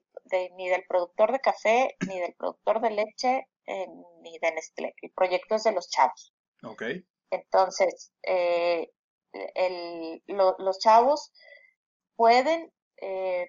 ni 0.56 0.70
del 0.70 0.84
productor 0.86 1.32
de 1.32 1.39
café, 1.39 1.95
ni 2.08 2.20
del 2.20 2.34
productor 2.34 2.82
de 2.82 2.89
leche, 2.89 3.47
eh, 3.68 3.88
ni 4.22 4.39
de 4.39 4.51
Nestlé. 4.54 4.95
El 5.01 5.12
proyecto 5.12 5.56
es 5.56 5.64
de 5.64 5.72
los 5.72 5.89
chavos. 5.89 6.34
Ok. 6.64 6.84
Entonces, 7.30 8.12
eh, 8.24 8.91
el, 9.34 10.24
los 10.26 10.80
chavos 10.80 11.32
pueden 12.16 12.72
eh, 12.97 13.47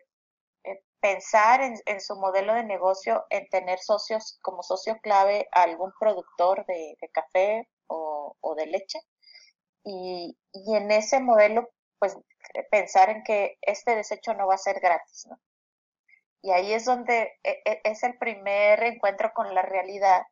pensar 1.05 1.61
en, 1.61 2.01
su 2.01 2.17
modelo 2.17 2.55
de 2.55 2.65
negocio, 2.65 3.27
en 3.29 3.47
tener 3.51 3.79
socios 3.79 4.39
como 4.41 4.63
socio 4.63 4.99
clave 5.03 5.47
a 5.53 5.65
algún 5.65 5.93
productor 6.01 6.65
de, 6.65 6.97
café 7.13 7.69
o, 7.89 8.55
de 8.57 8.65
leche. 8.65 9.01
Y, 9.85 10.35
en 10.55 10.91
ese 10.91 11.21
modelo, 11.21 11.69
pues 11.99 12.17
pensar 12.71 13.11
en 13.11 13.23
que 13.23 13.59
este 13.61 13.95
desecho 13.97 14.33
no 14.33 14.47
va 14.47 14.55
a 14.55 14.67
ser 14.67 14.81
gratis. 14.81 15.29
Y 16.41 16.53
ahí 16.53 16.73
es 16.73 16.87
donde 16.87 17.35
e, 17.43 17.61
e, 17.67 17.81
es 17.85 18.03
el 18.03 18.17
primer 18.17 18.83
encuentro 18.85 19.31
con 19.35 19.55
la 19.55 19.61
realidad, 19.61 20.23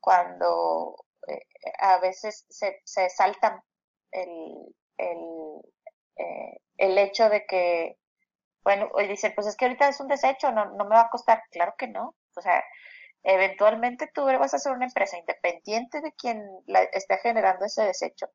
cuando 0.00 0.96
eh, 1.28 1.46
a 1.78 2.00
veces 2.00 2.44
se, 2.48 2.80
se 2.84 3.08
salta 3.08 3.64
el, 4.10 4.74
el, 4.96 5.62
eh, 6.16 6.58
el 6.78 6.98
hecho 6.98 7.28
de 7.28 7.46
que 7.46 8.01
bueno, 8.64 8.90
y 8.98 9.06
dicen, 9.08 9.32
pues 9.34 9.46
es 9.46 9.56
que 9.56 9.64
ahorita 9.66 9.88
es 9.88 10.00
un 10.00 10.08
desecho, 10.08 10.52
no, 10.52 10.66
no 10.72 10.84
me 10.84 10.96
va 10.96 11.02
a 11.02 11.10
costar. 11.10 11.42
Claro 11.50 11.74
que 11.76 11.88
no. 11.88 12.14
O 12.36 12.40
sea, 12.40 12.62
eventualmente 13.22 14.10
tú 14.12 14.24
vas 14.24 14.54
a 14.54 14.58
ser 14.58 14.72
una 14.72 14.86
empresa 14.86 15.18
independiente 15.18 16.00
de 16.00 16.12
quien 16.12 16.42
la, 16.66 16.82
esté 16.82 17.18
generando 17.18 17.64
ese 17.64 17.82
desecho 17.82 18.26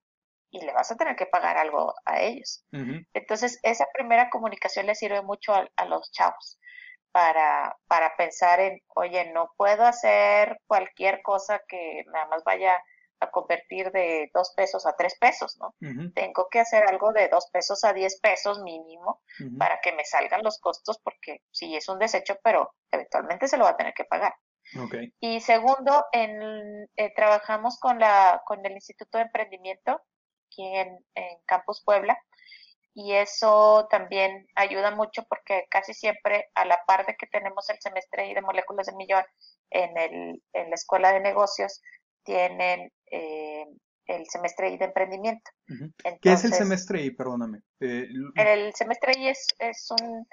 y 0.50 0.66
le 0.66 0.74
vas 0.74 0.92
a 0.92 0.96
tener 0.96 1.16
que 1.16 1.26
pagar 1.26 1.58
algo 1.58 1.94
a 2.06 2.22
ellos. 2.22 2.64
Entonces, 3.14 3.60
esa 3.64 3.86
primera 3.94 4.30
comunicación 4.30 4.86
le 4.86 4.96
sirve 4.96 5.22
mucho 5.22 5.54
a, 5.54 5.86
los 5.86 6.12
chavos 6.12 6.58
para, 7.12 7.76
para 7.88 8.16
pensar 8.16 8.60
en, 8.62 8.82
oye, 8.96 9.32
no 9.34 9.52
puedo 9.58 9.86
hacer 9.86 10.58
cualquier 10.66 11.22
cosa 11.22 11.62
que 11.68 12.04
nada 12.14 12.28
más 12.28 12.44
vaya 12.46 12.82
a 13.20 13.32
convertir 13.32 13.92
de 13.92 14.30
dos 14.34 14.54
pesos 14.56 14.86
a 14.86 14.96
tres 14.96 15.18
pesos, 15.20 15.58
¿no? 15.60 15.76
Tengo 16.14 16.48
que 16.50 16.60
hacer 16.60 16.84
algo 16.88 17.12
de 17.14 17.28
dos 17.30 17.50
pesos 17.52 17.84
a 17.84 17.94
diez 17.94 18.20
pesos 18.20 18.62
mínimo 18.62 19.22
para 19.58 19.80
que 19.82 19.92
me 19.92 20.06
salgan 20.06 20.44
los 20.44 20.60
costos, 20.60 21.00
porque 21.04 21.42
sí 21.52 21.76
es 21.76 21.88
un 21.90 22.00
desecho, 22.00 22.38
pero 22.44 22.74
eventualmente 22.92 23.48
se 23.48 23.58
lo 23.58 23.66
va 23.66 23.72
a 23.72 23.78
tener 23.78 23.94
que 23.94 24.06
pagar. 24.06 24.36
Y 25.20 25.40
segundo, 25.40 26.06
en, 26.12 26.90
eh, 26.96 27.14
trabajamos 27.16 27.80
con, 27.80 28.00
la, 28.00 28.42
con 28.46 28.66
el 28.66 28.74
Instituto 28.74 29.18
de 29.18 29.26
Emprendimiento 29.26 30.02
aquí 30.48 30.66
en, 30.66 31.00
en 31.16 31.40
Campus 31.46 31.82
Puebla 31.84 32.18
y 33.00 33.14
eso 33.14 33.88
también 33.92 34.48
ayuda 34.56 34.90
mucho 34.90 35.24
porque 35.30 35.68
casi 35.70 35.94
siempre 35.94 36.50
a 36.56 36.66
la 36.66 36.80
par 36.88 37.06
de 37.06 37.16
que 37.16 37.28
tenemos 37.28 37.70
el 37.70 37.80
semestre 37.80 38.34
de 38.34 38.42
moléculas 38.42 38.88
de 38.88 38.96
millón 38.96 39.24
en, 39.70 39.96
el, 40.00 40.44
en 40.54 40.70
la 40.70 40.74
escuela 40.74 41.14
de 41.14 41.20
negocios, 41.20 41.80
tienen 42.28 42.92
eh, 43.10 43.66
el 44.06 44.28
semestre 44.28 44.70
I 44.70 44.78
de 44.78 44.86
emprendimiento. 44.86 45.50
¿Qué 46.22 46.34
es 46.34 46.44
el 46.44 46.54
semestre 46.54 47.02
I? 47.02 47.12
Perdóname. 47.12 47.62
Eh, 47.80 48.06
el 48.36 48.74
semestre 48.76 49.14
I 49.18 49.30
es, 49.30 49.48
es 49.60 49.88
un 49.92 50.28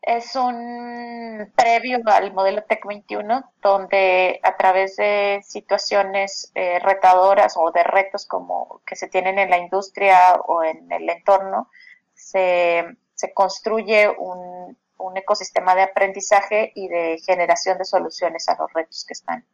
es 0.00 0.36
un 0.36 1.50
previo 1.56 1.98
al 2.06 2.34
modelo 2.34 2.62
TEC 2.64 2.84
21, 2.86 3.52
donde 3.62 4.38
a 4.42 4.56
través 4.56 4.96
de 4.96 5.40
situaciones 5.42 6.50
eh, 6.54 6.78
retadoras 6.78 7.54
o 7.56 7.70
de 7.70 7.82
retos 7.82 8.26
como 8.26 8.82
que 8.86 8.96
se 8.96 9.08
tienen 9.08 9.38
en 9.38 9.48
la 9.48 9.56
industria 9.56 10.34
o 10.46 10.62
en 10.62 10.92
el 10.92 11.08
entorno, 11.08 11.70
se, 12.12 12.84
se 13.14 13.32
construye 13.32 14.10
un, 14.10 14.76
un, 14.98 15.16
ecosistema 15.16 15.74
de 15.74 15.82
aprendizaje 15.84 16.70
y 16.74 16.88
de 16.88 17.18
generación 17.24 17.78
de 17.78 17.86
soluciones 17.86 18.46
a 18.50 18.56
los 18.58 18.70
retos 18.74 19.06
que 19.06 19.14
están 19.14 19.46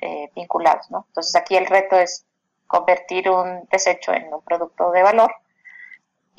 eh, 0.00 0.30
vinculados. 0.34 0.90
¿no? 0.90 1.04
Entonces 1.08 1.34
aquí 1.36 1.56
el 1.56 1.66
reto 1.66 1.96
es 1.96 2.24
convertir 2.66 3.28
un 3.30 3.66
desecho 3.70 4.12
en 4.12 4.32
un 4.32 4.42
producto 4.42 4.90
de 4.92 5.02
valor 5.02 5.32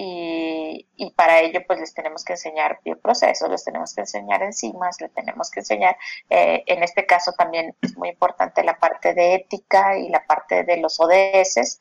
y, 0.04 1.14
para 1.16 1.42
ello 1.42 1.62
pues 1.68 1.80
les 1.80 1.94
tenemos 1.94 2.24
que 2.24 2.34
enseñar 2.34 2.80
bioprocesos, 2.84 3.50
les 3.50 3.64
tenemos 3.64 3.94
que 3.94 4.02
enseñar 4.02 4.42
enzimas, 4.42 5.00
les 5.00 5.14
tenemos 5.14 5.52
que 5.52 5.60
enseñar, 5.60 5.96
eh, 6.30 6.64
en 6.66 6.82
este 6.82 7.06
caso 7.06 7.34
también 7.34 7.76
es 7.82 7.96
muy 7.98 8.10
importante 8.10 8.64
la 8.64 8.80
parte 8.80 9.14
de 9.14 9.36
ética 9.36 9.98
y 9.98 10.10
la 10.10 10.26
parte 10.26 10.64
de 10.64 10.78
los 10.78 11.00
ODS. 11.00 11.80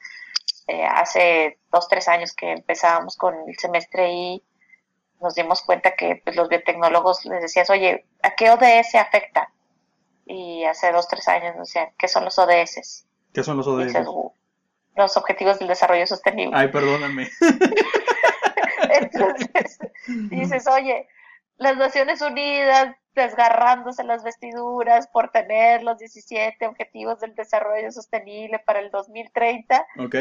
Eh, 0.66 0.84
hace 0.84 1.58
dos, 1.72 1.88
tres 1.88 2.08
años 2.08 2.34
que 2.34 2.52
empezábamos 2.52 3.16
con 3.16 3.34
el 3.48 3.56
semestre 3.58 4.12
y 4.12 4.42
nos 5.20 5.34
dimos 5.34 5.62
cuenta 5.62 5.94
que 5.94 6.20
pues, 6.22 6.36
los 6.36 6.48
biotecnólogos 6.48 7.24
les 7.24 7.42
decías, 7.42 7.70
oye, 7.70 8.04
¿a 8.22 8.34
qué 8.34 8.50
ODS 8.50 8.96
afecta? 8.96 9.50
Y 10.32 10.62
hace 10.64 10.92
dos, 10.92 11.08
tres 11.08 11.26
años 11.26 11.56
nos 11.56 11.66
decían, 11.66 11.88
¿qué 11.98 12.06
son 12.06 12.24
los 12.24 12.38
ODS? 12.38 13.04
¿Qué 13.34 13.42
son 13.42 13.56
los 13.56 13.66
ODS? 13.66 13.94
los 14.94 15.16
Objetivos 15.16 15.58
del 15.58 15.66
Desarrollo 15.66 16.06
Sostenible. 16.06 16.56
Ay, 16.56 16.68
perdóname. 16.68 17.28
Entonces, 19.00 19.78
dices, 20.30 20.68
oye, 20.68 21.08
las 21.56 21.76
Naciones 21.76 22.20
Unidas 22.22 22.94
desgarrándose 23.14 24.04
las 24.04 24.22
vestiduras 24.22 25.08
por 25.08 25.30
tener 25.30 25.82
los 25.82 25.98
17 25.98 26.64
Objetivos 26.64 27.18
del 27.18 27.34
Desarrollo 27.34 27.90
Sostenible 27.90 28.60
para 28.60 28.78
el 28.78 28.92
2030. 28.92 29.84
Ok. 29.98 30.14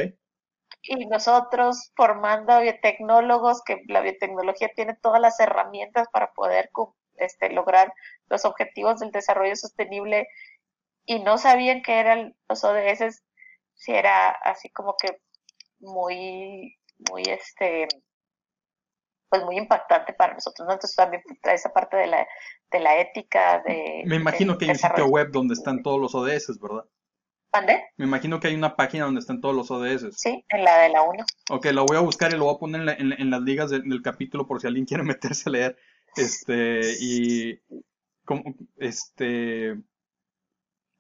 Y 0.84 1.06
nosotros 1.06 1.92
formando 1.96 2.54
a 2.54 2.62
biotecnólogos, 2.62 3.62
que 3.64 3.84
la 3.88 4.02
biotecnología 4.02 4.72
tiene 4.76 4.96
todas 4.96 5.22
las 5.22 5.40
herramientas 5.40 6.08
para 6.12 6.34
poder 6.34 6.72
este, 7.20 7.52
lograr 7.52 7.94
los 8.28 8.46
objetivos 8.46 9.00
del 9.00 9.12
desarrollo 9.12 9.56
sostenible 9.56 10.28
y 11.06 11.20
no 11.20 11.38
sabían 11.38 11.82
que 11.82 12.00
eran 12.00 12.36
los 12.48 12.64
ODS 12.64 13.24
si 13.74 13.94
era 13.94 14.30
así 14.30 14.70
como 14.70 14.96
que 15.02 15.22
muy, 15.80 16.78
muy 17.10 17.24
este, 17.24 17.88
pues 19.30 19.44
muy 19.44 19.58
impactante 19.58 20.14
para 20.14 20.34
nosotros. 20.34 20.68
Entonces 20.68 20.96
también 20.96 21.24
esa 21.44 21.72
parte 21.72 21.98
de 21.98 22.08
la, 22.08 22.28
de 22.72 22.80
la 22.80 23.00
ética, 23.00 23.64
de... 23.66 24.04
Me 24.06 24.18
imagino 24.18 24.58
que 24.58 24.66
hay 24.66 24.72
un 24.72 24.78
sitio 24.78 25.08
web 25.08 25.32
donde 25.32 25.54
están 25.54 25.82
todos 25.82 26.00
los 26.00 26.14
ODS, 26.14 26.60
¿verdad? 26.60 26.86
¿Dónde? 27.54 27.82
Me 27.98 28.06
imagino 28.06 28.40
que 28.40 28.48
hay 28.48 28.56
una 28.56 28.76
página 28.76 29.06
donde 29.06 29.22
están 29.22 29.42
todos 29.42 29.56
los 29.56 29.72
ODS. 29.72 30.16
Sí, 30.16 30.46
en 30.50 30.64
la 30.64 30.84
de 30.84 30.90
la 30.90 31.02
1. 31.02 31.26
Ok, 31.52 31.66
lo 31.68 31.86
voy 31.86 31.98
a 31.98 32.02
buscar 32.02 32.32
y 32.32 32.38
lo 32.38 32.46
voy 32.46 32.56
a 32.56 32.60
poner 32.60 32.98
en, 33.00 33.30
las 33.30 33.42
ligas 33.42 33.72
del 33.72 34.02
capítulo 34.04 34.46
por 34.46 34.62
si 34.62 34.68
alguien 34.68 34.86
quiere 34.86 35.04
meterse 35.34 35.50
a 35.50 35.52
leer. 35.52 35.78
Este, 36.16 36.96
y... 37.00 37.60
Como, 38.26 38.44
este 38.78 39.76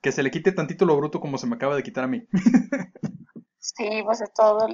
que 0.02 0.12
se 0.12 0.24
le 0.24 0.32
quite 0.32 0.52
tantito 0.52 0.86
lo 0.86 0.98
bruto 0.98 1.20
como 1.20 1.38
se 1.38 1.48
me 1.48 1.56
acaba 1.56 1.76
de 1.76 1.84
quitar 1.84 2.06
a 2.06 2.08
mí. 2.08 2.26
sí, 3.60 4.02
pues 4.04 4.22
es 4.22 4.34
todo, 4.34 4.68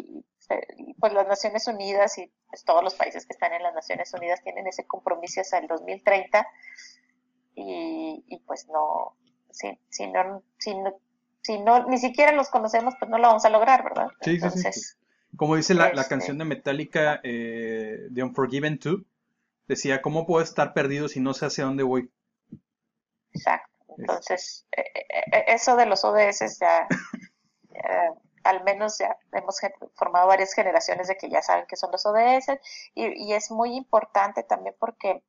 pues 0.99 1.13
las 1.13 1.27
Naciones 1.27 1.67
Unidas 1.67 2.17
y 2.17 2.31
pues 2.47 2.63
todos 2.63 2.83
los 2.83 2.95
países 2.95 3.25
que 3.25 3.33
están 3.33 3.53
en 3.53 3.63
las 3.63 3.73
Naciones 3.73 4.13
Unidas 4.13 4.41
tienen 4.43 4.67
ese 4.67 4.85
compromiso 4.85 5.41
hasta 5.41 5.57
el 5.57 5.67
2030 5.67 6.47
y, 7.55 8.23
y 8.27 8.39
pues 8.45 8.67
no, 8.67 9.17
si, 9.51 9.79
si 9.89 10.07
no, 10.07 10.43
si 10.59 10.75
no, 10.75 10.99
si 11.41 11.59
no, 11.59 11.85
ni 11.87 11.97
siquiera 11.97 12.31
los 12.31 12.49
conocemos, 12.49 12.95
pues 12.99 13.09
no 13.09 13.17
lo 13.17 13.27
vamos 13.27 13.45
a 13.45 13.49
lograr, 13.49 13.83
¿verdad? 13.83 14.07
Sí, 14.21 14.39
sí, 14.39 14.49
sí, 14.71 14.81
Como 15.35 15.55
dice 15.55 15.73
la, 15.73 15.93
la 15.93 16.01
este 16.01 16.09
canción 16.09 16.37
de 16.37 16.45
Metallica, 16.45 17.19
eh, 17.23 18.07
de 18.09 18.23
Unforgiven 18.23 18.79
2, 18.83 19.01
decía, 19.67 20.01
¿cómo 20.01 20.25
puedo 20.25 20.43
estar 20.43 20.73
perdido 20.73 21.07
si 21.07 21.19
no 21.19 21.33
sé 21.33 21.45
hacia 21.45 21.65
dónde 21.65 21.83
voy? 21.83 22.11
Exacto. 23.33 23.75
Entonces, 23.97 24.65
eh, 24.71 24.83
eh, 24.93 25.23
eh, 25.31 25.45
eso 25.47 25.75
de 25.75 25.85
los 25.85 26.03
ODS 26.03 26.59
ya, 26.61 26.87
al 28.43 28.63
menos 28.63 28.97
ya 28.97 29.17
hemos 29.33 29.59
formado 29.95 30.27
varias 30.27 30.53
generaciones 30.53 31.07
de 31.07 31.17
que 31.17 31.29
ya 31.29 31.41
saben 31.41 31.65
que 31.67 31.75
son 31.75 31.91
los 31.91 32.05
ODS 32.05 32.59
y, 32.93 33.33
es 33.33 33.51
muy 33.51 33.75
importante 33.75 34.43
también 34.43 34.75
porque, 34.79 35.23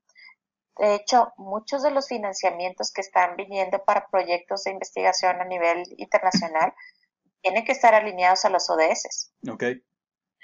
de 0.78 0.94
hecho, 0.94 1.32
muchos 1.36 1.82
de 1.82 1.90
los 1.90 2.08
financiamientos 2.08 2.92
que 2.92 3.00
están 3.00 3.36
viniendo 3.36 3.82
para 3.84 4.08
proyectos 4.08 4.64
de 4.64 4.72
investigación 4.72 5.40
a 5.40 5.44
nivel 5.44 5.84
internacional 5.96 6.74
tienen 7.42 7.64
que 7.64 7.72
estar 7.72 7.94
alineados 7.94 8.44
a 8.44 8.50
los 8.50 8.68
ODS. 8.68 9.32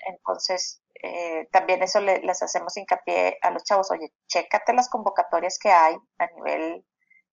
Entonces, 0.06 0.82
también 1.50 1.82
eso 1.82 2.00
les 2.00 2.42
hacemos 2.42 2.76
hincapié 2.76 3.38
a 3.42 3.50
los 3.50 3.64
chavos, 3.64 3.90
oye, 3.90 4.12
chécate 4.28 4.72
las 4.72 4.88
convocatorias 4.88 5.58
que 5.58 5.70
hay 5.70 5.96
a 6.18 6.26
nivel 6.36 6.84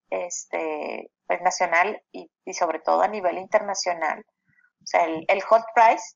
este, 0.09 1.11
pues, 1.27 1.41
nacional 1.41 2.01
y, 2.11 2.29
sobre 2.53 2.79
todo 2.79 3.01
a 3.01 3.07
nivel 3.07 3.37
internacional. 3.37 4.25
O 4.81 4.85
sea, 4.85 5.05
el, 5.05 5.25
el 5.27 5.41
hot 5.43 5.63
price 5.75 6.15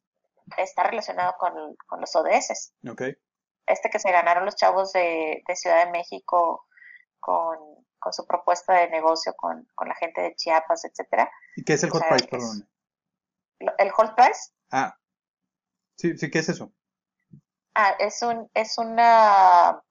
está 0.58 0.84
relacionado 0.84 1.36
con, 1.38 1.54
los 1.99 2.16
ODS. 2.16 2.74
Okay. 2.91 3.14
Este 3.66 3.89
que 3.89 3.99
se 3.99 4.12
ganaron 4.12 4.45
los 4.45 4.56
chavos 4.56 4.91
de, 4.93 5.43
Ciudad 5.56 5.86
de 5.86 5.91
México 5.91 6.66
con, 7.20 7.58
su 8.12 8.26
propuesta 8.28 8.74
de 8.74 8.89
negocio 8.89 9.34
con, 9.38 9.66
la 9.86 9.95
gente 9.95 10.22
de 10.22 10.36
Chiapas, 10.36 10.86
etcétera. 10.86 11.30
¿Y 11.56 11.64
qué 11.64 11.74
es 11.74 11.84
el 11.84 11.91
hot 11.91 12.04
price, 12.10 12.28
perdón? 12.28 12.68
¿El 13.78 13.91
hot 13.91 14.16
price? 14.16 14.51
Ah, 14.72 14.97
sí, 15.96 16.18
sí, 16.18 16.30
¿qué 16.30 16.39
es 16.39 16.50
eso? 16.50 16.72
Ah, 17.76 17.96
es 18.00 18.22
un, 18.22 18.50
es 18.54 18.78
una, 18.78 19.82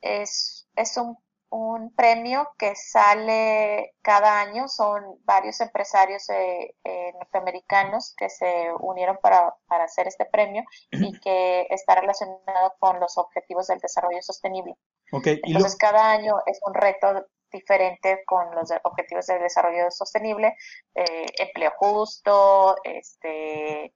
es, 0.00 0.68
es 0.76 0.96
un 0.96 1.16
un 1.50 1.92
premio 1.94 2.48
que 2.58 2.74
sale 2.76 3.94
cada 4.02 4.40
año. 4.40 4.68
Son 4.68 5.02
varios 5.24 5.60
empresarios 5.60 6.28
eh, 6.30 6.74
eh, 6.84 7.12
norteamericanos 7.18 8.14
que 8.16 8.30
se 8.30 8.68
unieron 8.80 9.18
para, 9.20 9.54
hacer 9.68 10.06
este 10.06 10.24
premio 10.26 10.62
y 10.90 11.12
que 11.20 11.66
está 11.70 11.96
relacionado 11.96 12.74
con 12.78 13.00
los 13.00 13.18
objetivos 13.18 13.66
del 13.66 13.80
desarrollo 13.80 14.22
sostenible. 14.22 14.76
Entonces, 15.12 15.76
cada 15.76 16.12
año 16.12 16.36
es 16.46 16.60
un 16.64 16.74
reto 16.74 17.26
diferente 17.52 18.22
con 18.26 18.54
los 18.54 18.70
objetivos 18.84 19.26
del 19.26 19.42
desarrollo 19.42 19.90
sostenible, 19.90 20.56
eh, 20.94 21.26
empleo 21.36 21.72
justo, 21.76 22.76
este, 22.84 23.92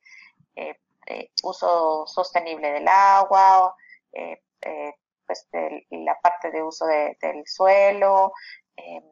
uso 1.42 2.06
sostenible 2.06 2.72
del 2.72 2.88
agua, 2.88 3.74
pues 5.26 5.48
de 5.52 5.86
la 5.90 6.18
parte 6.20 6.50
de 6.50 6.62
uso 6.62 6.86
del 6.86 7.46
suelo, 7.46 8.32
em, 8.76 9.02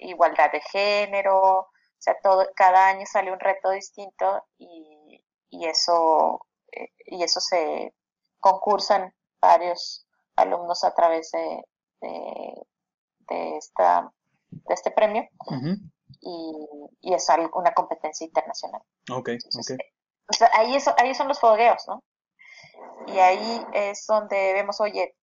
igualdad 0.00 0.50
de 0.52 0.60
género, 0.60 1.68
o 1.98 2.00
sea, 2.00 2.16
todo, 2.22 2.48
cada 2.54 2.88
año 2.88 3.04
sale 3.06 3.32
un 3.32 3.40
reto 3.40 3.70
distinto 3.70 4.44
y, 4.58 5.22
y 5.50 5.66
eso, 5.66 6.46
eh, 6.72 6.92
y 7.06 7.22
eso 7.22 7.40
se 7.40 7.92
concursan 8.38 9.12
varios 9.40 10.06
alumnos 10.36 10.84
a 10.84 10.94
través 10.94 11.30
de, 11.32 11.64
de, 12.00 13.56
esta, 13.56 14.12
de 14.50 14.74
este 14.74 14.92
premio 14.92 15.28
y, 16.20 16.52
y, 17.00 17.14
es 17.14 17.26
una 17.52 17.74
competencia 17.74 18.24
internacional. 18.24 18.82
Ok, 19.10 19.30
ahí, 20.52 20.76
eso, 20.76 20.94
ahí 20.98 21.14
son 21.14 21.28
los 21.28 21.40
fogueos, 21.40 21.84
¿no? 21.88 22.02
Y 23.06 23.18
ahí 23.18 23.66
es 23.72 24.04
donde 24.06 24.52
vemos, 24.52 24.80
oye, 24.80 25.14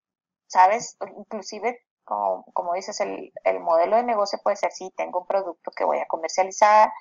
¿sabes? 0.48 0.98
Inclusive, 1.18 1.80
como, 2.04 2.74
dices, 2.74 3.00
el, 3.02 3.32
el, 3.44 3.60
modelo 3.60 3.98
de 3.98 4.04
negocio 4.04 4.40
puede 4.44 4.56
ser, 4.56 4.72
sí, 4.72 4.92
tengo 4.96 5.22
un 5.22 5.28
producto 5.28 5.72
que 5.76 5.84
voy 5.84 6.00
a 6.00 6.08
comercializar 6.08 6.92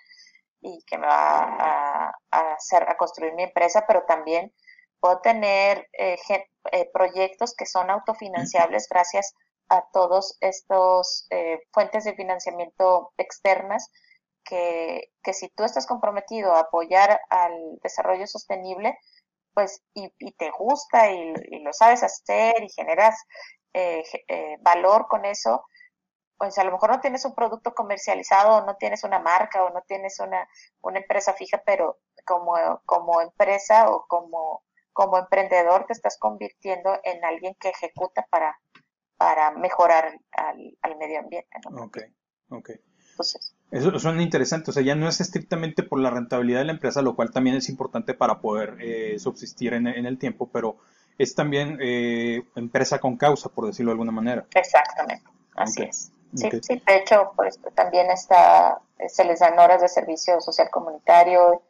y 0.61 0.83
que 0.87 0.99
me 0.99 1.07
va 1.07 2.13
a, 2.31 2.55
hacer, 2.55 2.89
a 2.89 2.97
construir 2.97 3.35
mi 3.35 3.45
empresa, 3.45 3.85
pero 3.87 4.05
también 4.07 4.53
puedo 5.01 5.21
tener 5.21 5.89
eh, 5.93 6.17
eh, 6.73 6.91
proyectos 6.93 7.55
que 7.55 7.67
son 7.67 7.91
autofinanciables 7.91 8.89
gracias 8.89 9.35
a 9.69 9.85
todos 9.93 10.39
estos 10.41 11.27
eh, 11.31 11.61
fuentes 11.73 12.05
de 12.05 12.15
financiamiento 12.15 13.13
externas 13.19 13.91
que, 14.45 15.11
que, 15.23 15.33
si 15.33 15.49
tú 15.51 15.65
estás 15.65 15.87
comprometido 15.87 16.53
a 16.55 16.61
apoyar 16.61 17.21
al 17.31 17.79
desarrollo 17.83 18.27
sostenible, 18.27 18.99
pues 19.55 19.83
y, 19.95 20.11
te 20.33 20.51
gusta 20.51 21.11
y, 21.11 21.33
lo 21.63 21.73
sabes 21.73 22.03
hacer 22.03 22.63
y 22.63 22.69
generas 22.71 23.17
valor 24.61 25.07
con 25.09 25.25
eso, 25.25 25.65
pues 26.39 26.59
a 26.59 26.65
lo 26.65 26.73
mejor 26.73 26.91
no 26.91 27.01
tienes 27.01 27.25
un 27.25 27.35
producto 27.35 27.75
comercializado 27.75 28.65
no 28.67 28.77
tienes 28.77 29.05
una 29.05 29.19
marca 29.19 29.65
o 29.65 29.71
no 29.71 29.83
tienes 29.83 30.21
una, 30.21 30.49
una 30.83 30.99
empresa 30.99 31.33
fija, 31.33 31.63
pero 31.65 31.99
como, 32.25 32.55
como 32.85 33.21
empresa 33.21 33.91
o 33.91 34.07
como, 34.07 34.63
como 34.93 35.19
emprendedor 35.19 35.87
te 35.87 35.93
estás 35.93 36.19
convirtiendo 36.19 36.99
en 37.05 37.25
alguien 37.25 37.55
que 37.61 37.71
ejecuta 37.71 38.27
para, 38.31 38.59
para 39.17 39.53
mejorar 39.53 40.19
al, 40.33 40.77
al 40.83 40.97
medio 40.97 41.21
ambiente. 41.21 41.59
Ok, 41.77 41.99
ok. 42.51 42.71
Eso 43.71 43.99
suena 43.99 44.23
interesante, 44.23 44.71
o 44.71 44.75
sea, 44.75 44.83
ya 44.83 44.95
no 44.95 45.09
es 45.09 45.21
estrictamente 45.21 45.83
por 45.83 46.01
la 46.01 46.11
rentabilidad 46.11 46.61
de 46.61 46.67
la 46.67 46.73
empresa, 46.73 47.03
lo 47.03 47.17
cual 47.17 47.33
también 47.33 47.57
es 47.57 47.69
importante 47.69 48.15
para 48.15 48.41
poder 48.41 48.77
eh, 48.81 49.19
subsistir 49.19 49.75
en, 49.75 49.87
en, 49.87 50.07
el 50.07 50.19
tiempo, 50.19 50.49
pero 50.53 50.77
es 51.19 51.35
también 51.35 51.79
eh, 51.81 52.43
empresa 52.57 52.99
con 52.99 53.17
causa, 53.17 53.49
por 53.49 53.67
decirlo 53.67 53.91
de 53.91 53.95
alguna 53.95 54.13
manera. 54.13 54.47
Exactamente, 54.55 55.25
así 55.57 55.83
es. 55.83 56.13
Sí, 56.35 56.49
sí, 56.63 56.83
de 56.85 56.97
hecho, 56.97 57.33
pues 57.37 57.61
también 57.75 58.11
está, 58.11 58.81
se 59.09 59.25
les 59.25 59.39
dan 59.39 59.57
horas 59.59 59.81
de 59.81 59.89
servicio 59.89 60.41
social 60.41 60.69
comunitario, 60.71 61.63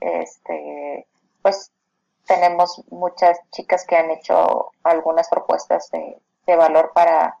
este, 0.00 1.06
pues 1.42 1.72
tenemos 2.26 2.82
muchas 2.90 3.40
chicas 3.50 3.84
que 3.84 3.96
han 3.96 4.10
hecho 4.10 4.70
algunas 4.84 5.28
propuestas 5.28 5.90
de, 5.90 6.20
valor 6.56 6.92
para, 6.94 7.36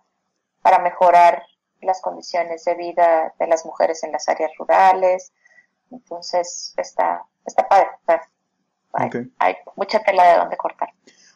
para 0.60 0.80
mejorar 0.80 1.42
las 1.82 2.00
condiciones 2.00 2.64
de 2.64 2.74
vida 2.74 3.34
de 3.38 3.46
las 3.46 3.64
mujeres 3.64 4.02
en 4.04 4.12
las 4.12 4.28
áreas 4.28 4.50
rurales. 4.58 5.32
Entonces, 5.90 6.74
está, 6.76 7.24
está 7.46 7.66
padre. 7.66 9.30
hay 9.38 9.54
mucha 9.76 10.00
tela 10.00 10.32
de 10.32 10.38
donde 10.38 10.56
cortar. 10.56 10.90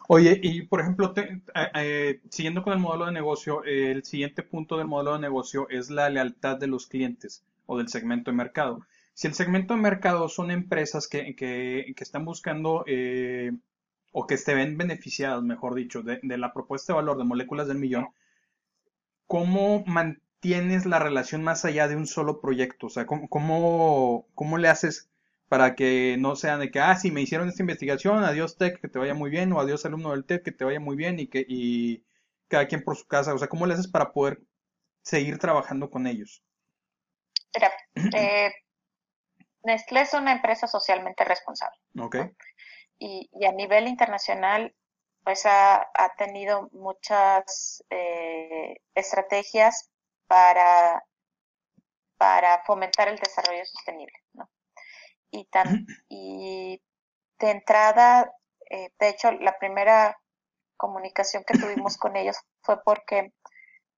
Oye, 0.08 0.38
y 0.42 0.62
por 0.62 0.80
ejemplo, 0.80 1.14
eh, 1.16 1.40
eh, 1.74 2.20
siguiendo 2.30 2.62
con 2.62 2.72
el 2.72 2.78
modelo 2.80 3.06
de 3.06 3.12
negocio, 3.12 3.64
el 3.64 4.04
siguiente 4.04 4.42
punto 4.42 4.76
del 4.76 4.88
modelo 4.88 5.14
de 5.14 5.20
negocio 5.20 5.68
es 5.70 5.90
la 5.90 6.10
lealtad 6.10 6.58
de 6.58 6.66
los 6.66 6.86
clientes 6.86 7.44
o 7.66 7.78
del 7.78 7.88
segmento 7.88 8.30
de 8.30 8.36
mercado. 8.36 8.80
Si 9.14 9.26
el 9.26 9.34
segmento 9.34 9.74
de 9.74 9.80
mercado 9.80 10.28
son 10.28 10.50
empresas 10.50 11.06
que, 11.06 11.36
que, 11.36 11.94
están 11.98 12.24
buscando 12.24 12.84
eh, 12.86 13.52
o 14.10 14.26
que 14.26 14.36
se 14.36 14.54
ven 14.54 14.76
beneficiadas, 14.76 15.42
mejor 15.42 15.74
dicho, 15.74 16.02
de, 16.02 16.20
la 16.22 16.52
propuesta 16.52 16.92
de 16.92 16.96
valor 16.96 17.18
de 17.18 17.24
moléculas 17.24 17.68
del 17.68 17.78
millón, 17.78 18.08
¿cómo 19.26 19.84
mantienes 20.42 20.86
la 20.86 20.98
relación 20.98 21.44
más 21.44 21.64
allá 21.64 21.86
de 21.86 21.94
un 21.94 22.06
solo 22.06 22.40
proyecto? 22.40 22.86
O 22.86 22.90
sea, 22.90 23.06
¿cómo, 23.06 23.28
cómo, 23.28 24.26
cómo 24.34 24.58
le 24.58 24.68
haces 24.68 25.08
para 25.48 25.76
que 25.76 26.16
no 26.18 26.34
sean 26.34 26.58
de 26.58 26.70
que, 26.72 26.80
ah, 26.80 26.96
sí, 26.96 27.12
me 27.12 27.20
hicieron 27.20 27.48
esta 27.48 27.62
investigación, 27.62 28.24
adiós 28.24 28.56
tech, 28.56 28.80
que 28.80 28.88
te 28.88 28.98
vaya 28.98 29.14
muy 29.14 29.30
bien, 29.30 29.52
o 29.52 29.60
adiós 29.60 29.84
alumno 29.84 30.10
del 30.10 30.24
tech, 30.24 30.42
que 30.42 30.50
te 30.50 30.64
vaya 30.64 30.80
muy 30.80 30.96
bien, 30.96 31.20
y 31.20 31.28
que 31.28 31.44
y 31.46 32.04
cada 32.48 32.66
quien 32.66 32.82
por 32.82 32.96
su 32.96 33.06
casa. 33.06 33.34
O 33.34 33.38
sea, 33.38 33.48
¿cómo 33.48 33.66
le 33.66 33.74
haces 33.74 33.86
para 33.86 34.12
poder 34.12 34.40
seguir 35.02 35.38
trabajando 35.38 35.90
con 35.90 36.08
ellos? 36.08 36.42
Mira, 37.54 37.70
eh, 38.16 38.52
Nestlé 39.62 40.00
es 40.00 40.14
una 40.14 40.32
empresa 40.32 40.66
socialmente 40.66 41.24
responsable. 41.24 41.78
Ok. 42.00 42.16
Y, 42.98 43.28
a 43.46 43.52
nivel 43.52 43.86
internacional, 43.86 44.74
pues 45.22 45.42
ha, 45.44 45.86
tenido 46.18 46.68
muchas 46.72 47.84
eh, 47.90 48.80
estrategias 48.94 49.91
para, 50.26 51.04
para 52.16 52.62
fomentar 52.64 53.08
el 53.08 53.18
desarrollo 53.18 53.64
sostenible, 53.64 54.18
¿no? 54.34 54.48
y, 55.32 55.46
tan, 55.46 55.86
y 56.08 56.80
de 57.40 57.50
entrada, 57.50 58.32
eh, 58.70 58.90
de 59.00 59.08
hecho, 59.08 59.32
la 59.32 59.58
primera 59.58 60.16
comunicación 60.76 61.42
que 61.44 61.58
tuvimos 61.58 61.96
con 61.96 62.16
ellos 62.16 62.36
fue 62.62 62.80
porque 62.84 63.32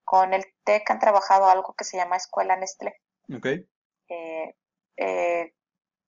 con 0.04 0.32
el 0.32 0.44
TEC 0.64 0.88
han 0.90 1.00
trabajado 1.00 1.46
algo 1.46 1.74
que 1.74 1.84
se 1.84 1.96
llama 1.96 2.16
Escuela 2.16 2.56
Nestlé. 2.56 2.94
Okay. 3.36 3.66
Eh, 4.08 4.54
eh, 4.96 5.52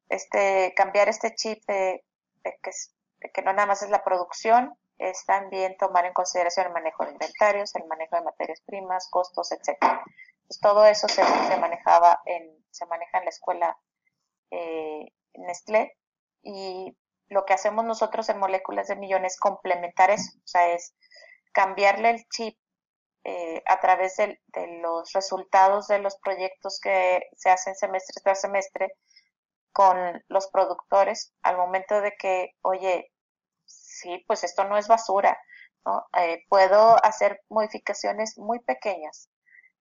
este, 0.09 0.73
cambiar 0.77 1.09
este 1.09 1.35
chip 1.35 1.63
de, 1.67 2.05
que, 2.45 2.71
que, 3.33 3.43
no 3.43 3.53
nada 3.53 3.67
más 3.67 3.83
es 3.83 3.91
la 3.91 4.05
producción, 4.05 4.79
es 4.99 5.25
también 5.27 5.77
tomar 5.77 6.07
en 6.07 6.13
consideración 6.13 6.67
el 6.67 6.73
manejo 6.73 7.05
de 7.05 7.13
inventarios, 7.13 7.75
el 7.75 7.87
manejo 7.87 8.17
de 8.17 8.23
materias 8.23 8.63
primas, 8.65 9.09
costos, 9.11 9.53
etcétera. 9.53 10.03
Pues 10.47 10.61
todo 10.61 10.87
eso 10.87 11.09
se, 11.09 11.25
se 11.25 11.57
manejaba 11.59 12.21
en, 12.25 12.65
se 12.71 12.87
maneja 12.87 13.19
en 13.19 13.25
la 13.25 13.31
escuela 13.31 13.79
eh, 14.51 15.13
Nestlé 15.35 15.97
y 16.43 16.97
lo 17.29 17.45
que 17.45 17.55
hacemos 17.55 17.85
nosotros 17.85 18.29
en 18.29 18.39
moléculas 18.39 18.89
de 18.89 18.97
millones 18.97 19.35
es 19.35 19.41
complementar 19.41 20.11
eso, 20.11 20.31
o 20.39 20.47
sea, 20.47 20.73
es 20.73 20.95
cambiarle 21.53 22.11
el 22.11 22.29
chip 22.29 22.57
eh, 23.25 23.63
a 23.67 23.81
través 23.81 24.17
de, 24.17 24.39
los 24.83 25.13
resultados 25.13 25.89
de 25.89 25.99
los 25.99 26.17
proyectos 26.19 26.79
que 26.81 27.23
se 27.37 27.51
hacen 27.51 27.75
semestre 27.75 28.23
tras 28.23 28.41
semestre 28.41 28.93
con 29.73 30.23
los 30.29 30.47
productores 30.49 31.35
al 31.43 31.57
momento 31.57 32.01
de 32.01 32.13
que, 32.17 32.51
oye, 32.63 33.11
sí, 34.01 34.25
pues 34.27 34.45
esto 34.45 34.65
no 34.65 34.77
es 34.77 34.89
basura, 34.89 35.39
¿no? 35.85 36.05
Eh, 36.19 36.45
puedo 36.49 37.03
hacer 37.05 37.41
modificaciones 37.49 38.39
muy 38.39 38.61
pequeñas 38.61 39.29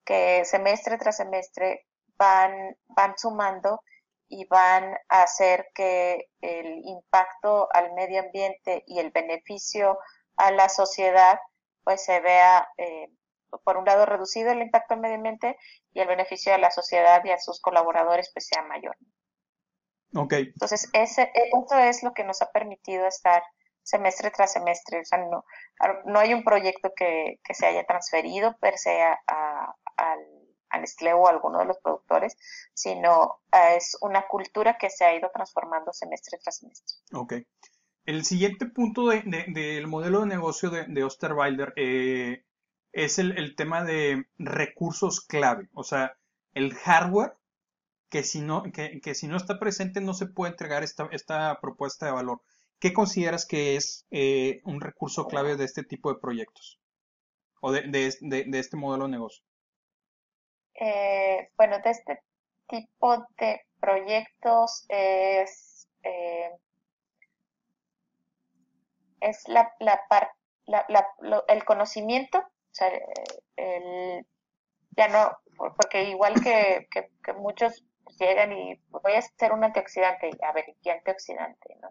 que 0.06 0.46
semestre 0.46 0.98
tras 0.98 1.18
semestre 1.18 1.86
van, 2.18 2.78
van 2.90 3.18
sumando 3.18 3.82
y 4.28 4.46
van 4.48 4.96
a 5.10 5.24
hacer 5.24 5.68
que 5.74 6.30
el 6.42 6.82
impacto 6.86 7.68
al 7.74 7.94
medio 7.94 8.22
ambiente 8.22 8.84
y 8.88 9.00
el 9.00 9.12
beneficio 9.12 9.98
a 10.38 10.52
la 10.52 10.70
sociedad 10.70 11.40
pues 11.84 12.04
se 12.04 12.20
vea 12.20 12.68
eh, 12.78 13.10
por 13.64 13.78
un 13.78 13.86
lado 13.86 14.06
reducido 14.06 14.52
el 14.52 14.62
impacto 14.62 14.96
al 14.96 15.02
medio 15.02 15.16
ambiente 15.16 15.58
y 15.94 16.00
el 16.00 16.08
beneficio 16.08 16.54
a 16.54 16.58
la 16.58 16.72
sociedad 16.72 17.24
y 17.24 17.32
a 17.32 17.40
sus 17.40 17.62
colaboradores 17.62 18.32
pues 18.34 18.48
sea 18.48 18.64
mayor. 18.64 18.98
Okay. 20.14 20.44
Entonces, 20.44 20.90
ese, 20.94 21.32
eso 21.34 21.78
es 21.80 22.02
lo 22.04 22.14
que 22.14 22.24
nos 22.24 22.42
ha 22.42 22.52
permitido 22.52 23.06
estar 23.06 23.44
semestre 23.86 24.32
tras 24.32 24.52
semestre. 24.52 25.00
O 25.00 25.06
sea, 25.06 25.20
no, 25.20 25.46
no 26.06 26.20
hay 26.20 26.34
un 26.34 26.44
proyecto 26.44 26.92
que, 26.94 27.40
que 27.44 27.54
se 27.54 27.66
haya 27.66 27.86
transferido 27.86 28.58
per 28.60 28.78
se 28.78 29.02
a, 29.02 29.18
al 29.96 30.46
a 30.70 30.80
Nestlé 30.80 31.14
o 31.14 31.28
a 31.28 31.32
alguno 31.32 31.60
de 31.60 31.66
los 31.66 31.78
productores, 31.80 32.38
sino 32.74 33.40
eh, 33.52 33.78
es 33.78 33.98
una 34.02 34.28
cultura 34.28 34.78
que 34.78 34.90
se 34.90 35.06
ha 35.06 35.16
ido 35.16 35.30
transformando 35.34 35.94
semestre 35.94 36.38
tras 36.42 36.58
semestre. 36.58 36.96
Ok. 37.14 37.34
El 38.06 38.24
siguiente 38.24 38.68
punto 38.68 39.08
del 39.08 39.88
modelo 39.88 40.22
de 40.22 40.28
negocio 40.28 40.70
de, 40.70 41.04
Osterwalder 41.04 41.74
eh, 41.76 42.46
es 42.92 43.18
el, 43.18 43.56
tema 43.56 43.84
de 43.84 44.28
recursos 44.38 45.22
clave, 45.22 45.70
o 45.74 45.84
sea, 45.84 46.16
el 46.54 46.76
hardware 46.76 47.34
que 48.10 48.22
si 48.22 48.42
no, 48.42 48.62
que, 48.72 49.16
si 49.16 49.28
no 49.28 49.38
está 49.38 49.58
presente 49.58 50.02
no 50.02 50.14
se 50.14 50.28
puede 50.28 50.52
entregar 50.52 50.84
esta, 50.84 51.10
esta 51.12 51.60
propuesta 51.60 52.06
de 52.06 52.12
valor. 52.12 52.42
¿Qué 52.80 52.94
consideras 52.94 53.46
que 53.46 53.76
es 53.76 54.06
eh, 54.12 54.62
un 54.66 54.82
recurso 54.82 55.28
clave 55.28 55.56
de 55.56 55.66
este 55.66 55.84
tipo 55.84 56.14
de 56.14 56.20
proyectos 56.20 56.80
o 57.62 57.72
de, 57.72 57.82
este 58.54 58.78
modelo 58.78 59.06
de 59.06 59.12
negocio? 59.12 59.44
eh, 60.76 61.50
bueno, 61.58 61.78
de 61.80 61.90
este 61.90 62.22
tipo 62.68 63.26
de 63.38 63.62
proyectos 63.80 64.86
es, 64.90 65.88
eh, 66.04 66.52
es 69.22 69.48
la, 69.48 69.74
la, 69.80 70.02
la, 70.66 70.86
la 70.88 71.44
el 71.48 71.64
conocimiento, 71.64 72.40
o 72.40 72.72
sea, 72.72 72.92
el, 73.56 74.26
ya 74.98 75.08
no, 75.08 75.32
porque 75.78 76.04
igual 76.10 76.34
que, 76.42 76.88
que, 76.92 77.10
que 77.24 77.34
muchos 77.34 77.86
llegan 78.20 78.52
y 78.54 78.76
voy 78.90 79.14
a 79.14 79.20
hacer 79.20 79.52
un 79.52 79.64
antioxidante, 79.64 80.30
a 80.44 80.52
ver, 80.52 80.66
¿qué 80.84 80.92
antioxidante, 80.92 81.76
no? 81.82 81.90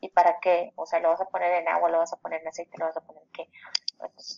¿Y 0.00 0.08
para 0.10 0.40
qué? 0.40 0.72
O 0.76 0.86
sea, 0.86 1.00
lo 1.00 1.10
vas 1.10 1.20
a 1.20 1.28
poner 1.28 1.52
en 1.54 1.68
agua, 1.68 1.90
lo 1.90 1.98
vas 1.98 2.12
a 2.12 2.16
poner 2.16 2.40
en 2.40 2.48
aceite, 2.48 2.78
lo 2.78 2.86
vas 2.86 2.96
a 2.96 3.02
poner 3.02 3.22
en 3.22 3.30
qué. 3.32 3.48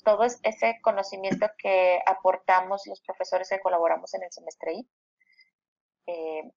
todo 0.05 0.25
ese 0.25 0.81
conocimiento 0.83 1.47
que 1.57 2.01
aportamos 2.05 2.87
los 2.87 3.01
profesores 3.01 3.49
que 3.49 3.61
colaboramos 3.61 4.13
en 4.15 4.25
el 4.25 4.33
semestre 4.33 4.75
I 4.75 4.89
eh, 6.07 6.53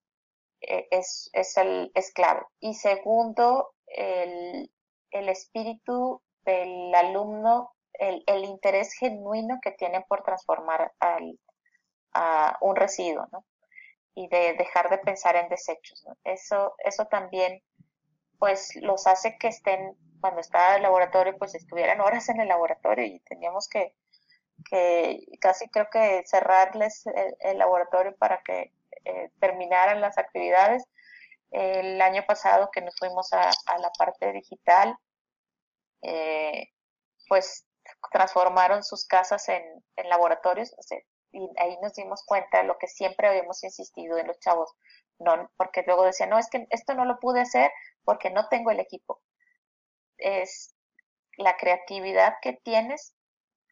eh, 0.61 0.87
es, 0.91 1.29
es, 1.33 1.57
el, 1.57 1.91
es 1.93 2.11
clave. 2.13 2.41
Y 2.59 2.73
segundo, 2.73 3.75
el, 3.87 4.71
el 5.11 5.29
espíritu 5.29 6.21
del 6.43 6.93
alumno, 6.95 7.75
el, 7.93 8.23
el, 8.25 8.45
interés 8.45 8.93
genuino 8.93 9.59
que 9.61 9.71
tienen 9.71 10.03
por 10.07 10.23
transformar 10.23 10.93
al, 10.99 11.39
a 12.13 12.57
un 12.61 12.75
residuo, 12.75 13.27
¿no? 13.31 13.45
y 14.15 14.27
de 14.29 14.53
dejar 14.53 14.89
de 14.89 14.97
pensar 14.99 15.35
en 15.35 15.49
desechos. 15.49 16.05
Eso, 16.23 16.73
eso 16.79 17.05
también 17.05 17.61
pues 18.39 18.75
los 18.77 19.07
hace 19.07 19.38
que 19.38 19.47
estén, 19.47 19.97
cuando 20.21 20.41
estaba 20.41 20.71
en 20.71 20.75
el 20.77 20.81
laboratorio, 20.83 21.38
pues 21.38 21.55
estuvieran 21.55 22.01
horas 22.01 22.29
en 22.29 22.39
el 22.39 22.47
laboratorio 22.47 23.05
y 23.05 23.19
teníamos 23.21 23.67
que, 23.67 23.95
que 24.69 25.25
casi 25.39 25.69
creo 25.69 25.88
que 25.91 26.23
cerrarles 26.25 27.03
el, 27.39 27.57
laboratorio 27.57 28.15
para 28.17 28.41
que 28.43 28.71
eh, 29.05 29.31
terminaran 29.39 30.01
las 30.01 30.17
actividades. 30.17 30.83
El 31.51 32.01
año 32.01 32.25
pasado 32.27 32.69
que 32.71 32.81
nos 32.81 32.95
fuimos 32.97 33.31
a, 33.33 33.49
la 33.79 33.91
parte 33.97 34.31
digital, 34.33 34.97
eh, 36.01 36.69
pues 37.27 37.65
transformaron 38.11 38.83
sus 38.83 39.05
casas 39.05 39.47
en, 39.49 39.63
laboratorios 40.09 40.75
y 41.31 41.49
ahí 41.57 41.77
nos 41.81 41.93
dimos 41.93 42.23
cuenta 42.25 42.59
de 42.59 42.63
lo 42.65 42.77
que 42.77 42.88
siempre 42.88 43.27
habíamos 43.27 43.63
insistido 43.63 44.17
en 44.17 44.27
los 44.27 44.39
chavos, 44.39 44.73
no, 45.19 45.49
porque 45.57 45.83
luego 45.86 46.03
decían, 46.03 46.29
no, 46.29 46.39
es 46.39 46.49
que 46.49 46.67
esto 46.69 46.93
no 46.93 47.05
lo 47.05 47.19
pude 47.19 47.41
hacer 47.41 47.71
porque 48.05 48.29
no 48.29 48.47
tengo 48.47 48.71
el 48.71 48.79
equipo. 48.79 49.21
Es 50.17 50.75
la 51.37 51.57
creatividad 51.57 52.35
que 52.41 52.53
tienes 52.63 53.15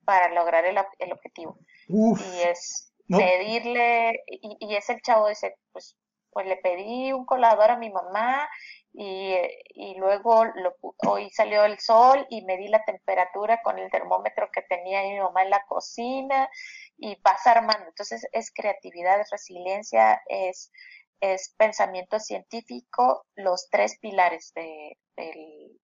para 0.06 0.30
lograr 0.30 0.66
el, 0.66 0.78
objetivo. 0.78 1.58
y 1.88 2.42
es 2.42 2.94
pedirle, 3.08 4.24
y, 4.28 4.76
es 4.76 4.90
el 4.90 5.02
chavo, 5.02 5.30
dice, 5.30 5.56
pues, 5.72 5.96
pues 6.32 6.48
le 6.48 6.58
pedí 6.58 7.14
un 7.14 7.26
colador 7.26 7.72
a 7.72 7.78
mi 7.78 7.90
mamá 7.90 8.50
y, 8.92 9.36
y, 9.70 9.96
luego 9.96 10.46
lo, 10.46 10.76
hoy 11.08 11.30
salió 11.30 11.64
el 11.64 11.80
sol 11.80 12.26
y 12.30 12.44
medí 12.44 12.68
la 12.68 12.84
temperatura 12.84 13.62
con 13.64 13.80
el 13.80 13.90
termómetro 13.92 14.50
que 14.52 14.64
tenía 14.64 15.04
mi 15.04 15.20
mamá 15.20 15.44
en 15.44 15.52
la 15.52 15.64
cocina 15.68 16.50
y 16.98 17.16
vas 17.22 17.46
armando. 17.48 17.86
Entonces 17.88 18.28
es 18.32 18.52
creatividad, 18.54 19.20
es 19.20 19.30
resiliencia, 19.30 20.22
es 20.28 20.72
es 21.20 21.54
pensamiento 21.58 22.20
científico, 22.20 23.26
los 23.36 23.70
tres 23.70 23.98
pilares 24.00 24.52
de, 24.56 24.98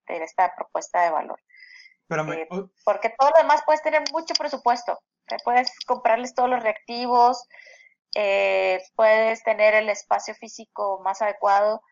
esta 0.08 0.54
propuesta 0.56 1.04
de 1.04 1.12
valor. 1.12 1.40
Eh, 2.10 2.48
porque 2.84 3.14
todo 3.18 3.30
lo 3.30 3.42
demás 3.42 3.62
puedes 3.66 3.84
tener 3.84 4.02
mucho 4.12 4.34
presupuesto, 4.34 5.00
puedes 5.44 5.72
comprarles 5.86 6.34
todos 6.34 6.50
los 6.50 6.64
reactivos, 6.64 7.48
eh, 8.16 8.82
puedes 8.96 9.44
tener 9.44 9.76
el 9.76 9.90
espacio 9.90 10.34
físico 10.34 11.02
más 11.04 11.22
adecuado, 11.22 11.84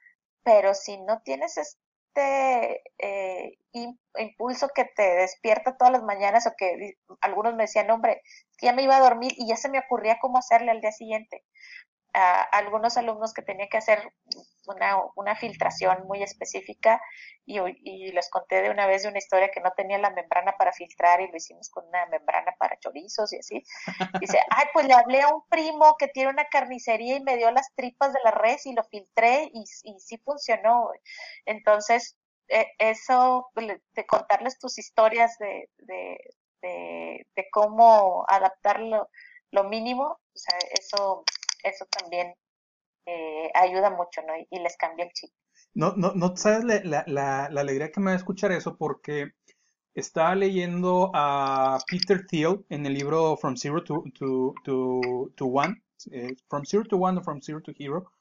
pero 0.43 0.73
si 0.73 0.97
no 0.97 1.21
tienes 1.21 1.57
este 1.57 2.81
eh, 2.97 3.59
impulso 4.15 4.69
que 4.73 4.85
te 4.85 5.03
despierta 5.03 5.77
todas 5.77 5.93
las 5.93 6.03
mañanas 6.03 6.47
o 6.47 6.53
que 6.57 6.95
algunos 7.21 7.53
me 7.53 7.63
decían, 7.63 7.91
hombre, 7.91 8.23
ya 8.59 8.73
me 8.73 8.81
iba 8.81 8.97
a 8.97 9.01
dormir 9.01 9.33
y 9.37 9.47
ya 9.47 9.55
se 9.55 9.69
me 9.69 9.79
ocurría 9.79 10.17
cómo 10.19 10.39
hacerle 10.39 10.71
al 10.71 10.81
día 10.81 10.91
siguiente 10.91 11.43
a 12.13 12.41
algunos 12.41 12.97
alumnos 12.97 13.33
que 13.33 13.41
tenían 13.41 13.69
que 13.69 13.77
hacer 13.77 14.11
una, 14.67 14.97
una 15.15 15.35
filtración 15.35 16.05
muy 16.07 16.23
específica 16.23 17.01
y, 17.45 17.59
y, 17.83 18.11
les 18.11 18.29
conté 18.29 18.61
de 18.61 18.69
una 18.69 18.87
vez 18.87 19.03
de 19.03 19.09
una 19.09 19.19
historia 19.19 19.49
que 19.49 19.61
no 19.61 19.71
tenía 19.75 19.97
la 19.97 20.09
membrana 20.09 20.53
para 20.57 20.73
filtrar 20.73 21.21
y 21.21 21.29
lo 21.29 21.37
hicimos 21.37 21.69
con 21.69 21.87
una 21.87 22.05
membrana 22.07 22.53
para 22.59 22.77
chorizos 22.79 23.31
y 23.33 23.37
así. 23.37 23.63
Dice, 24.21 24.39
ay, 24.49 24.65
pues 24.73 24.87
le 24.87 24.93
hablé 24.93 25.21
a 25.21 25.33
un 25.33 25.43
primo 25.49 25.95
que 25.97 26.07
tiene 26.07 26.29
una 26.29 26.45
carnicería 26.45 27.15
y 27.15 27.23
me 27.23 27.37
dio 27.37 27.51
las 27.51 27.73
tripas 27.75 28.13
de 28.13 28.19
la 28.23 28.31
res 28.31 28.65
y 28.65 28.73
lo 28.73 28.83
filtré 28.83 29.49
y, 29.53 29.63
y 29.83 29.99
sí 29.99 30.17
funcionó. 30.17 30.91
Entonces, 31.45 32.17
e, 32.49 32.67
eso, 32.79 33.49
de 33.55 34.05
contarles 34.05 34.59
tus 34.59 34.77
historias 34.77 35.37
de, 35.37 35.69
de, 35.77 36.17
de, 36.61 37.27
de 37.35 37.49
cómo 37.51 38.25
adaptarlo 38.27 39.09
lo 39.51 39.63
mínimo, 39.63 40.03
o 40.03 40.37
sea, 40.37 40.57
eso 40.79 41.23
eso 41.67 41.85
también 41.85 42.33
eh, 43.05 43.49
ayuda 43.53 43.89
mucho, 43.89 44.21
¿no? 44.21 44.33
Y, 44.49 44.59
les 44.59 44.75
cambia 44.77 45.05
el 45.05 45.11
chip. 45.13 45.29
No, 45.73 45.93
no, 45.95 46.13
no 46.13 46.35
sabes 46.35 46.63
la, 46.65 47.03
la, 47.07 47.47
la, 47.49 47.61
alegría 47.61 47.91
que 47.91 47.99
me 47.99 48.07
va 48.07 48.13
a 48.13 48.17
escuchar 48.17 48.51
eso 48.51 48.77
porque 48.77 49.31
estaba 49.93 50.35
leyendo 50.35 51.11
a 51.13 51.79
Peter 51.87 52.25
Thiel 52.27 52.65
en 52.69 52.85
el 52.85 52.93
libro 52.93 53.37
From 53.37 53.55
Zero 53.55 53.83
to, 53.83 54.03
to, 54.13 54.53
to, 54.63 55.31
to 55.35 55.45
One, 55.45 55.81
eh, 56.11 56.35
From 56.49 56.65
Zero 56.65 56.83
to 56.83 56.97
One 56.97 57.19
o 57.19 57.23
From 57.23 57.41
Zero 57.41 57.61
to 57.61 57.71
Hero, 57.77 58.11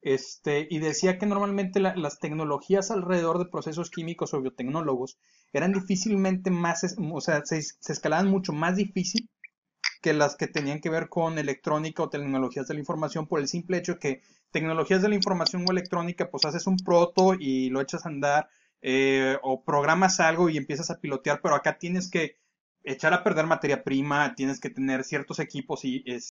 este, 0.00 0.68
y 0.70 0.78
decía 0.78 1.18
que 1.18 1.26
normalmente 1.26 1.80
las 1.80 2.20
tecnologías 2.20 2.92
alrededor 2.92 3.38
de 3.38 3.50
procesos 3.50 3.90
químicos 3.90 4.32
o 4.32 4.40
biotecnólogos 4.40 5.18
eran 5.52 5.72
difícilmente 5.72 6.50
más, 6.50 6.96
o 7.12 7.20
sea, 7.20 7.44
se, 7.44 7.60
se 7.62 7.92
escalaban 7.92 8.30
mucho 8.30 8.52
más 8.52 8.76
difícil 8.76 9.28
que 10.06 10.12
las 10.12 10.36
que 10.36 10.46
tenían 10.46 10.80
que 10.80 10.88
ver 10.88 11.08
con 11.08 11.36
electrónica 11.36 12.04
o 12.04 12.08
tecnologías 12.08 12.68
de 12.68 12.74
la 12.74 12.78
información 12.78 13.26
por 13.26 13.40
el 13.40 13.48
simple 13.48 13.76
hecho 13.76 13.98
que 13.98 14.22
tecnologías 14.52 15.02
de 15.02 15.08
la 15.08 15.16
información 15.16 15.64
o 15.66 15.72
electrónica, 15.72 16.30
pues 16.30 16.44
haces 16.44 16.68
un 16.68 16.76
proto 16.76 17.34
y 17.34 17.70
lo 17.70 17.80
echas 17.80 18.06
a 18.06 18.10
andar 18.10 18.48
eh, 18.82 19.36
o 19.42 19.64
programas 19.64 20.20
algo 20.20 20.48
y 20.48 20.58
empiezas 20.58 20.92
a 20.92 21.00
pilotear, 21.00 21.40
pero 21.42 21.56
acá 21.56 21.78
tienes 21.78 22.08
que 22.08 22.36
echar 22.84 23.14
a 23.14 23.24
perder 23.24 23.46
materia 23.46 23.82
prima, 23.82 24.36
tienes 24.36 24.60
que 24.60 24.70
tener 24.70 25.02
ciertos 25.02 25.40
equipos 25.40 25.84
y 25.84 26.04
es, 26.06 26.28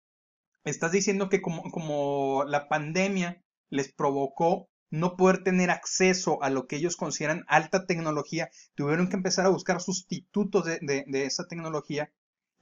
estás 0.63 0.93
diciendo 0.93 1.29
que 1.29 1.43
como, 1.43 1.69
como 1.73 2.45
la 2.47 2.69
pandemia 2.69 3.43
les 3.71 3.93
provocó 3.93 4.69
no 4.91 5.17
poder 5.17 5.43
tener 5.43 5.71
acceso 5.71 6.41
a 6.45 6.49
lo 6.49 6.69
que 6.69 6.77
ellos 6.77 6.95
consideran 6.95 7.45
alta 7.49 7.87
tecnología, 7.87 8.51
tuvieron 8.77 9.09
que 9.09 9.17
empezar 9.17 9.47
a 9.47 9.49
buscar 9.49 9.81
sustitutos 9.81 10.65
de, 10.65 10.79
de 11.09 11.25
esa 11.25 11.49
tecnología 11.49 12.13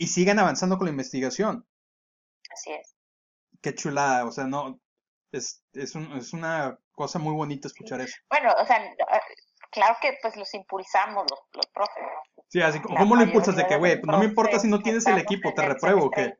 y 0.02 0.08
sigan 0.08 0.40
avanzando 0.40 0.78
con 0.78 0.86
la 0.86 0.90
investigación. 0.90 1.64
Así 2.52 2.72
es. 2.72 2.96
Qué 3.60 3.72
chulada, 3.72 4.26
o 4.26 4.32
sea, 4.32 4.48
no, 4.48 4.80
es, 5.30 5.62
es, 5.74 5.94
un, 5.94 6.12
es 6.16 6.32
una 6.32 6.76
cosa 6.90 7.20
muy 7.20 7.32
bonita 7.32 7.68
escuchar 7.68 8.00
eso. 8.00 8.16
Bueno, 8.28 8.52
o 8.60 8.66
sea, 8.66 8.82
ah, 9.08 9.20
claro 9.70 9.96
que 10.02 10.18
pues 10.20 10.36
los 10.36 10.52
impulsamos 10.54 11.24
los, 11.30 11.40
los 11.52 11.66
profes. 11.66 12.02
Sí, 12.48 12.60
así, 12.60 12.80
¿cómo 12.82 13.14
lo 13.14 13.22
impulsas 13.22 13.54
de 13.54 13.64
que, 13.64 13.76
güey, 13.76 14.00
no 14.02 14.18
me 14.18 14.24
importa 14.24 14.58
si 14.58 14.66
no 14.66 14.82
tienes 14.82 15.06
el 15.06 15.18
equipo, 15.18 15.54
te 15.54 15.62
repruebo 15.62 16.10
qué? 16.10 16.34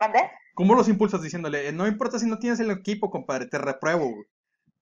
¿Mande? 0.00 0.30
¿Cómo 0.54 0.74
los 0.74 0.88
impulsas 0.88 1.20
diciéndole, 1.20 1.70
no 1.72 1.86
importa 1.86 2.18
si 2.18 2.24
no 2.24 2.38
tienes 2.38 2.58
el 2.60 2.70
equipo, 2.70 3.10
compadre, 3.10 3.48
te 3.48 3.58
repruebo? 3.58 4.14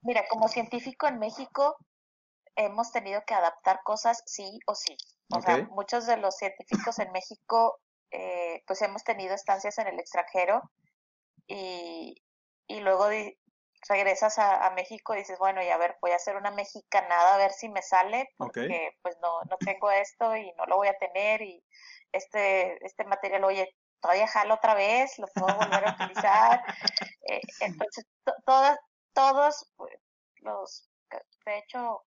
Mira, 0.02 0.22
como 0.30 0.46
científico 0.46 1.09
en 1.09 1.18
México 1.18 1.76
hemos 2.54 2.92
tenido 2.92 3.20
que 3.26 3.34
adaptar 3.34 3.80
cosas 3.82 4.22
sí 4.26 4.61
o 4.68 4.76
sí. 4.76 4.96
O 5.34 5.42
sea, 5.42 5.66
muchos 5.72 6.07
de 6.07 6.18
los 6.18 6.36
científicos 6.36 7.00
en 7.00 7.11
México 7.11 7.80
eh, 8.11 8.62
pues 8.66 8.82
hemos 8.82 9.04
tenido 9.04 9.34
estancias 9.34 9.78
en 9.78 9.88
el 9.88 9.98
extranjero 9.98 10.62
y, 11.46 12.22
y 12.66 12.80
luego 12.80 13.09
regresas 13.88 14.38
a, 14.38 14.70
México 14.70 15.14
y 15.14 15.18
dices, 15.18 15.38
bueno, 15.38 15.62
y 15.62 15.68
a 15.68 15.76
ver, 15.76 15.96
voy 16.00 16.11
a 16.11 16.16
hacer 16.16 16.36
una 16.36 16.50
mexicanada 16.50 17.34
a 17.34 17.38
ver 17.38 17.52
si 17.52 17.68
me 17.68 17.82
sale, 17.82 18.28
porque 18.36 18.90
pues 19.02 19.16
no, 19.22 19.42
no 19.48 19.57
tengo 19.59 19.90
esto 19.90 20.36
y 20.36 20.52
no 20.52 20.66
lo 20.66 20.76
voy 20.76 20.88
a 20.88 20.98
tener 20.98 21.42
y 21.42 21.62
este, 22.12 22.84
este 22.84 23.04
material, 23.04 23.44
oye, 23.44 23.68
todavía 24.00 24.26
jalo 24.26 24.54
otra 24.54 24.74
vez, 24.74 25.18
lo 25.18 25.26
puedo 25.28 25.54
volver 25.57 25.86
a 25.86 25.92
utilizar. 25.92 26.62
Eh, 27.28 27.41
entonces, 27.61 28.07
todas, 28.45 28.78
todos 29.12 29.72
pues, 29.76 29.99
los, 30.37 30.88
de 31.45 31.58
hecho, 31.58 32.04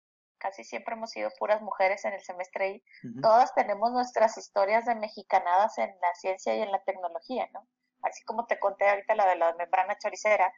casi 0.44 0.62
siempre 0.62 0.94
hemos 0.94 1.10
sido 1.10 1.30
puras 1.38 1.62
mujeres 1.62 2.04
en 2.04 2.12
el 2.12 2.20
semestre 2.20 2.68
y 2.68 2.84
todas 3.22 3.54
tenemos 3.54 3.92
nuestras 3.92 4.36
historias 4.36 4.84
de 4.84 4.94
mexicanadas 4.94 5.78
en 5.78 5.88
la 6.02 6.14
ciencia 6.16 6.54
y 6.54 6.60
en 6.60 6.70
la 6.70 6.84
tecnología, 6.84 7.48
¿no? 7.54 7.66
Así 8.02 8.22
como 8.24 8.44
te 8.46 8.60
conté 8.60 8.86
ahorita 8.86 9.14
la 9.14 9.26
de 9.26 9.36
la 9.36 9.54
membrana 9.54 9.96
choricera, 9.96 10.52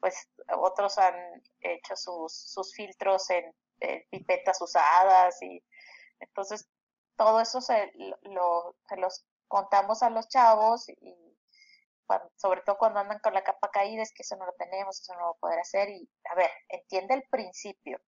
pues 0.00 0.30
otros 0.56 0.96
han 0.96 1.14
hecho 1.60 1.94
sus, 1.94 2.32
sus 2.32 2.74
filtros 2.74 3.28
en, 3.28 3.54
pipetas 4.10 4.62
usadas 4.62 5.40
y 5.42 5.62
entonces 6.20 6.66
todo 7.14 7.42
eso 7.42 7.60
se, 7.60 7.92
lo, 8.22 8.76
se 8.88 8.96
los 8.96 9.26
contamos 9.46 10.02
a 10.02 10.08
los 10.08 10.26
chavos 10.28 10.88
y 10.88 11.14
sobre 12.36 12.62
todo 12.62 12.78
cuando 12.78 13.00
andan 13.00 13.18
con 13.20 13.34
la 13.34 13.44
capa 13.44 13.70
caída 13.70 14.02
es 14.02 14.12
que 14.14 14.22
eso 14.22 14.36
no 14.36 14.46
lo 14.46 14.54
tenemos, 14.54 14.98
eso 14.98 15.12
no 15.12 15.20
lo 15.20 15.26
va 15.26 15.32
a 15.32 15.40
poder 15.40 15.60
hacer 15.60 15.90
y 15.90 16.08
a 16.32 16.34
ver, 16.34 16.50
entiende 16.70 17.14
el 17.14 17.24
principio, 17.30 18.00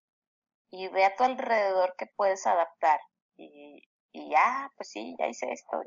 y 0.71 0.87
ve 0.89 1.05
a 1.05 1.15
tu 1.15 1.23
alrededor 1.23 1.95
que 1.97 2.07
puedes 2.15 2.45
adaptar. 2.45 2.99
Y, 3.37 3.87
y 4.11 4.29
ya, 4.29 4.71
pues 4.75 4.89
sí, 4.89 5.15
ya 5.19 5.27
hice 5.27 5.51
esto. 5.51 5.81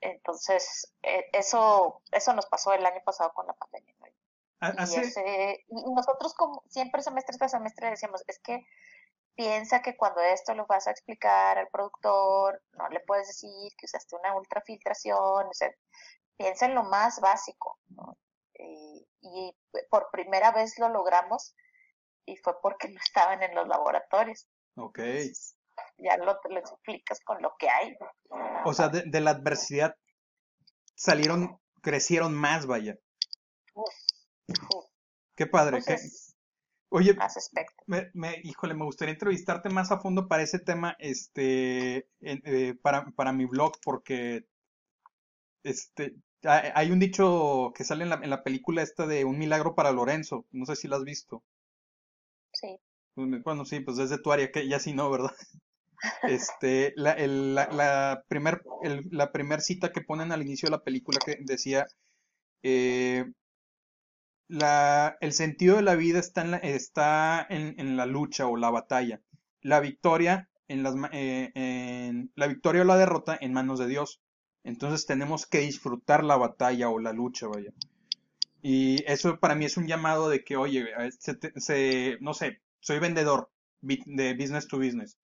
entonces, 0.00 0.94
e, 1.02 1.28
eso, 1.32 2.02
eso 2.12 2.32
nos 2.34 2.46
pasó 2.46 2.72
el 2.72 2.84
año 2.84 3.00
pasado 3.04 3.32
con 3.34 3.46
la 3.46 3.54
pandemia. 3.54 3.94
Y, 5.68 5.92
nosotros 5.94 6.34
como 6.34 6.62
siempre 6.68 7.02
semestre 7.02 7.36
tras 7.36 7.50
semestre 7.50 7.90
decíamos, 7.90 8.22
es 8.26 8.38
que 8.38 8.64
piensa 9.34 9.82
que 9.82 9.96
cuando 9.96 10.20
esto 10.20 10.54
lo 10.54 10.66
vas 10.66 10.86
a 10.86 10.90
explicar 10.90 11.58
al 11.58 11.68
productor, 11.68 12.62
no 12.72 12.88
le 12.88 13.00
puedes 13.00 13.26
decir 13.28 13.72
que 13.76 13.86
usaste 13.86 14.16
una 14.16 14.34
ultrafiltración, 14.34 15.48
o 15.48 15.52
sea, 15.52 15.70
piensa 16.36 16.66
en 16.66 16.74
lo 16.74 16.84
más 16.84 17.20
básico. 17.20 17.78
Y, 18.58 19.06
y, 19.20 19.56
por 19.90 20.08
primera 20.12 20.52
vez 20.52 20.78
lo 20.78 20.88
logramos 20.88 21.54
y 22.26 22.36
fue 22.36 22.54
porque 22.62 22.88
no 22.88 22.98
estaban 23.00 23.42
en 23.42 23.54
los 23.54 23.66
laboratorios. 23.68 24.48
Ok. 24.76 25.00
ya 25.98 26.16
lo 26.16 26.38
te 26.40 26.54
explicas 26.58 27.20
con 27.24 27.40
lo 27.42 27.54
que 27.58 27.68
hay. 27.68 27.96
O 28.64 28.72
sea, 28.72 28.88
de, 28.88 29.20
la 29.20 29.30
adversidad 29.30 29.96
salieron, 30.94 31.58
crecieron 31.82 32.34
más, 32.34 32.66
vaya. 32.66 32.98
Qué 35.36 35.46
padre. 35.46 35.80
qué... 35.86 35.96
Oye. 36.90 37.16
Me, 37.86 38.10
me, 38.14 38.40
híjole, 38.44 38.74
me 38.74 38.84
gustaría 38.84 39.14
entrevistarte 39.14 39.68
más 39.68 39.90
a 39.90 39.98
fondo 39.98 40.28
para 40.28 40.44
ese 40.44 40.60
tema, 40.60 40.94
este, 41.00 42.08
eh, 42.20 42.74
para, 42.82 43.06
para 43.16 43.32
mi 43.32 43.46
blog, 43.46 43.72
porque, 43.82 44.46
este, 45.64 46.14
hay 46.44 46.92
un 46.92 47.00
dicho 47.00 47.72
que 47.74 47.84
sale 47.84 48.04
en 48.04 48.10
la, 48.10 48.20
en 48.22 48.30
la 48.30 48.44
película 48.44 48.82
esta 48.82 49.06
de 49.06 49.24
Un 49.24 49.38
milagro 49.38 49.74
para 49.74 49.92
Lorenzo, 49.92 50.46
no 50.52 50.66
sé 50.66 50.76
si 50.76 50.86
lo 50.86 50.96
has 50.96 51.04
visto. 51.04 51.42
Sí. 52.64 52.78
Bueno, 53.44 53.64
sí, 53.64 53.80
pues 53.80 53.96
desde 53.96 54.18
tu 54.18 54.32
área, 54.32 54.50
que 54.50 54.66
ya 54.68 54.78
sí 54.78 54.92
no, 54.92 55.10
¿verdad? 55.10 55.30
Este, 56.22 56.92
la, 56.96 57.12
el, 57.12 57.54
la, 57.54 57.68
la, 57.68 58.24
primer, 58.28 58.62
el, 58.82 59.08
la 59.10 59.32
primer 59.32 59.62
cita 59.62 59.90
que 59.90 60.02
ponen 60.02 60.32
al 60.32 60.42
inicio 60.42 60.66
de 60.66 60.72
la 60.72 60.82
película 60.82 61.18
que 61.24 61.38
decía, 61.40 61.86
eh, 62.62 63.24
la, 64.48 65.16
el 65.20 65.32
sentido 65.32 65.76
de 65.76 65.82
la 65.82 65.94
vida 65.94 66.18
está, 66.18 66.42
en 66.42 66.50
la, 66.52 66.56
está 66.58 67.46
en, 67.48 67.74
en, 67.78 67.96
la 67.96 68.06
lucha 68.06 68.46
o 68.46 68.56
la 68.56 68.70
batalla. 68.70 69.20
La 69.62 69.80
victoria, 69.80 70.48
en 70.68 70.82
las, 70.82 70.94
eh, 71.12 71.50
en, 71.54 72.30
la 72.34 72.46
victoria 72.46 72.82
o 72.82 72.84
la 72.84 72.96
derrota 72.96 73.38
en 73.40 73.52
manos 73.52 73.78
de 73.78 73.86
Dios. 73.86 74.20
Entonces 74.62 75.06
tenemos 75.06 75.46
que 75.46 75.60
disfrutar 75.60 76.24
la 76.24 76.36
batalla 76.36 76.88
o 76.90 76.98
la 76.98 77.12
lucha, 77.12 77.46
vaya. 77.46 77.70
Y 78.66 79.04
eso 79.06 79.38
para 79.40 79.54
mí 79.54 79.66
es 79.66 79.76
un 79.76 79.86
llamado 79.86 80.30
de 80.30 80.42
que, 80.42 80.56
oye, 80.56 80.86
se, 81.18 81.38
se, 81.56 82.16
no 82.22 82.32
sé, 82.32 82.62
soy 82.80 82.98
vendedor 82.98 83.50
de 83.82 84.32
business 84.32 84.66
to 84.66 84.78
business. 84.78 85.18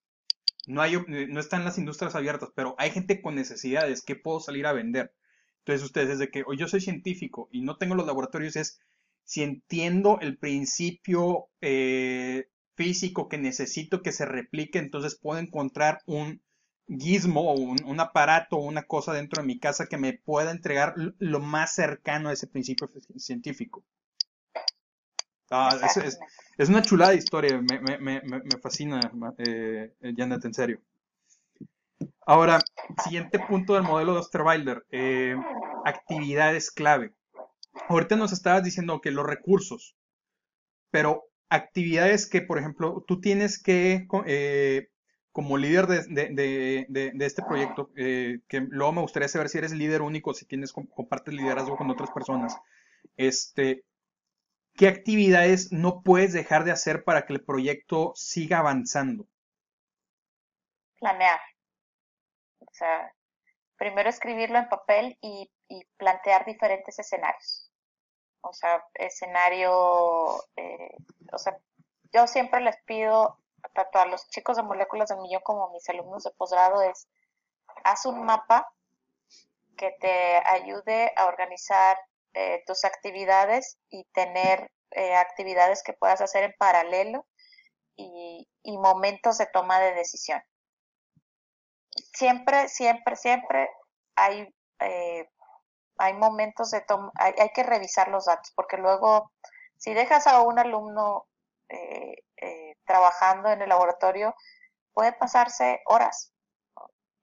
No, 0.67 0.83
hay, 0.83 0.99
no 1.09 1.41
están 1.41 1.65
las 1.65 1.79
industrias 1.79 2.15
abiertas, 2.15 2.51
pero 2.55 2.75
hay 2.77 2.91
gente 2.91 3.23
con 3.23 3.37
necesidades 3.37 4.03
que 4.03 4.15
puedo 4.15 4.41
salir 4.41 4.67
a 4.67 4.75
vender. 4.75 5.15
Entonces 5.61 5.87
ustedes, 5.87 6.19
desde 6.19 6.31
que 6.31 6.45
yo 6.55 6.69
soy 6.69 6.83
científico 6.83 7.49
y 7.51 7.63
no 7.63 7.79
tengo 7.79 7.95
los 7.95 8.07
laboratorios, 8.07 8.57
es 8.57 8.79
si 9.25 9.43
entiendo 9.43 10.19
el 10.21 10.37
principio 10.37 11.49
eh, 11.63 12.51
físico 12.75 13.31
que 13.31 13.39
necesito 13.39 14.03
que 14.03 14.13
se 14.13 14.27
replique, 14.27 14.79
entonces 14.79 15.19
puedo 15.19 15.41
encontrar 15.41 16.03
un 16.05 16.43
gizmo 16.99 17.53
o 17.53 17.55
un, 17.55 18.01
aparato 18.01 18.57
o 18.57 18.65
una 18.65 18.83
cosa 18.83 19.13
dentro 19.13 19.43
de 19.43 19.47
mi 19.47 19.59
casa 19.59 19.87
que 19.87 19.97
me 19.97 20.15
pueda 20.15 20.51
entregar 20.51 20.95
lo 20.97 21.41
más 21.41 21.75
cercano 21.75 22.29
a 22.29 22.33
ese 22.33 22.47
principio 22.47 22.91
científico. 23.17 23.85
Ah, 25.51 25.77
es, 25.83 26.19
es, 26.59 26.69
una 26.69 26.83
chulada 26.83 27.15
historia, 27.15 27.61
me, 27.61 27.81
me, 27.81 27.99
me, 27.99 28.23
me 28.23 28.61
fascina, 28.63 29.01
eh, 29.39 29.93
Janet, 30.17 30.45
en 30.45 30.55
serio. 30.55 30.81
Ahora, 32.25 32.61
siguiente 33.03 33.41
punto 33.41 33.75
del 33.75 33.83
modelo 33.83 34.13
de 34.13 34.21
Osterweiler, 34.21 34.87
eh, 34.91 35.35
actividades 35.85 36.71
clave. 36.71 37.13
Ahorita 37.89 38.15
nos 38.15 38.33
estabas 38.33 38.63
diciendo 38.63 39.01
que 39.01 39.11
los 39.11 39.27
recursos, 39.27 39.97
pero 40.91 41.25
actividades 41.49 42.29
que, 42.29 42.43
por 42.43 42.59
ejemplo, 42.59 43.05
tú 43.07 43.21
tienes 43.21 43.61
que, 43.61 44.07
eh, 44.27 44.90
como 45.33 45.57
líder 45.57 45.87
de, 45.87 47.17
este 47.21 47.43
proyecto, 47.43 47.91
eh, 47.97 48.41
que 48.49 48.61
luego 48.61 48.93
me 48.93 49.01
gustaría 49.01 49.29
saber 49.29 49.49
si 49.49 49.59
eres 49.59 49.73
líder 49.73 50.03
único, 50.03 50.35
si 50.35 50.45
tienes, 50.45 50.73
compartes 50.73 51.35
liderazgo 51.35 51.77
con 51.77 51.91
otras 51.91 52.11
personas, 52.11 52.57
este, 53.17 53.85
¿qué 54.75 54.89
actividades 54.89 55.73
no 55.73 56.03
puedes 56.03 56.33
dejar 56.33 56.65
de 56.65 56.73
hacer 56.73 57.05
para 57.05 57.27
que 57.27 57.35
el 57.35 57.45
proyecto 57.45 58.13
siga 58.17 58.59
avanzando? 58.59 59.27
Planear. 60.99 61.41
O 62.59 62.73
sea, 62.73 63.13
primero 63.77 64.11
escribirlo 64.11 64.59
en 64.59 64.69
papel 64.69 65.19
y, 65.21 65.51
plantear 65.97 66.45
diferentes 66.45 66.99
escenarios. 66.99 67.71
O 68.41 68.53
sea, 68.53 68.85
escenario, 68.95 70.43
eh, 70.57 70.97
o 71.33 71.39
sea, 71.39 71.57
yo 72.13 72.27
siempre 72.27 72.61
les 72.61 72.77
pido, 72.85 73.39
tanto 73.75 73.99
a 73.99 74.07
los 74.07 74.29
chicos 74.29 74.57
de 74.57 74.63
moléculas 74.63 75.09
del 75.09 75.19
millón 75.19 75.43
como 75.43 75.67
a 75.67 75.73
mis 75.73 75.89
alumnos 75.89 76.25
de 76.25 76.31
posgrado, 76.33 76.83
es, 76.83 77.09
haz 77.85 78.07
un 78.07 78.25
mapa 78.25 78.73
que 79.77 79.95
te 80.01 80.37
ayude 80.47 81.13
a 81.17 81.27
organizar 81.27 81.97
eh, 82.35 82.63
tus 82.67 82.85
actividades 82.85 83.79
y 83.89 84.05
tener 84.13 84.71
eh, 84.91 85.15
actividades 85.15 85.83
que 85.83 85.93
puedas 85.93 86.21
hacer 86.21 86.45
en 86.45 86.55
paralelo 86.59 87.27
y, 87.97 88.47
momentos 88.79 89.37
de 89.37 89.47
toma 89.47 89.79
de 89.79 89.93
decisión. 89.93 90.43
Siempre, 92.15 92.69
siempre, 92.69 93.15
siempre 93.17 93.69
hay, 94.17 94.49
eh, 94.79 95.29
hay 95.99 96.15
momentos 96.15 96.71
de 96.71 96.81
toma, 96.81 97.13
hay, 97.17 97.35
hay, 97.39 97.51
que 97.51 97.63
revisar 97.63 98.09
los 98.09 98.25
datos, 98.25 98.53
porque 98.57 98.79
luego, 98.79 99.33
si 99.77 99.93
dejas 99.93 100.27
a 100.27 100.41
un 100.41 100.59
alumno 100.59 101.27
eh, 101.71 102.25
eh, 102.41 102.77
trabajando 102.85 103.51
en 103.51 103.63
el 103.63 103.69
laboratorio, 103.69 104.35
puede 104.93 105.13
pasarse 105.13 105.81
horas 105.87 106.33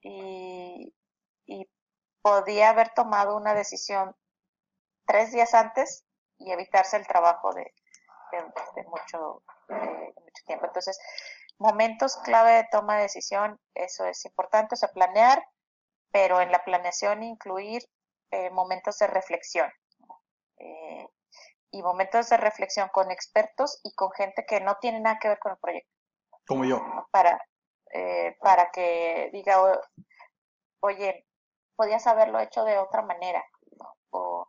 y, 0.02 0.94
podía 2.22 2.72
haber 2.72 2.89
tomado 2.89 3.38
una 3.38 3.53
decisión 3.53 4.14
tres 5.06 5.31
días 5.31 5.53
antes 5.53 6.03
y 6.38 6.52
evitarse 6.52 6.98
el 6.98 7.07
trabajo 7.07 7.53
de, 7.53 7.73
de, 8.34 8.84
mucho, 8.84 9.44
de 9.69 10.14
mucho 10.14 10.44
tiempo. 10.45 10.65
Entonces, 10.65 10.99
Momentos 11.60 12.18
clave 12.18 12.52
de 12.52 12.68
toma 12.72 12.98
de 12.98 13.03
decisión, 13.03 13.60
eso 13.73 14.06
es 14.06 14.23
importante, 14.26 14.76
o 14.76 14.77
sea, 14.77 14.89
planear, 14.89 15.44
pero 16.11 16.39
en 16.39 16.52
la 16.52 16.64
planeación 16.64 17.23
incluir 17.23 17.81
eh, 18.30 18.52
momentos 18.52 18.99
de 18.99 19.07
reflexión. 19.07 19.72
Eh, 20.60 21.07
y 21.72 21.81
momentos 21.81 22.30
de 22.30 22.38
reflexión 22.38 22.89
con 22.89 23.11
expertos 23.11 23.80
y 23.84 23.94
con 23.94 24.11
gente 24.11 24.45
que 24.48 24.61
no 24.61 24.77
tiene 24.80 24.99
nada 24.99 25.19
que 25.19 25.30
ver 25.30 25.39
con 25.39 25.52
el 25.53 25.57
proyecto. 25.57 25.91
Como 26.48 26.65
yo. 26.65 26.81
Para, 27.11 27.39
eh, 27.94 28.35
para 28.39 28.72
que 28.72 29.30
diga, 29.34 29.61
oye, 30.80 31.26
podías 31.76 32.07
haberlo 32.07 32.39
hecho 32.39 32.64
de 32.64 32.77
otra 32.77 33.02
manera, 33.02 33.44
o, 34.11 34.48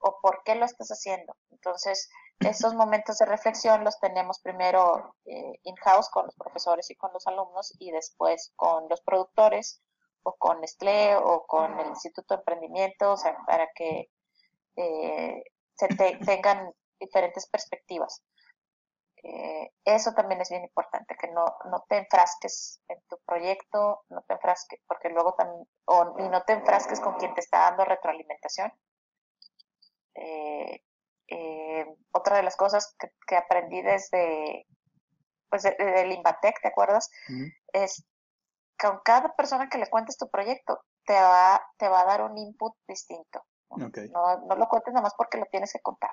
o 0.00 0.20
por 0.20 0.42
qué 0.44 0.54
lo 0.54 0.64
estás 0.64 0.88
haciendo. 0.88 1.34
Entonces, 1.50 2.10
esos 2.40 2.74
momentos 2.74 3.18
de 3.18 3.26
reflexión 3.26 3.82
los 3.84 3.98
tenemos 3.98 4.40
primero 4.40 5.16
eh, 5.24 5.58
in-house 5.64 6.08
con 6.08 6.26
los 6.26 6.36
profesores 6.36 6.88
y 6.90 6.94
con 6.94 7.12
los 7.12 7.26
alumnos 7.26 7.74
y 7.80 7.90
después 7.90 8.52
con 8.54 8.88
los 8.88 9.00
productores 9.00 9.82
o 10.22 10.36
con 10.36 10.60
Nestlé 10.60 11.16
o 11.16 11.46
con 11.46 11.78
el 11.80 11.88
Instituto 11.88 12.34
de 12.34 12.40
Emprendimiento, 12.40 13.12
o 13.12 13.16
sea, 13.16 13.36
para 13.46 13.68
que 13.74 14.08
eh, 14.76 15.42
se 15.78 15.88
tengan 15.88 16.72
diferentes 16.98 17.48
perspectivas. 17.48 18.22
Eh, 19.22 19.72
eso 19.84 20.12
también 20.12 20.40
es 20.40 20.50
bien 20.50 20.62
importante, 20.62 21.16
que 21.16 21.28
no, 21.28 21.44
no 21.70 21.84
te 21.88 21.98
enfrasques 21.98 22.80
en 22.88 23.00
tu 23.08 23.18
proyecto, 23.26 24.04
no 24.10 24.22
te 24.22 24.34
enfrasques, 24.34 24.80
porque 24.86 25.08
luego 25.08 25.34
también, 25.34 25.68
o, 25.86 26.14
y 26.18 26.28
no 26.28 26.42
te 26.44 26.52
enfrasques 26.52 27.00
con 27.00 27.14
quien 27.16 27.34
te 27.34 27.40
está 27.40 27.60
dando 27.62 27.84
retroalimentación. 27.84 28.72
Eh, 30.14 30.82
eh, 31.28 31.86
otra 32.12 32.36
de 32.36 32.42
las 32.42 32.56
cosas 32.56 32.96
que, 33.26 33.36
aprendí 33.36 33.82
desde, 33.82 34.66
pues, 35.50 35.62
de, 35.62 35.74
del 35.76 36.12
Invatec, 36.12 36.60
¿te 36.60 36.68
acuerdas? 36.68 37.10
Es 37.72 38.04
que 38.78 38.88
con 38.88 39.00
cada 39.04 39.34
persona 39.34 39.68
que 39.68 39.78
le 39.78 39.90
cuentes 39.90 40.16
tu 40.16 40.30
proyecto, 40.30 40.80
te 41.04 41.14
va, 41.14 41.60
te 41.76 41.88
va 41.88 42.02
a 42.02 42.04
dar 42.04 42.22
un 42.22 42.38
input 42.38 42.74
distinto. 42.86 43.44
No, 43.70 44.38
no 44.46 44.56
lo 44.56 44.68
cuentes 44.68 44.92
nada 44.94 45.02
más 45.04 45.14
porque 45.14 45.38
lo 45.38 45.46
tienes 45.46 45.72
que 45.72 45.80
contar. 45.80 46.10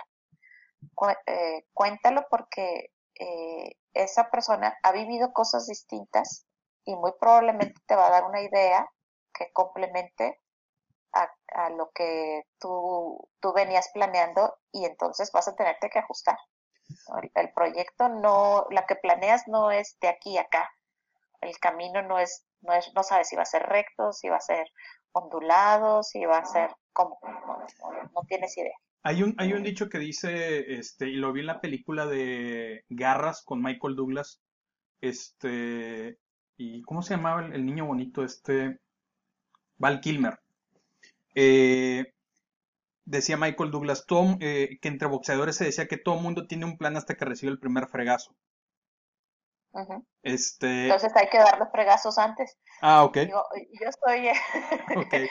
Eh, 1.25 1.65
cuéntalo 1.73 2.25
porque 2.29 2.91
eh, 3.19 3.77
esa 3.93 4.29
persona 4.29 4.77
ha 4.83 4.91
vivido 4.91 5.33
cosas 5.33 5.67
distintas 5.67 6.45
y 6.83 6.95
muy 6.95 7.13
probablemente 7.19 7.81
te 7.87 7.95
va 7.95 8.07
a 8.07 8.11
dar 8.11 8.25
una 8.25 8.41
idea 8.41 8.87
que 9.33 9.51
complemente 9.51 10.41
a, 11.13 11.69
lo 11.69 11.91
que 11.91 12.43
tú, 12.59 13.29
tú, 13.39 13.53
venías 13.53 13.89
planeando 13.93 14.57
y 14.73 14.83
entonces 14.83 15.31
vas 15.31 15.47
a 15.47 15.55
tenerte 15.55 15.89
que 15.89 15.99
ajustar. 15.99 16.37
El, 17.35 17.53
proyecto 17.53 18.09
no, 18.09 18.65
la 18.69 18.85
que 18.85 18.95
planeas 18.95 19.47
no 19.47 19.71
es 19.71 19.97
de 20.01 20.09
aquí 20.09 20.37
a 20.37 20.41
acá. 20.41 20.69
El 21.39 21.57
camino 21.59 22.01
no 22.01 22.19
es, 22.19 22.45
no 22.61 22.73
es, 22.73 22.91
no 22.93 23.03
sabes 23.03 23.29
si 23.29 23.37
va 23.37 23.43
a 23.43 23.45
ser 23.45 23.63
recto, 23.63 24.11
si 24.11 24.27
va 24.27 24.37
a 24.37 24.41
ser 24.41 24.67
ondulado, 25.13 26.03
si 26.03 26.25
va 26.25 26.39
a 26.39 26.45
ser 26.45 26.75
como, 26.95 27.19
no, 27.21 28.21
tienes 28.27 28.57
idea. 28.57 28.73
Hay 29.03 29.21
un, 29.21 29.35
hay 29.37 29.53
un 29.53 29.61
dicho 29.61 29.87
que 29.87 29.99
dice, 29.99 30.79
este, 30.79 31.09
y 31.09 31.17
lo 31.17 31.31
vi 31.31 31.41
en 31.41 31.47
la 31.47 31.61
película 31.61 32.07
de 32.07 32.83
Garras 32.89 33.43
con 33.43 33.61
Michael 33.61 33.95
Douglas, 33.95 34.41
este, 35.01 36.17
y 36.57 36.81
¿cómo 36.81 37.03
se 37.03 37.15
llamaba 37.15 37.45
el, 37.45 37.53
el 37.53 37.65
niño 37.65 37.85
bonito? 37.85 38.23
Este, 38.23 38.79
Val 39.77 39.99
Kilmer 40.01 40.39
eh, 41.35 42.13
decía 43.03 43.37
Michael 43.37 43.71
Douglas 43.71 44.05
Tom, 44.07 44.37
eh, 44.39 44.77
que 44.81 44.87
entre 44.87 45.07
boxeadores 45.07 45.57
se 45.57 45.65
decía 45.65 45.87
que 45.87 45.97
todo 45.97 46.15
mundo 46.15 46.47
tiene 46.47 46.65
un 46.65 46.77
plan 46.77 46.97
hasta 46.97 47.15
que 47.15 47.25
recibe 47.25 47.51
el 47.51 47.59
primer 47.59 47.87
fregazo. 47.87 48.35
Este... 50.23 50.83
Entonces 50.83 51.15
hay 51.15 51.27
que 51.29 51.37
dar 51.37 51.59
los 51.59 51.71
fregazos 51.71 52.17
antes. 52.17 52.57
Ah, 52.81 53.03
ok. 53.03 53.17
Yo, 53.29 53.43
estoy... 53.87 54.29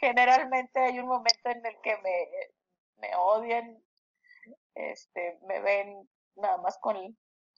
Generalmente 0.00 0.80
hay 0.80 0.98
un 0.98 1.08
momento 1.08 1.48
en 1.50 1.64
el 1.64 1.76
que 1.82 1.96
me, 1.98 2.28
me 2.96 3.16
odian 3.16 3.82
este, 4.78 5.38
me 5.46 5.60
ven 5.60 6.08
nada 6.36 6.56
más 6.58 6.78
con, 6.80 6.96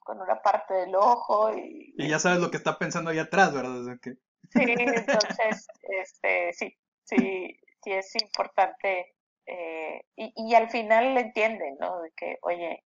con 0.00 0.20
una 0.20 0.40
parte 0.42 0.74
del 0.74 0.94
ojo 0.94 1.52
y... 1.54 1.94
Y 1.96 2.08
ya 2.08 2.18
sabes 2.18 2.40
lo 2.40 2.50
que 2.50 2.56
está 2.56 2.78
pensando 2.78 3.10
ahí 3.10 3.18
atrás, 3.18 3.52
¿verdad? 3.52 3.98
Sí, 4.02 4.18
entonces, 4.54 5.66
este, 5.82 6.52
sí, 6.54 6.76
sí, 7.04 7.60
sí 7.82 7.92
es 7.92 8.14
importante 8.22 9.14
eh, 9.46 10.02
y, 10.16 10.32
y 10.36 10.54
al 10.54 10.70
final 10.70 11.14
le 11.14 11.20
entienden, 11.20 11.76
¿no? 11.78 12.00
De 12.00 12.10
que, 12.16 12.38
oye, 12.42 12.84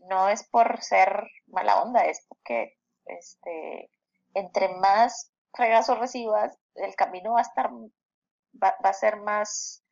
no 0.00 0.28
es 0.28 0.48
por 0.48 0.82
ser 0.82 1.28
mala 1.46 1.82
onda, 1.82 2.04
es 2.04 2.24
porque, 2.28 2.76
este, 3.06 3.90
entre 4.34 4.68
más 4.76 5.32
fregazos 5.54 5.98
recibas, 5.98 6.58
el 6.74 6.94
camino 6.94 7.32
va 7.32 7.40
a 7.40 7.42
estar, 7.42 7.70
va, 7.70 8.76
va 8.84 8.90
a 8.90 8.92
ser 8.92 9.20
más, 9.20 9.82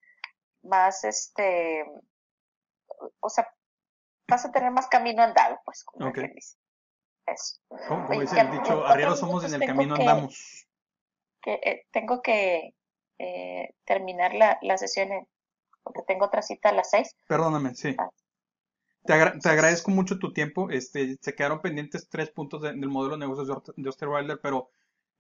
más, 0.63 1.05
este, 1.05 1.85
o 3.21 3.29
sea, 3.29 3.49
vas 4.29 4.45
a 4.45 4.53
tener 4.53 4.71
más 4.71 4.89
camino 4.89 5.23
andado, 5.23 5.61
pues, 5.65 5.85
como 5.85 6.09
okay. 6.09 6.29
dice. 6.35 6.57
Eso. 7.27 7.57
Como, 7.89 8.21
dice 8.21 8.39
el 8.39 8.51
dicho, 8.51 8.85
arriba 8.85 9.17
somos 9.17 9.45
en 9.45 9.55
el 9.55 9.67
camino 9.67 9.95
andamos. 9.95 10.69
Que, 11.41 11.55
eh, 11.55 11.87
tengo 11.91 12.21
que 12.21 12.75
eh, 13.19 13.75
terminar 13.85 14.35
la, 14.35 14.59
la 14.61 14.77
sesión 14.77 15.27
porque 15.83 16.03
tengo 16.07 16.27
otra 16.27 16.43
cita 16.43 16.71
a 16.71 16.73
las 16.73 16.91
seis. 16.91 17.17
Perdóname, 17.27 17.75
sí. 17.75 17.95
Ah. 17.99 18.11
Te, 19.05 19.13
agra 19.13 19.39
te, 19.39 19.49
agradezco 19.49 19.91
mucho 19.91 20.19
tu 20.19 20.33
tiempo. 20.33 20.71
Este, 20.71 21.17
se 21.21 21.35
quedaron 21.35 21.61
pendientes 21.61 22.09
tres 22.09 22.31
puntos 22.31 22.63
de, 22.63 22.73
del 22.73 22.89
modelo 22.89 23.17
de 23.17 23.21
negocios 23.21 23.75
de, 23.77 23.89
Osterweiler, 23.89 24.41
pero 24.43 24.71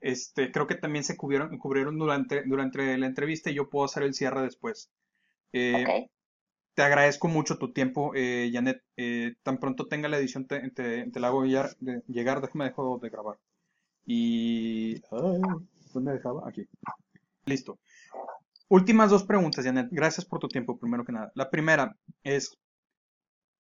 este, 0.00 0.50
creo 0.50 0.66
que 0.66 0.74
también 0.74 1.04
se 1.04 1.16
cubrieron, 1.16 1.56
cubrieron 1.58 1.98
durante, 1.98 2.42
durante 2.44 2.96
la 2.98 3.06
entrevista 3.06 3.50
y 3.50 3.54
yo 3.54 3.68
puedo 3.68 3.84
hacer 3.84 4.02
el 4.02 4.14
cierre 4.14 4.42
después. 4.42 4.90
Eh, 5.52 5.82
okay. 5.82 6.10
Te 6.74 6.82
agradezco 6.82 7.28
mucho 7.28 7.56
tu 7.56 7.72
tiempo, 7.72 8.12
eh, 8.14 8.50
Janet. 8.52 8.82
Eh, 8.96 9.34
tan 9.42 9.58
pronto 9.58 9.86
tenga 9.86 10.08
la 10.08 10.18
edición 10.18 10.46
te, 10.46 10.70
te, 10.70 11.08
te 11.08 11.20
la 11.20 11.28
hago 11.28 11.44
llegar, 11.44 11.76
de, 11.78 12.02
llegar, 12.08 12.40
déjame 12.40 12.64
dejo 12.64 12.98
de 12.98 13.10
grabar. 13.10 13.38
Y... 14.04 14.96
Ay, 15.12 15.40
¿Dónde 15.92 16.12
dejaba? 16.12 16.48
Aquí. 16.48 16.66
Listo. 17.46 17.78
Últimas 18.68 19.10
dos 19.10 19.22
preguntas, 19.22 19.64
Janet. 19.64 19.88
Gracias 19.92 20.24
por 20.24 20.40
tu 20.40 20.48
tiempo, 20.48 20.76
primero 20.76 21.04
que 21.04 21.12
nada. 21.12 21.30
La 21.36 21.48
primera 21.48 21.96
es, 22.24 22.58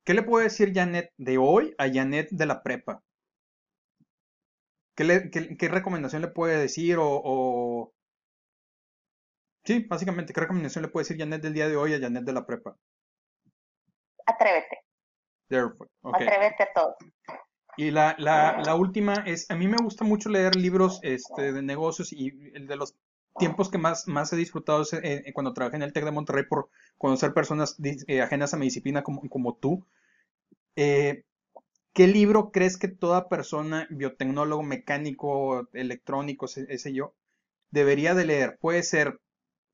¿qué 0.04 0.14
le 0.14 0.22
puede 0.22 0.44
decir 0.44 0.72
Janet 0.74 1.12
de 1.16 1.38
hoy 1.38 1.74
a 1.78 1.88
Janet 1.92 2.28
de 2.30 2.46
la 2.46 2.62
prepa? 2.62 3.02
¿Qué, 4.94 5.04
le, 5.04 5.30
qué, 5.30 5.56
qué 5.56 5.68
recomendación 5.68 6.22
le 6.22 6.28
puede 6.28 6.58
decir 6.58 6.98
o, 6.98 7.20
o, 7.24 7.92
Sí, 9.64 9.80
básicamente, 9.88 10.34
¿qué 10.34 10.40
recomendación 10.40 10.82
le 10.82 10.88
puede 10.88 11.04
decir 11.04 11.18
Janet 11.18 11.40
del 11.40 11.54
día 11.54 11.68
de 11.68 11.76
hoy 11.76 11.94
a 11.94 12.00
Janet 12.00 12.24
de 12.24 12.32
la 12.32 12.44
prepa? 12.44 12.76
Atrévete. 14.26 14.84
Okay. 15.46 16.26
Atrévete 16.26 16.62
a 16.62 16.72
todo. 16.74 16.96
Y 17.76 17.90
la, 17.90 18.14
la, 18.18 18.62
la, 18.64 18.74
última 18.76 19.14
es, 19.26 19.50
a 19.50 19.56
mí 19.56 19.66
me 19.66 19.78
gusta 19.82 20.04
mucho 20.04 20.28
leer 20.28 20.54
libros 20.54 21.00
este, 21.02 21.52
de 21.52 21.62
negocios 21.62 22.12
y 22.12 22.28
el 22.54 22.66
de 22.66 22.76
los 22.76 22.94
tiempos 23.38 23.70
que 23.70 23.78
más, 23.78 24.06
más 24.08 24.32
he 24.32 24.36
disfrutado 24.36 24.82
es 24.82 24.92
eh, 24.92 25.30
cuando 25.34 25.52
trabajé 25.52 25.76
en 25.76 25.82
el 25.82 25.92
TEC 25.92 26.04
de 26.04 26.10
Monterrey 26.10 26.44
por 26.48 26.68
conocer 26.98 27.34
personas 27.34 27.76
eh, 27.82 28.22
ajenas 28.22 28.54
a 28.54 28.56
mi 28.56 28.66
disciplina 28.66 29.02
como, 29.02 29.28
como 29.28 29.54
tú. 29.54 29.84
Eh, 30.76 31.24
¿Qué 31.92 32.08
libro 32.08 32.50
crees 32.50 32.76
que 32.76 32.88
toda 32.88 33.28
persona, 33.28 33.86
biotecnólogo, 33.90 34.62
mecánico, 34.64 35.68
electrónico, 35.72 36.46
ese 36.46 36.92
yo, 36.92 37.14
debería 37.70 38.14
de 38.14 38.24
leer? 38.24 38.58
Puede 38.58 38.82
ser 38.82 39.20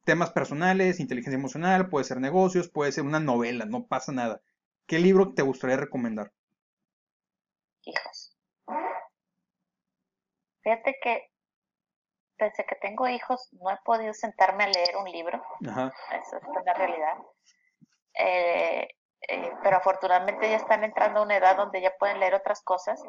temas 0.05 0.31
personales, 0.31 1.01
inteligencia 1.01 1.39
emocional, 1.39 1.89
puede 1.89 2.05
ser 2.05 2.21
negocios, 2.21 2.69
puede 2.69 2.93
ser 2.93 3.05
una 3.05 3.21
novela, 3.21 3.65
no 3.65 3.87
pasa 3.87 4.13
nada. 4.13 4.43
¿Qué 4.87 4.99
libro 4.99 5.33
te 5.33 5.43
gustaría 5.43 5.77
recomendar? 5.77 6.33
Hijos. 7.85 8.37
Fíjate 10.63 10.97
que 11.03 11.30
desde 12.41 12.65
que 12.65 12.77
tengo 12.77 13.09
hijos 13.09 13.49
no 13.53 13.71
he 13.71 13.77
podido 13.85 14.13
sentarme 14.15 14.65
a 14.65 14.69
leer 14.69 14.97
un 14.97 15.11
libro. 15.11 15.43
Ajá. 15.69 15.93
Eso 16.13 16.37
es 16.37 16.43
una 16.45 16.75
realidad. 16.75 17.17
Eh, 18.15 18.89
eh, 19.29 19.53
pero 19.63 19.77
afortunadamente 19.77 20.49
ya 20.49 20.57
están 20.57 20.83
entrando 20.83 21.21
a 21.21 21.23
una 21.23 21.37
edad 21.37 21.57
donde 21.57 21.81
ya 21.81 21.93
pueden 21.99 22.21
leer 22.21 22.35
otras 22.35 22.63
cosas. 22.63 23.03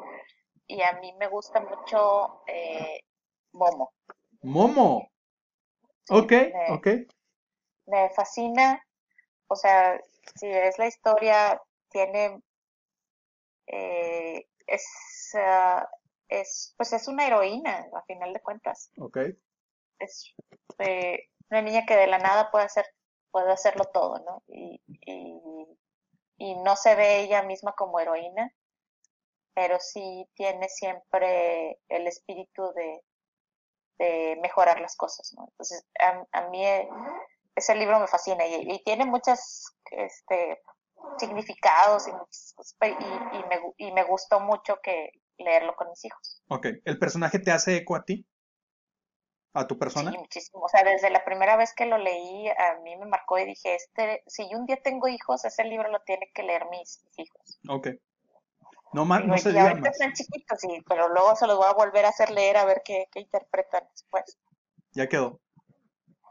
Y 0.66 0.82
a 0.82 0.92
mí 0.94 1.12
me 1.18 1.26
gusta 1.28 1.60
mucho 1.60 2.42
eh, 2.46 3.00
Momo. 3.52 3.92
Momo. 4.42 5.10
Sí, 6.04 6.14
ok, 6.14 6.30
me, 6.30 6.70
ok. 6.70 6.86
Me 7.86 8.10
fascina. 8.10 8.84
O 9.48 9.56
sea, 9.56 10.00
si 10.36 10.48
es 10.48 10.78
la 10.78 10.86
historia, 10.86 11.60
tiene. 11.90 12.40
Eh, 13.66 14.46
es. 14.66 15.32
Uh, 15.34 15.84
es, 16.40 16.74
pues 16.76 16.92
es 16.92 17.08
una 17.08 17.26
heroína, 17.26 17.88
a 17.94 18.02
final 18.02 18.32
de 18.32 18.40
cuentas. 18.40 18.90
Ok. 18.98 19.18
Es 19.98 20.34
eh, 20.78 21.28
una 21.50 21.62
niña 21.62 21.84
que 21.86 21.96
de 21.96 22.06
la 22.06 22.18
nada 22.18 22.50
puede 22.50 22.64
hacer, 22.64 22.86
puede 23.30 23.52
hacerlo 23.52 23.84
todo, 23.92 24.18
¿no? 24.20 24.42
Y, 24.48 24.80
y, 24.86 25.40
y 26.38 26.56
no 26.56 26.76
se 26.76 26.94
ve 26.94 27.20
ella 27.20 27.42
misma 27.42 27.72
como 27.72 28.00
heroína, 28.00 28.52
pero 29.54 29.78
sí 29.80 30.28
tiene 30.34 30.68
siempre 30.68 31.78
el 31.88 32.06
espíritu 32.06 32.72
de, 32.72 33.04
de 33.98 34.38
mejorar 34.40 34.80
las 34.80 34.96
cosas, 34.96 35.32
¿no? 35.36 35.46
Entonces, 35.50 35.86
a, 35.98 36.24
a 36.32 36.48
mí 36.48 36.64
eh, 36.66 36.88
ese 37.54 37.74
libro 37.74 38.00
me 38.00 38.06
fascina 38.06 38.46
y, 38.46 38.72
y 38.72 38.82
tiene 38.84 39.04
muchas, 39.04 39.76
este, 39.90 40.62
significados 41.18 42.08
y, 42.08 42.10
y, 42.10 42.88
y, 42.88 43.44
me, 43.48 43.74
y 43.76 43.92
me 43.92 44.04
gustó 44.04 44.40
mucho 44.40 44.80
que 44.82 45.12
leerlo 45.38 45.74
con 45.76 45.88
mis 45.88 46.04
hijos. 46.04 46.42
Ok, 46.48 46.66
¿el 46.84 46.98
personaje 46.98 47.38
te 47.38 47.50
hace 47.50 47.76
eco 47.76 47.96
a 47.96 48.04
ti? 48.04 48.26
¿A 49.54 49.66
tu 49.66 49.78
persona? 49.78 50.10
Sí, 50.10 50.18
muchísimo. 50.18 50.62
O 50.62 50.68
sea, 50.68 50.82
desde 50.82 51.10
la 51.10 51.24
primera 51.24 51.56
vez 51.56 51.74
que 51.74 51.84
lo 51.84 51.98
leí, 51.98 52.48
a 52.48 52.78
mí 52.82 52.96
me 52.96 53.06
marcó 53.06 53.38
y 53.38 53.44
dije, 53.44 53.74
este, 53.74 54.22
si 54.26 54.48
yo 54.50 54.58
un 54.58 54.66
día 54.66 54.78
tengo 54.82 55.08
hijos, 55.08 55.44
ese 55.44 55.64
libro 55.64 55.90
lo 55.90 56.00
tiene 56.00 56.30
que 56.34 56.42
leer 56.42 56.64
mis, 56.70 57.02
mis 57.04 57.18
hijos. 57.18 57.60
Ok. 57.68 57.88
No 58.94 59.04
más, 59.04 59.24
no 59.24 59.36
se 59.38 59.50
diga 59.50 59.62
ahorita 59.62 59.80
más. 59.80 59.92
están 59.92 60.12
chiquitos, 60.12 60.58
sí, 60.60 60.82
pero 60.88 61.08
luego 61.08 61.34
se 61.36 61.46
los 61.46 61.56
voy 61.56 61.66
a 61.66 61.72
volver 61.72 62.04
a 62.04 62.10
hacer 62.10 62.30
leer 62.30 62.58
a 62.58 62.64
ver 62.64 62.82
qué, 62.84 63.06
qué 63.10 63.20
interpretan 63.20 63.84
después. 63.90 64.38
Ya 64.92 65.08
quedó. 65.08 65.40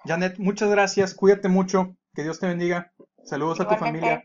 Janet, 0.06 0.38
muchas 0.38 0.70
gracias, 0.70 1.14
cuídate 1.14 1.48
mucho, 1.48 1.96
que 2.14 2.24
Dios 2.24 2.40
te 2.40 2.48
bendiga. 2.48 2.92
Saludos 3.24 3.60
Igualmente. 3.60 3.64
a 3.64 3.78
tu 3.78 3.86
familia. 3.86 4.24